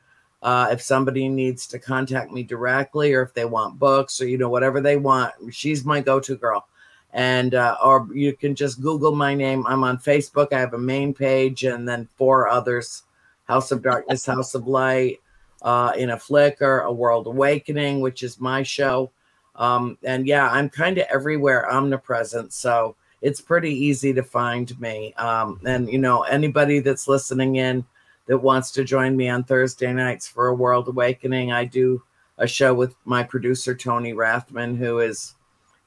uh, 0.42 0.68
if 0.70 0.80
somebody 0.80 1.28
needs 1.28 1.66
to 1.66 1.78
contact 1.78 2.30
me 2.30 2.42
directly 2.42 3.12
or 3.12 3.22
if 3.22 3.34
they 3.34 3.44
want 3.44 3.78
books 3.78 4.20
or 4.20 4.26
you 4.26 4.38
know 4.38 4.48
whatever 4.48 4.80
they 4.80 4.96
want 4.96 5.32
she's 5.50 5.84
my 5.84 6.00
go-to 6.00 6.36
girl 6.36 6.66
and 7.12 7.54
uh, 7.54 7.76
or 7.82 8.06
you 8.12 8.32
can 8.32 8.54
just 8.54 8.80
google 8.80 9.14
my 9.14 9.34
name 9.34 9.66
i'm 9.66 9.82
on 9.82 9.98
facebook 9.98 10.52
i 10.52 10.60
have 10.60 10.74
a 10.74 10.78
main 10.78 11.12
page 11.12 11.64
and 11.64 11.88
then 11.88 12.08
four 12.16 12.48
others 12.48 13.02
house 13.48 13.72
of 13.72 13.82
darkness 13.82 14.26
house 14.26 14.54
of 14.54 14.66
light 14.66 15.18
uh, 15.62 15.92
in 15.96 16.10
a 16.10 16.18
flicker 16.18 16.80
a 16.80 16.92
world 16.92 17.26
awakening 17.26 18.00
which 18.00 18.22
is 18.22 18.40
my 18.40 18.62
show 18.62 19.10
um, 19.56 19.98
and 20.04 20.26
yeah 20.26 20.48
i'm 20.50 20.68
kind 20.68 20.98
of 20.98 21.06
everywhere 21.10 21.70
omnipresent 21.70 22.52
so 22.52 22.94
it's 23.20 23.40
pretty 23.40 23.72
easy 23.72 24.12
to 24.12 24.22
find 24.22 24.78
me. 24.80 25.12
Um, 25.14 25.60
and 25.64 25.90
you 25.90 25.98
know, 25.98 26.22
anybody 26.22 26.80
that's 26.80 27.08
listening 27.08 27.56
in 27.56 27.84
that 28.26 28.38
wants 28.38 28.70
to 28.72 28.84
join 28.84 29.16
me 29.16 29.28
on 29.28 29.44
Thursday 29.44 29.92
nights 29.92 30.26
for 30.26 30.48
a 30.48 30.54
World 30.54 30.88
Awakening, 30.88 31.52
I 31.52 31.64
do 31.64 32.02
a 32.36 32.46
show 32.46 32.72
with 32.74 32.94
my 33.04 33.22
producer 33.22 33.74
Tony 33.74 34.12
Rathman, 34.12 34.76
who 34.76 35.00
is 35.00 35.34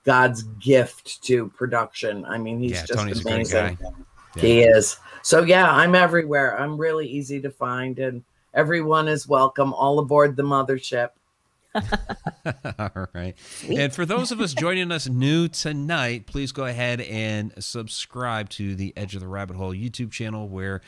God's 0.04 0.44
gift 0.44 1.24
to 1.24 1.48
production. 1.50 2.26
I 2.26 2.38
mean, 2.38 2.60
he's 2.60 2.72
yeah, 2.72 2.86
just 2.86 3.00
Tony's 3.00 3.26
amazing. 3.26 3.76
guy. 3.76 3.78
Yeah. 4.36 4.42
He 4.42 4.62
is. 4.62 4.98
So 5.22 5.44
yeah, 5.44 5.72
I'm 5.72 5.96
everywhere. 5.96 6.60
I'm 6.60 6.78
really 6.78 7.08
easy 7.08 7.40
to 7.42 7.50
find, 7.50 8.00
and 8.00 8.24
everyone 8.54 9.08
is 9.08 9.28
welcome. 9.28 9.74
All 9.74 10.00
aboard 10.00 10.36
the 10.36 10.44
mothership. 10.44 11.10
All 12.80 13.08
right. 13.14 13.34
And 13.70 13.94
for 13.94 14.06
those 14.06 14.32
of 14.32 14.42
us 14.42 14.54
joining 14.54 14.92
us 14.92 15.08
new 15.08 15.48
tonight, 15.48 16.26
please 16.26 16.52
go 16.52 16.66
ahead 16.66 17.02
and 17.02 17.54
subscribe 17.64 18.50
to 18.50 18.76
the 18.76 18.94
Edge 18.98 19.16
of 19.16 19.22
the 19.22 19.28
Rabbit 19.28 19.56
Hole 19.56 19.74
YouTube 19.74 20.12
channel 20.12 20.48
where 20.48 20.82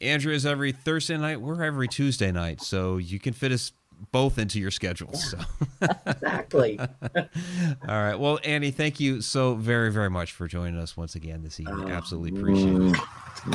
Andrew 0.00 0.32
is 0.32 0.46
every 0.46 0.72
Thursday 0.72 1.16
night. 1.16 1.40
We're 1.40 1.62
every 1.62 1.88
Tuesday 1.88 2.30
night. 2.30 2.60
So 2.62 2.98
you 2.98 3.18
can 3.18 3.32
fit 3.32 3.50
us 3.50 3.72
both 4.12 4.38
into 4.38 4.60
your 4.60 4.70
schedules. 4.70 5.30
So. 5.30 5.38
Exactly. 6.06 6.78
All 7.16 7.26
right. 7.88 8.14
Well, 8.14 8.38
Annie, 8.44 8.70
thank 8.70 8.98
you 8.98 9.20
so 9.20 9.54
very, 9.54 9.92
very 9.92 10.08
much 10.08 10.32
for 10.32 10.46
joining 10.48 10.78
us 10.78 10.96
once 10.96 11.14
again 11.14 11.42
this 11.42 11.60
evening. 11.60 11.90
Absolutely 11.90 12.38
appreciate 12.38 12.94
it. 12.94 12.96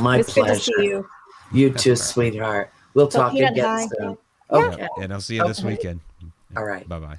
My 0.02 0.20
it's 0.20 0.34
good 0.34 0.42
to 0.42 0.46
pleasure. 0.46 0.72
see 0.78 0.86
you. 0.86 1.10
You 1.52 1.70
too, 1.72 1.96
sweetheart. 1.96 2.72
We'll 2.94 3.08
Tell 3.08 3.30
talk 3.30 3.34
again 3.34 3.56
hi. 3.58 3.88
soon. 3.88 4.18
Yeah. 4.52 4.58
Okay. 4.58 4.88
And 5.00 5.14
I'll 5.14 5.22
see 5.22 5.36
you 5.36 5.44
this 5.44 5.64
weekend. 5.64 6.02
All 6.58 6.66
right. 6.66 6.88
Bye 6.88 7.00
bye. 7.00 7.18